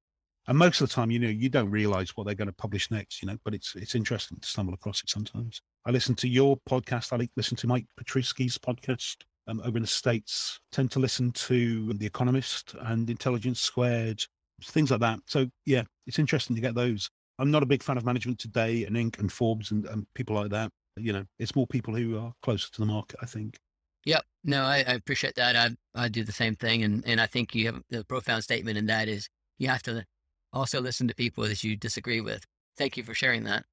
And 0.48 0.58
most 0.58 0.80
of 0.80 0.88
the 0.88 0.94
time, 0.94 1.10
you 1.10 1.18
know, 1.18 1.28
you 1.28 1.48
don't 1.48 1.70
realize 1.70 2.16
what 2.16 2.26
they're 2.26 2.34
going 2.34 2.46
to 2.46 2.54
publish 2.54 2.90
next, 2.90 3.20
you 3.20 3.26
know, 3.26 3.36
but 3.44 3.54
it's 3.54 3.74
it's 3.74 3.96
interesting 3.96 4.38
to 4.38 4.48
stumble 4.48 4.74
across 4.74 5.02
it 5.02 5.10
sometimes. 5.10 5.60
I 5.84 5.90
listen 5.90 6.14
to 6.16 6.28
your 6.28 6.56
podcast. 6.68 7.12
I 7.12 7.28
listen 7.36 7.56
to 7.58 7.66
Mike 7.66 7.86
Petrusky's 7.96 8.56
podcast 8.56 9.16
um, 9.48 9.60
over 9.64 9.76
in 9.76 9.82
the 9.82 9.88
States. 9.88 10.60
tend 10.72 10.90
to 10.92 10.98
listen 10.98 11.32
to 11.32 11.92
The 11.94 12.06
Economist 12.06 12.74
and 12.80 13.08
Intelligence 13.10 13.60
Squared, 13.60 14.22
things 14.62 14.90
like 14.90 15.00
that. 15.00 15.20
So, 15.26 15.48
yeah, 15.64 15.82
it's 16.06 16.18
interesting 16.18 16.56
to 16.56 16.62
get 16.62 16.74
those. 16.74 17.10
I'm 17.38 17.50
not 17.50 17.62
a 17.62 17.66
big 17.66 17.82
fan 17.82 17.98
of 17.98 18.04
Management 18.04 18.38
Today 18.38 18.84
and 18.84 18.96
Inc. 18.96 19.18
and 19.18 19.30
Forbes 19.30 19.70
and, 19.70 19.84
and 19.86 20.06
people 20.14 20.36
like 20.36 20.50
that. 20.50 20.70
You 20.96 21.12
know, 21.12 21.24
it's 21.38 21.54
more 21.54 21.66
people 21.66 21.94
who 21.94 22.18
are 22.18 22.32
closer 22.42 22.70
to 22.72 22.80
the 22.80 22.86
market, 22.86 23.18
I 23.22 23.26
think. 23.26 23.58
Yep. 24.06 24.24
No, 24.44 24.62
I, 24.62 24.76
I 24.76 24.92
appreciate 24.92 25.34
that. 25.34 25.56
I 25.56 25.70
I 25.94 26.08
do 26.08 26.22
the 26.22 26.32
same 26.32 26.54
thing, 26.54 26.84
and 26.84 27.04
and 27.06 27.20
I 27.20 27.26
think 27.26 27.54
you 27.54 27.66
have 27.66 27.82
the 27.90 28.04
profound 28.04 28.44
statement, 28.44 28.78
and 28.78 28.88
that 28.88 29.08
is 29.08 29.28
you 29.58 29.68
have 29.68 29.82
to 29.82 30.04
also 30.52 30.80
listen 30.80 31.08
to 31.08 31.14
people 31.14 31.44
that 31.44 31.62
you 31.62 31.76
disagree 31.76 32.20
with. 32.20 32.44
Thank 32.78 32.96
you 32.96 33.02
for 33.02 33.14
sharing 33.14 33.44
that. 33.44 33.64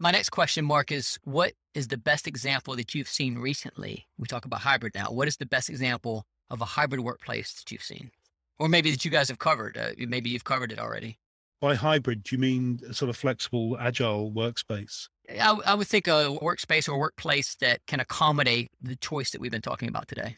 My 0.00 0.10
next 0.10 0.30
question, 0.30 0.64
Mark, 0.64 0.90
is 0.90 1.18
what 1.22 1.52
is 1.74 1.88
the 1.88 1.98
best 1.98 2.26
example 2.26 2.74
that 2.76 2.94
you've 2.94 3.08
seen 3.08 3.38
recently? 3.38 4.06
We 4.18 4.26
talk 4.26 4.44
about 4.44 4.60
hybrid 4.60 4.94
now. 4.94 5.12
What 5.12 5.28
is 5.28 5.36
the 5.36 5.46
best 5.46 5.70
example 5.70 6.24
of 6.50 6.60
a 6.60 6.64
hybrid 6.64 7.02
workplace 7.02 7.52
that 7.52 7.70
you've 7.70 7.84
seen? 7.84 8.10
Or 8.58 8.68
maybe 8.68 8.90
that 8.90 9.04
you 9.04 9.10
guys 9.10 9.28
have 9.28 9.38
covered? 9.38 9.76
Uh, 9.76 9.90
maybe 9.98 10.30
you've 10.30 10.44
covered 10.44 10.72
it 10.72 10.78
already. 10.78 11.18
By 11.60 11.74
hybrid, 11.74 12.24
do 12.24 12.34
you 12.34 12.40
mean 12.40 12.80
a 12.88 12.94
sort 12.94 13.08
of 13.08 13.16
flexible, 13.16 13.76
agile 13.78 14.32
workspace? 14.32 15.08
I, 15.30 15.56
I 15.64 15.74
would 15.74 15.86
think 15.86 16.08
a 16.08 16.36
workspace 16.42 16.88
or 16.88 16.98
workplace 16.98 17.54
that 17.56 17.80
can 17.86 18.00
accommodate 18.00 18.70
the 18.80 18.96
choice 18.96 19.30
that 19.30 19.40
we've 19.40 19.52
been 19.52 19.62
talking 19.62 19.88
about 19.88 20.08
today. 20.08 20.36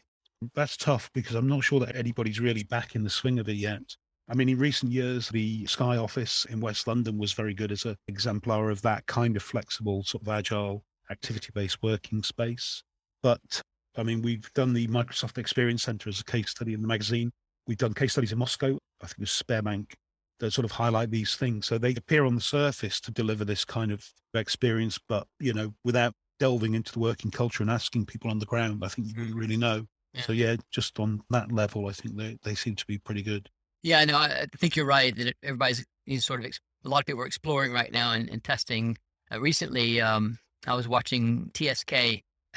That's 0.53 0.77
tough 0.77 1.09
because 1.13 1.35
I'm 1.35 1.47
not 1.47 1.63
sure 1.63 1.79
that 1.79 1.95
anybody's 1.95 2.39
really 2.39 2.63
back 2.63 2.95
in 2.95 3.03
the 3.03 3.09
swing 3.09 3.39
of 3.39 3.49
it 3.49 3.55
yet. 3.55 3.81
I 4.27 4.33
mean, 4.33 4.49
in 4.49 4.57
recent 4.57 4.91
years, 4.91 5.29
the 5.29 5.65
Sky 5.67 5.97
office 5.97 6.45
in 6.45 6.59
West 6.59 6.87
London 6.87 7.17
was 7.17 7.33
very 7.33 7.53
good 7.53 7.71
as 7.71 7.85
an 7.85 7.95
exemplar 8.07 8.69
of 8.69 8.81
that 8.83 9.05
kind 9.05 9.35
of 9.35 9.43
flexible, 9.43 10.03
sort 10.03 10.23
of 10.23 10.29
agile, 10.29 10.83
activity 11.11 11.49
based 11.53 11.81
working 11.83 12.23
space. 12.23 12.83
But 13.21 13.61
I 13.95 14.03
mean, 14.03 14.21
we've 14.21 14.51
done 14.53 14.73
the 14.73 14.87
Microsoft 14.87 15.37
Experience 15.37 15.83
Center 15.83 16.09
as 16.09 16.19
a 16.19 16.23
case 16.23 16.51
study 16.51 16.73
in 16.73 16.81
the 16.81 16.87
magazine. 16.87 17.31
We've 17.67 17.77
done 17.77 17.93
case 17.93 18.11
studies 18.13 18.31
in 18.31 18.37
Moscow. 18.37 18.77
I 19.01 19.07
think 19.07 19.19
it 19.19 19.21
was 19.21 19.29
Sberbank 19.45 19.93
that 20.39 20.51
sort 20.51 20.65
of 20.65 20.71
highlight 20.71 21.11
these 21.11 21.35
things. 21.35 21.65
So 21.65 21.77
they 21.77 21.95
appear 21.95 22.25
on 22.25 22.35
the 22.35 22.41
surface 22.41 22.99
to 23.01 23.11
deliver 23.11 23.45
this 23.45 23.63
kind 23.63 23.91
of 23.91 24.05
experience, 24.33 24.99
but, 25.07 25.27
you 25.39 25.53
know, 25.53 25.73
without 25.83 26.13
delving 26.39 26.75
into 26.75 26.91
the 26.91 26.99
working 26.99 27.31
culture 27.31 27.63
and 27.63 27.71
asking 27.71 28.05
people 28.05 28.29
on 28.29 28.39
the 28.39 28.45
ground, 28.45 28.83
I 28.83 28.89
think 28.89 29.07
you 29.07 29.13
really, 29.15 29.33
really 29.33 29.57
know. 29.57 29.85
Yeah. 30.13 30.21
So 30.21 30.33
yeah, 30.33 30.55
just 30.71 30.99
on 30.99 31.21
that 31.29 31.51
level, 31.51 31.87
I 31.87 31.93
think 31.93 32.17
they, 32.17 32.37
they 32.43 32.55
seem 32.55 32.75
to 32.75 32.85
be 32.85 32.97
pretty 32.97 33.21
good. 33.21 33.49
Yeah, 33.83 34.03
no, 34.05 34.17
I 34.17 34.45
think 34.57 34.75
you're 34.75 34.85
right 34.85 35.15
that 35.15 35.35
everybody's 35.43 35.85
sort 36.19 36.43
of, 36.43 36.51
a 36.83 36.89
lot 36.89 36.99
of 36.99 37.05
people 37.05 37.21
are 37.21 37.27
exploring 37.27 37.71
right 37.71 37.91
now 37.91 38.11
and, 38.11 38.29
and 38.29 38.43
testing. 38.43 38.97
Uh, 39.31 39.39
recently, 39.39 40.01
um, 40.01 40.37
I 40.67 40.73
was 40.75 40.87
watching 40.87 41.51
TSK 41.53 41.93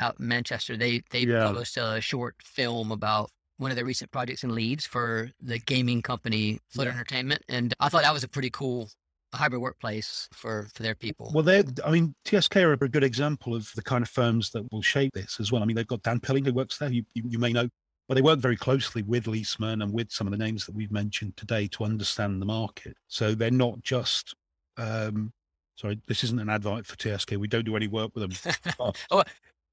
out 0.01 0.16
in 0.18 0.27
Manchester. 0.29 0.77
They, 0.77 1.03
they 1.11 1.21
Yeah. 1.21 1.44
published 1.44 1.77
a 1.77 2.01
short 2.01 2.37
film 2.42 2.90
about 2.90 3.31
one 3.59 3.71
of 3.71 3.77
their 3.77 3.85
recent 3.85 4.11
projects 4.11 4.44
in 4.44 4.55
Leeds 4.55 4.87
for 4.87 5.31
the 5.42 5.59
gaming 5.59 6.01
company 6.01 6.59
Flutter 6.71 6.90
Entertainment. 6.90 7.42
And 7.49 7.75
I 7.81 7.88
thought 7.88 8.03
that 8.03 8.14
was 8.14 8.25
a 8.25 8.29
pretty 8.29 8.51
cool 8.51 8.88
hybrid 9.35 9.61
workplace 9.61 10.29
for, 10.33 10.68
for 10.75 10.83
their 10.83 10.94
people. 10.94 11.31
Well, 11.35 11.44
they're, 11.44 11.64
I 11.85 11.90
mean, 11.90 12.14
TSK 12.25 12.57
are 12.57 12.73
a 12.73 12.88
good 12.88 13.05
example 13.05 13.55
of 13.55 13.71
the 13.75 13.83
kind 13.83 14.03
of 14.03 14.09
firms 14.09 14.51
that 14.51 14.71
will 14.73 14.83
shape 14.83 15.12
this 15.12 15.38
as 15.38 15.53
well. 15.53 15.62
I 15.62 15.66
mean, 15.66 15.77
they've 15.77 15.87
got 15.87 16.03
Dan 16.03 16.21
Pilling 16.21 16.44
who 16.44 16.53
works 16.53 16.79
there, 16.79 16.90
you, 16.90 17.05
you, 17.14 17.25
you 17.29 17.38
may 17.38 17.53
know, 17.53 17.68
but 18.09 18.14
they 18.14 18.23
work 18.23 18.38
very 18.38 18.57
closely 18.57 19.03
with 19.03 19.25
Leesman 19.25 19.83
and 19.83 19.92
with 19.92 20.11
some 20.11 20.27
of 20.27 20.31
the 20.31 20.38
names 20.38 20.64
that 20.64 20.75
we've 20.75 20.92
mentioned 20.92 21.37
today 21.37 21.66
to 21.68 21.85
understand 21.85 22.40
the 22.40 22.47
market. 22.47 22.97
So 23.09 23.35
they're 23.35 23.51
not 23.51 23.83
just, 23.83 24.35
um, 24.79 25.33
sorry, 25.77 26.01
this 26.07 26.25
isn't 26.25 26.40
an 26.40 26.49
advert 26.49 26.87
for 26.87 26.97
TSK. 26.97 27.33
We 27.33 27.49
don't 27.49 27.66
do 27.66 27.77
any 27.77 27.88
work 27.88 28.12
with 28.14 28.31
them. 28.40 28.55
Oh, 29.11 29.23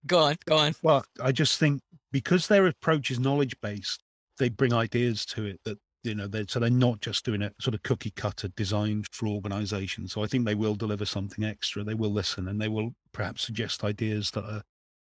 go 0.08 0.20
on, 0.20 0.36
go 0.46 0.58
on. 0.58 0.76
well, 0.82 1.04
I 1.22 1.32
just 1.32 1.60
think 1.60 1.82
because 2.12 2.48
their 2.48 2.68
approach 2.68 3.12
is 3.12 3.20
knowledge 3.20 3.56
based, 3.62 4.04
they 4.38 4.50
bring 4.50 4.74
ideas 4.74 5.26
to 5.28 5.46
it 5.46 5.60
that 5.66 5.78
you 6.04 6.16
know. 6.16 6.28
They're, 6.28 6.46
so 6.48 6.60
they're 6.60 6.70
not 6.70 7.02
just 7.02 7.26
doing 7.26 7.42
a 7.42 7.52
sort 7.60 7.74
of 7.74 7.84
cookie 7.84 8.12
cutter 8.12 8.48
designed 8.50 9.08
for 9.12 9.28
organisations. 9.28 10.14
So 10.14 10.24
I 10.24 10.28
think 10.28 10.46
they 10.46 10.56
will 10.56 10.76
deliver 10.76 11.06
something 11.06 11.44
extra. 11.44 11.84
They 11.84 11.94
will 11.94 12.12
listen 12.12 12.48
and 12.48 12.62
they 12.62 12.68
will 12.68 12.92
perhaps 13.14 13.44
suggest 13.44 13.84
ideas 13.84 14.32
that 14.32 14.44
are 14.44 14.62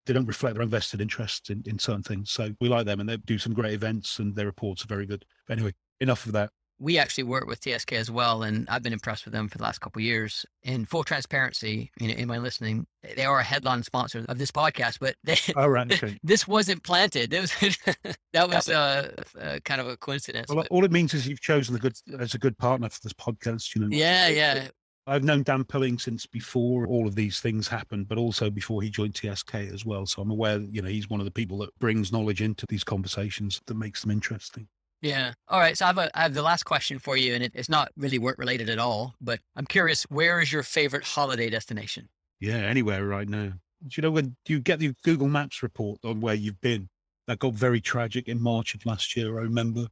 they 0.06 0.12
don't 0.12 0.26
reflect 0.26 0.54
their 0.54 0.62
own 0.62 0.68
vested 0.68 1.00
interests 1.00 1.50
in, 1.50 1.62
in 1.66 1.78
certain 1.78 2.02
things. 2.02 2.30
So 2.30 2.50
we 2.60 2.68
like 2.68 2.86
them 2.86 3.00
and 3.00 3.08
they 3.08 3.16
do 3.18 3.38
some 3.38 3.54
great 3.54 3.72
events 3.72 4.18
and 4.18 4.34
their 4.34 4.46
reports 4.46 4.84
are 4.84 4.88
very 4.88 5.06
good. 5.06 5.24
But 5.46 5.58
anyway, 5.58 5.74
enough 6.00 6.26
of 6.26 6.32
that. 6.32 6.50
We 6.82 6.98
actually 6.98 7.24
work 7.24 7.46
with 7.46 7.62
TSK 7.62 7.92
as 7.92 8.10
well, 8.10 8.42
and 8.42 8.68
I've 8.68 8.82
been 8.82 8.92
impressed 8.92 9.24
with 9.24 9.32
them 9.32 9.48
for 9.48 9.56
the 9.56 9.64
last 9.64 9.80
couple 9.80 10.00
of 10.00 10.04
years. 10.04 10.44
In 10.64 10.84
full 10.84 11.04
transparency, 11.04 11.92
you 12.00 12.08
know, 12.08 12.14
in 12.14 12.26
my 12.26 12.38
listening, 12.38 12.86
they 13.16 13.24
are 13.24 13.38
a 13.38 13.44
headline 13.44 13.84
sponsor 13.84 14.24
of 14.28 14.38
this 14.38 14.50
podcast, 14.50 14.98
but 15.00 15.14
they, 15.24 15.36
right. 15.56 15.92
Okay. 15.92 16.18
this 16.24 16.48
wasn't 16.48 16.82
planted. 16.82 17.32
It 17.32 17.40
was 17.40 17.52
that 18.32 18.48
was 18.48 18.68
uh, 18.68 19.12
uh, 19.40 19.58
kind 19.64 19.80
of 19.80 19.86
a 19.86 19.96
coincidence. 19.96 20.48
Well, 20.48 20.58
but- 20.58 20.68
all 20.70 20.84
it 20.84 20.90
means 20.90 21.14
is 21.14 21.26
you've 21.26 21.40
chosen 21.40 21.76
a 21.76 21.78
good 21.78 21.94
as 22.18 22.34
a 22.34 22.38
good 22.38 22.58
partner 22.58 22.88
for 22.88 23.00
this 23.00 23.12
podcast. 23.12 23.74
You 23.76 23.82
know. 23.82 23.88
yeah, 23.96 24.28
yeah, 24.28 24.68
I've 25.06 25.24
known 25.24 25.42
Dan 25.42 25.64
Pilling 25.64 25.98
since 25.98 26.26
before 26.26 26.86
all 26.86 27.06
of 27.06 27.14
these 27.14 27.40
things 27.40 27.68
happened, 27.68 28.08
but 28.08 28.18
also 28.18 28.50
before 28.50 28.82
he 28.82 28.90
joined 28.90 29.16
TSK 29.16 29.54
as 29.54 29.84
well. 29.84 30.06
So 30.06 30.22
I'm 30.22 30.30
aware 30.30 30.58
that, 30.58 30.72
you 30.74 30.80
know, 30.80 30.88
he's 30.88 31.10
one 31.10 31.20
of 31.20 31.26
the 31.26 31.32
people 31.32 31.58
that 31.58 31.76
brings 31.80 32.12
knowledge 32.12 32.40
into 32.40 32.66
these 32.66 32.84
conversations 32.84 33.60
that 33.66 33.76
makes 33.76 34.00
them 34.02 34.10
interesting. 34.12 34.68
Yeah. 35.02 35.32
All 35.48 35.60
right, 35.60 35.76
so 35.76 35.84
I 35.84 35.88
have 35.88 35.98
a, 35.98 36.18
I 36.18 36.22
have 36.22 36.34
the 36.34 36.42
last 36.42 36.62
question 36.62 36.98
for 36.98 37.16
you, 37.16 37.34
and 37.34 37.42
it, 37.42 37.52
it's 37.54 37.68
not 37.68 37.90
really 37.96 38.18
work 38.18 38.38
related 38.38 38.70
at 38.70 38.78
all, 38.78 39.14
but 39.20 39.40
I'm 39.56 39.66
curious, 39.66 40.04
where 40.04 40.40
is 40.40 40.52
your 40.52 40.62
favorite 40.62 41.04
holiday 41.04 41.50
destination? 41.50 42.08
Yeah, 42.40 42.56
anywhere 42.56 43.04
right 43.04 43.28
now. 43.28 43.52
Do 43.86 43.90
you 43.96 44.02
know 44.02 44.10
when 44.12 44.36
you 44.46 44.60
get 44.60 44.78
the 44.78 44.94
Google 45.04 45.28
Maps 45.28 45.62
report 45.62 45.98
on 46.04 46.20
where 46.20 46.34
you've 46.34 46.60
been? 46.60 46.88
That 47.26 47.40
got 47.40 47.54
very 47.54 47.80
tragic 47.80 48.28
in 48.28 48.40
March 48.40 48.74
of 48.74 48.86
last 48.86 49.16
year, 49.16 49.38
I 49.38 49.42
remember. 49.42 49.86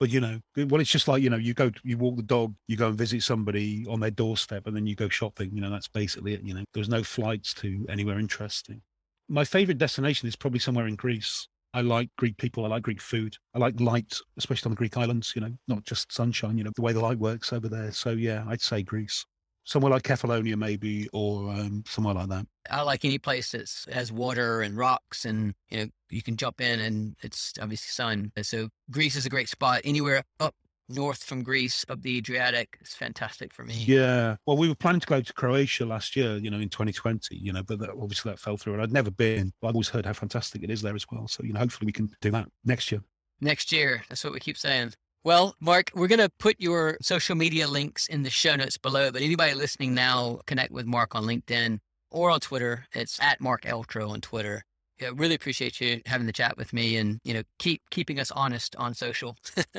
But 0.00 0.10
you 0.10 0.20
know, 0.20 0.40
well, 0.56 0.80
it's 0.80 0.90
just 0.90 1.06
like 1.06 1.22
you 1.22 1.30
know, 1.30 1.36
you 1.36 1.54
go, 1.54 1.70
you 1.84 1.96
walk 1.96 2.16
the 2.16 2.22
dog, 2.22 2.54
you 2.66 2.76
go 2.76 2.88
and 2.88 2.98
visit 2.98 3.22
somebody 3.22 3.86
on 3.88 4.00
their 4.00 4.10
doorstep, 4.10 4.66
and 4.66 4.74
then 4.74 4.84
you 4.84 4.96
go 4.96 5.08
shopping. 5.08 5.50
You 5.54 5.60
know, 5.60 5.70
that's 5.70 5.86
basically 5.86 6.34
it. 6.34 6.42
You 6.42 6.54
know, 6.54 6.64
there's 6.74 6.88
no 6.88 7.04
flights 7.04 7.54
to 7.54 7.86
anywhere 7.88 8.18
interesting. 8.18 8.82
My 9.28 9.44
favorite 9.44 9.78
destination 9.78 10.26
is 10.26 10.34
probably 10.34 10.58
somewhere 10.58 10.88
in 10.88 10.96
Greece. 10.96 11.46
I 11.74 11.80
like 11.80 12.10
Greek 12.18 12.36
people. 12.36 12.64
I 12.64 12.68
like 12.68 12.82
Greek 12.82 13.00
food. 13.00 13.36
I 13.54 13.58
like 13.58 13.80
light, 13.80 14.14
especially 14.36 14.68
on 14.68 14.72
the 14.72 14.76
Greek 14.76 14.96
islands. 14.96 15.32
You 15.34 15.42
know, 15.42 15.52
not 15.68 15.84
just 15.84 16.12
sunshine. 16.12 16.58
You 16.58 16.64
know, 16.64 16.72
the 16.74 16.82
way 16.82 16.92
the 16.92 17.00
light 17.00 17.18
works 17.18 17.52
over 17.52 17.68
there. 17.68 17.92
So 17.92 18.10
yeah, 18.10 18.44
I'd 18.48 18.60
say 18.60 18.82
Greece. 18.82 19.24
Somewhere 19.64 19.92
like 19.92 20.02
Kefalonia, 20.02 20.56
maybe, 20.56 21.08
or 21.12 21.50
um, 21.52 21.84
somewhere 21.86 22.14
like 22.14 22.28
that. 22.30 22.46
I 22.68 22.82
like 22.82 23.04
any 23.04 23.18
place 23.18 23.52
that 23.52 23.70
has 23.92 24.10
water 24.10 24.62
and 24.62 24.76
rocks, 24.76 25.24
and 25.24 25.54
you 25.70 25.78
know 25.78 25.86
you 26.10 26.22
can 26.22 26.36
jump 26.36 26.60
in, 26.60 26.80
and 26.80 27.14
it's 27.22 27.52
obviously 27.60 27.90
sun. 27.90 28.32
So 28.42 28.68
Greece 28.90 29.14
is 29.14 29.24
a 29.24 29.30
great 29.30 29.48
spot. 29.48 29.82
Anywhere 29.84 30.24
up 30.40 30.54
north 30.92 31.24
from 31.24 31.42
Greece, 31.42 31.84
up 31.88 32.02
the 32.02 32.18
Adriatic, 32.18 32.78
is 32.80 32.94
fantastic 32.94 33.52
for 33.52 33.64
me. 33.64 33.74
Yeah. 33.74 34.36
Well, 34.46 34.56
we 34.56 34.68
were 34.68 34.74
planning 34.74 35.00
to 35.00 35.06
go 35.06 35.20
to 35.20 35.32
Croatia 35.32 35.84
last 35.84 36.16
year, 36.16 36.36
you 36.36 36.50
know, 36.50 36.58
in 36.58 36.68
2020, 36.68 37.36
you 37.36 37.52
know, 37.52 37.62
but 37.62 37.78
that, 37.80 37.90
obviously 37.90 38.30
that 38.30 38.38
fell 38.38 38.56
through. 38.56 38.74
And 38.74 38.82
I'd 38.82 38.92
never 38.92 39.10
been, 39.10 39.52
but 39.60 39.68
I've 39.68 39.74
always 39.74 39.88
heard 39.88 40.06
how 40.06 40.12
fantastic 40.12 40.62
it 40.62 40.70
is 40.70 40.82
there 40.82 40.94
as 40.94 41.06
well. 41.10 41.26
So, 41.28 41.42
you 41.42 41.52
know, 41.52 41.60
hopefully 41.60 41.86
we 41.86 41.92
can 41.92 42.10
do 42.20 42.30
that 42.30 42.48
next 42.64 42.92
year. 42.92 43.02
Next 43.40 43.72
year, 43.72 44.02
that's 44.08 44.22
what 44.22 44.32
we 44.32 44.40
keep 44.40 44.56
saying. 44.56 44.92
Well, 45.24 45.54
Mark, 45.60 45.90
we're 45.94 46.08
going 46.08 46.18
to 46.18 46.30
put 46.40 46.56
your 46.58 46.98
social 47.00 47.36
media 47.36 47.68
links 47.68 48.08
in 48.08 48.22
the 48.22 48.30
show 48.30 48.56
notes 48.56 48.76
below. 48.76 49.12
But 49.12 49.22
anybody 49.22 49.54
listening 49.54 49.94
now, 49.94 50.40
connect 50.46 50.72
with 50.72 50.86
Mark 50.86 51.14
on 51.14 51.24
LinkedIn 51.24 51.78
or 52.10 52.30
on 52.30 52.40
Twitter. 52.40 52.86
It's 52.92 53.20
at 53.20 53.40
Mark 53.40 53.62
Eltro 53.62 54.10
on 54.10 54.20
Twitter. 54.20 54.64
Yeah, 55.00 55.10
really 55.14 55.34
appreciate 55.34 55.80
you 55.80 56.00
having 56.06 56.26
the 56.26 56.32
chat 56.32 56.56
with 56.56 56.72
me, 56.72 56.96
and 56.96 57.18
you 57.24 57.34
know, 57.34 57.42
keep 57.58 57.82
keeping 57.90 58.20
us 58.20 58.30
honest 58.30 58.76
on 58.76 58.94
social, 58.94 59.36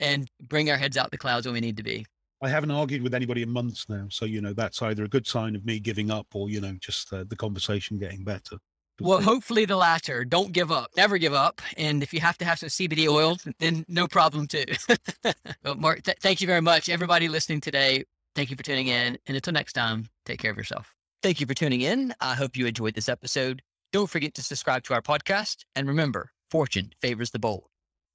and 0.00 0.28
bring 0.48 0.70
our 0.70 0.76
heads 0.76 0.96
out 0.96 1.10
the 1.10 1.18
clouds 1.18 1.46
when 1.46 1.54
we 1.54 1.60
need 1.60 1.76
to 1.76 1.82
be. 1.82 2.06
I 2.40 2.48
haven't 2.48 2.70
argued 2.70 3.02
with 3.02 3.14
anybody 3.14 3.42
in 3.42 3.50
months 3.50 3.88
now. 3.88 4.06
So, 4.10 4.24
you 4.24 4.40
know, 4.40 4.52
that's 4.52 4.80
either 4.80 5.04
a 5.04 5.08
good 5.08 5.26
sign 5.26 5.56
of 5.56 5.64
me 5.64 5.80
giving 5.80 6.10
up 6.10 6.26
or, 6.34 6.48
you 6.48 6.60
know, 6.60 6.76
just 6.80 7.12
uh, 7.12 7.24
the 7.26 7.36
conversation 7.36 7.98
getting 7.98 8.22
better. 8.22 8.58
Well, 9.00 9.20
hopefully 9.20 9.64
the 9.64 9.76
latter. 9.76 10.24
Don't 10.24 10.52
give 10.52 10.72
up. 10.72 10.90
Never 10.96 11.18
give 11.18 11.32
up. 11.32 11.60
And 11.76 12.02
if 12.02 12.12
you 12.12 12.20
have 12.20 12.38
to 12.38 12.44
have 12.44 12.58
some 12.58 12.68
CBD 12.68 13.08
oil, 13.08 13.36
then 13.58 13.84
no 13.88 14.08
problem 14.08 14.46
too. 14.46 14.64
well, 15.64 15.76
Mark, 15.76 16.02
th- 16.02 16.18
thank 16.20 16.40
you 16.40 16.46
very 16.46 16.60
much. 16.60 16.88
Everybody 16.88 17.28
listening 17.28 17.60
today, 17.60 18.04
thank 18.34 18.50
you 18.50 18.56
for 18.56 18.64
tuning 18.64 18.88
in. 18.88 19.18
And 19.26 19.36
until 19.36 19.52
next 19.52 19.74
time, 19.74 20.08
take 20.24 20.40
care 20.40 20.50
of 20.50 20.56
yourself. 20.56 20.94
Thank 21.22 21.40
you 21.40 21.46
for 21.46 21.54
tuning 21.54 21.80
in. 21.80 22.14
I 22.20 22.34
hope 22.34 22.56
you 22.56 22.66
enjoyed 22.66 22.94
this 22.94 23.08
episode. 23.08 23.62
Don't 23.92 24.10
forget 24.10 24.34
to 24.34 24.42
subscribe 24.42 24.84
to 24.84 24.94
our 24.94 25.02
podcast. 25.02 25.64
And 25.74 25.88
remember, 25.88 26.32
fortune 26.50 26.92
favors 27.00 27.30
the 27.30 27.38
bold. 27.38 27.68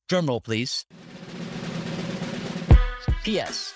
Drumroll, 0.10 0.44
please. 0.44 0.86
P.S. 3.24 3.74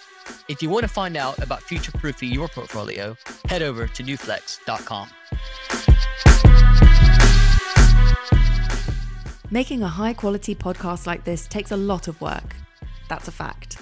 If 0.50 0.62
you 0.62 0.70
want 0.70 0.84
to 0.84 0.90
find 0.90 1.16
out 1.16 1.42
about 1.42 1.62
future 1.62 1.92
proofing 1.94 2.32
your 2.32 2.50
portfolio, 2.50 3.16
head 3.46 3.62
over 3.62 3.88
to 3.88 4.04
newflex.com. 4.04 5.10
Making 9.50 9.84
a 9.84 9.88
high 9.88 10.14
quality 10.14 10.54
podcast 10.54 11.08
like 11.08 11.24
this 11.24 11.48
takes 11.48 11.72
a 11.72 11.78
lot 11.78 12.10
of 12.10 12.20
work. 12.20 12.56
That's 13.08 13.30
a 13.30 13.32
fact. 13.32 13.78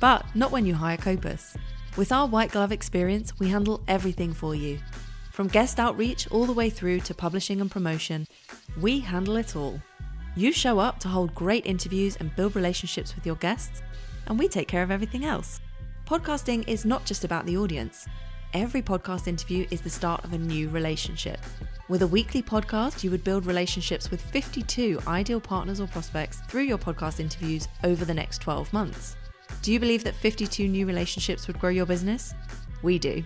But 0.00 0.24
not 0.34 0.50
when 0.50 0.64
you 0.64 0.72
hire 0.74 0.96
Copus. 0.96 1.54
With 1.98 2.12
our 2.12 2.26
white 2.26 2.52
glove 2.52 2.72
experience, 2.72 3.38
we 3.38 3.50
handle 3.50 3.82
everything 3.86 4.32
for 4.32 4.54
you. 4.54 4.78
From 5.32 5.48
guest 5.48 5.78
outreach 5.78 6.30
all 6.30 6.46
the 6.46 6.54
way 6.54 6.70
through 6.70 7.00
to 7.00 7.14
publishing 7.14 7.60
and 7.60 7.70
promotion, 7.70 8.26
we 8.80 9.00
handle 9.00 9.36
it 9.36 9.54
all. 9.54 9.82
You 10.34 10.52
show 10.52 10.78
up 10.78 10.98
to 11.00 11.08
hold 11.08 11.34
great 11.34 11.66
interviews 11.66 12.16
and 12.16 12.34
build 12.36 12.56
relationships 12.56 13.14
with 13.14 13.26
your 13.26 13.36
guests, 13.36 13.82
and 14.26 14.38
we 14.38 14.48
take 14.48 14.68
care 14.68 14.82
of 14.82 14.90
everything 14.90 15.24
else. 15.24 15.60
Podcasting 16.06 16.66
is 16.66 16.84
not 16.84 17.04
just 17.04 17.24
about 17.24 17.46
the 17.46 17.56
audience. 17.56 18.06
Every 18.52 18.82
podcast 18.82 19.28
interview 19.28 19.66
is 19.70 19.80
the 19.80 19.90
start 19.90 20.24
of 20.24 20.32
a 20.32 20.38
new 20.38 20.68
relationship. 20.70 21.38
With 21.88 22.02
a 22.02 22.06
weekly 22.06 22.42
podcast, 22.42 23.04
you 23.04 23.10
would 23.10 23.22
build 23.22 23.46
relationships 23.46 24.10
with 24.10 24.20
52 24.20 25.00
ideal 25.06 25.40
partners 25.40 25.80
or 25.80 25.86
prospects 25.86 26.40
through 26.48 26.62
your 26.62 26.78
podcast 26.78 27.20
interviews 27.20 27.68
over 27.84 28.04
the 28.04 28.14
next 28.14 28.38
12 28.38 28.72
months. 28.72 29.16
Do 29.62 29.72
you 29.72 29.78
believe 29.78 30.04
that 30.04 30.14
52 30.14 30.68
new 30.68 30.86
relationships 30.86 31.46
would 31.46 31.58
grow 31.58 31.70
your 31.70 31.86
business? 31.86 32.34
We 32.82 32.98
do. 32.98 33.22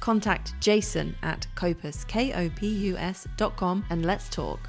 Contact 0.00 0.54
Jason 0.60 1.14
at 1.22 1.46
Kopus, 1.54 2.06
K 2.06 2.32
O 2.34 2.50
P 2.50 2.68
U 2.68 2.96
S 2.96 3.26
dot 3.36 3.56
com, 3.56 3.84
and 3.90 4.04
let's 4.04 4.28
talk. 4.28 4.60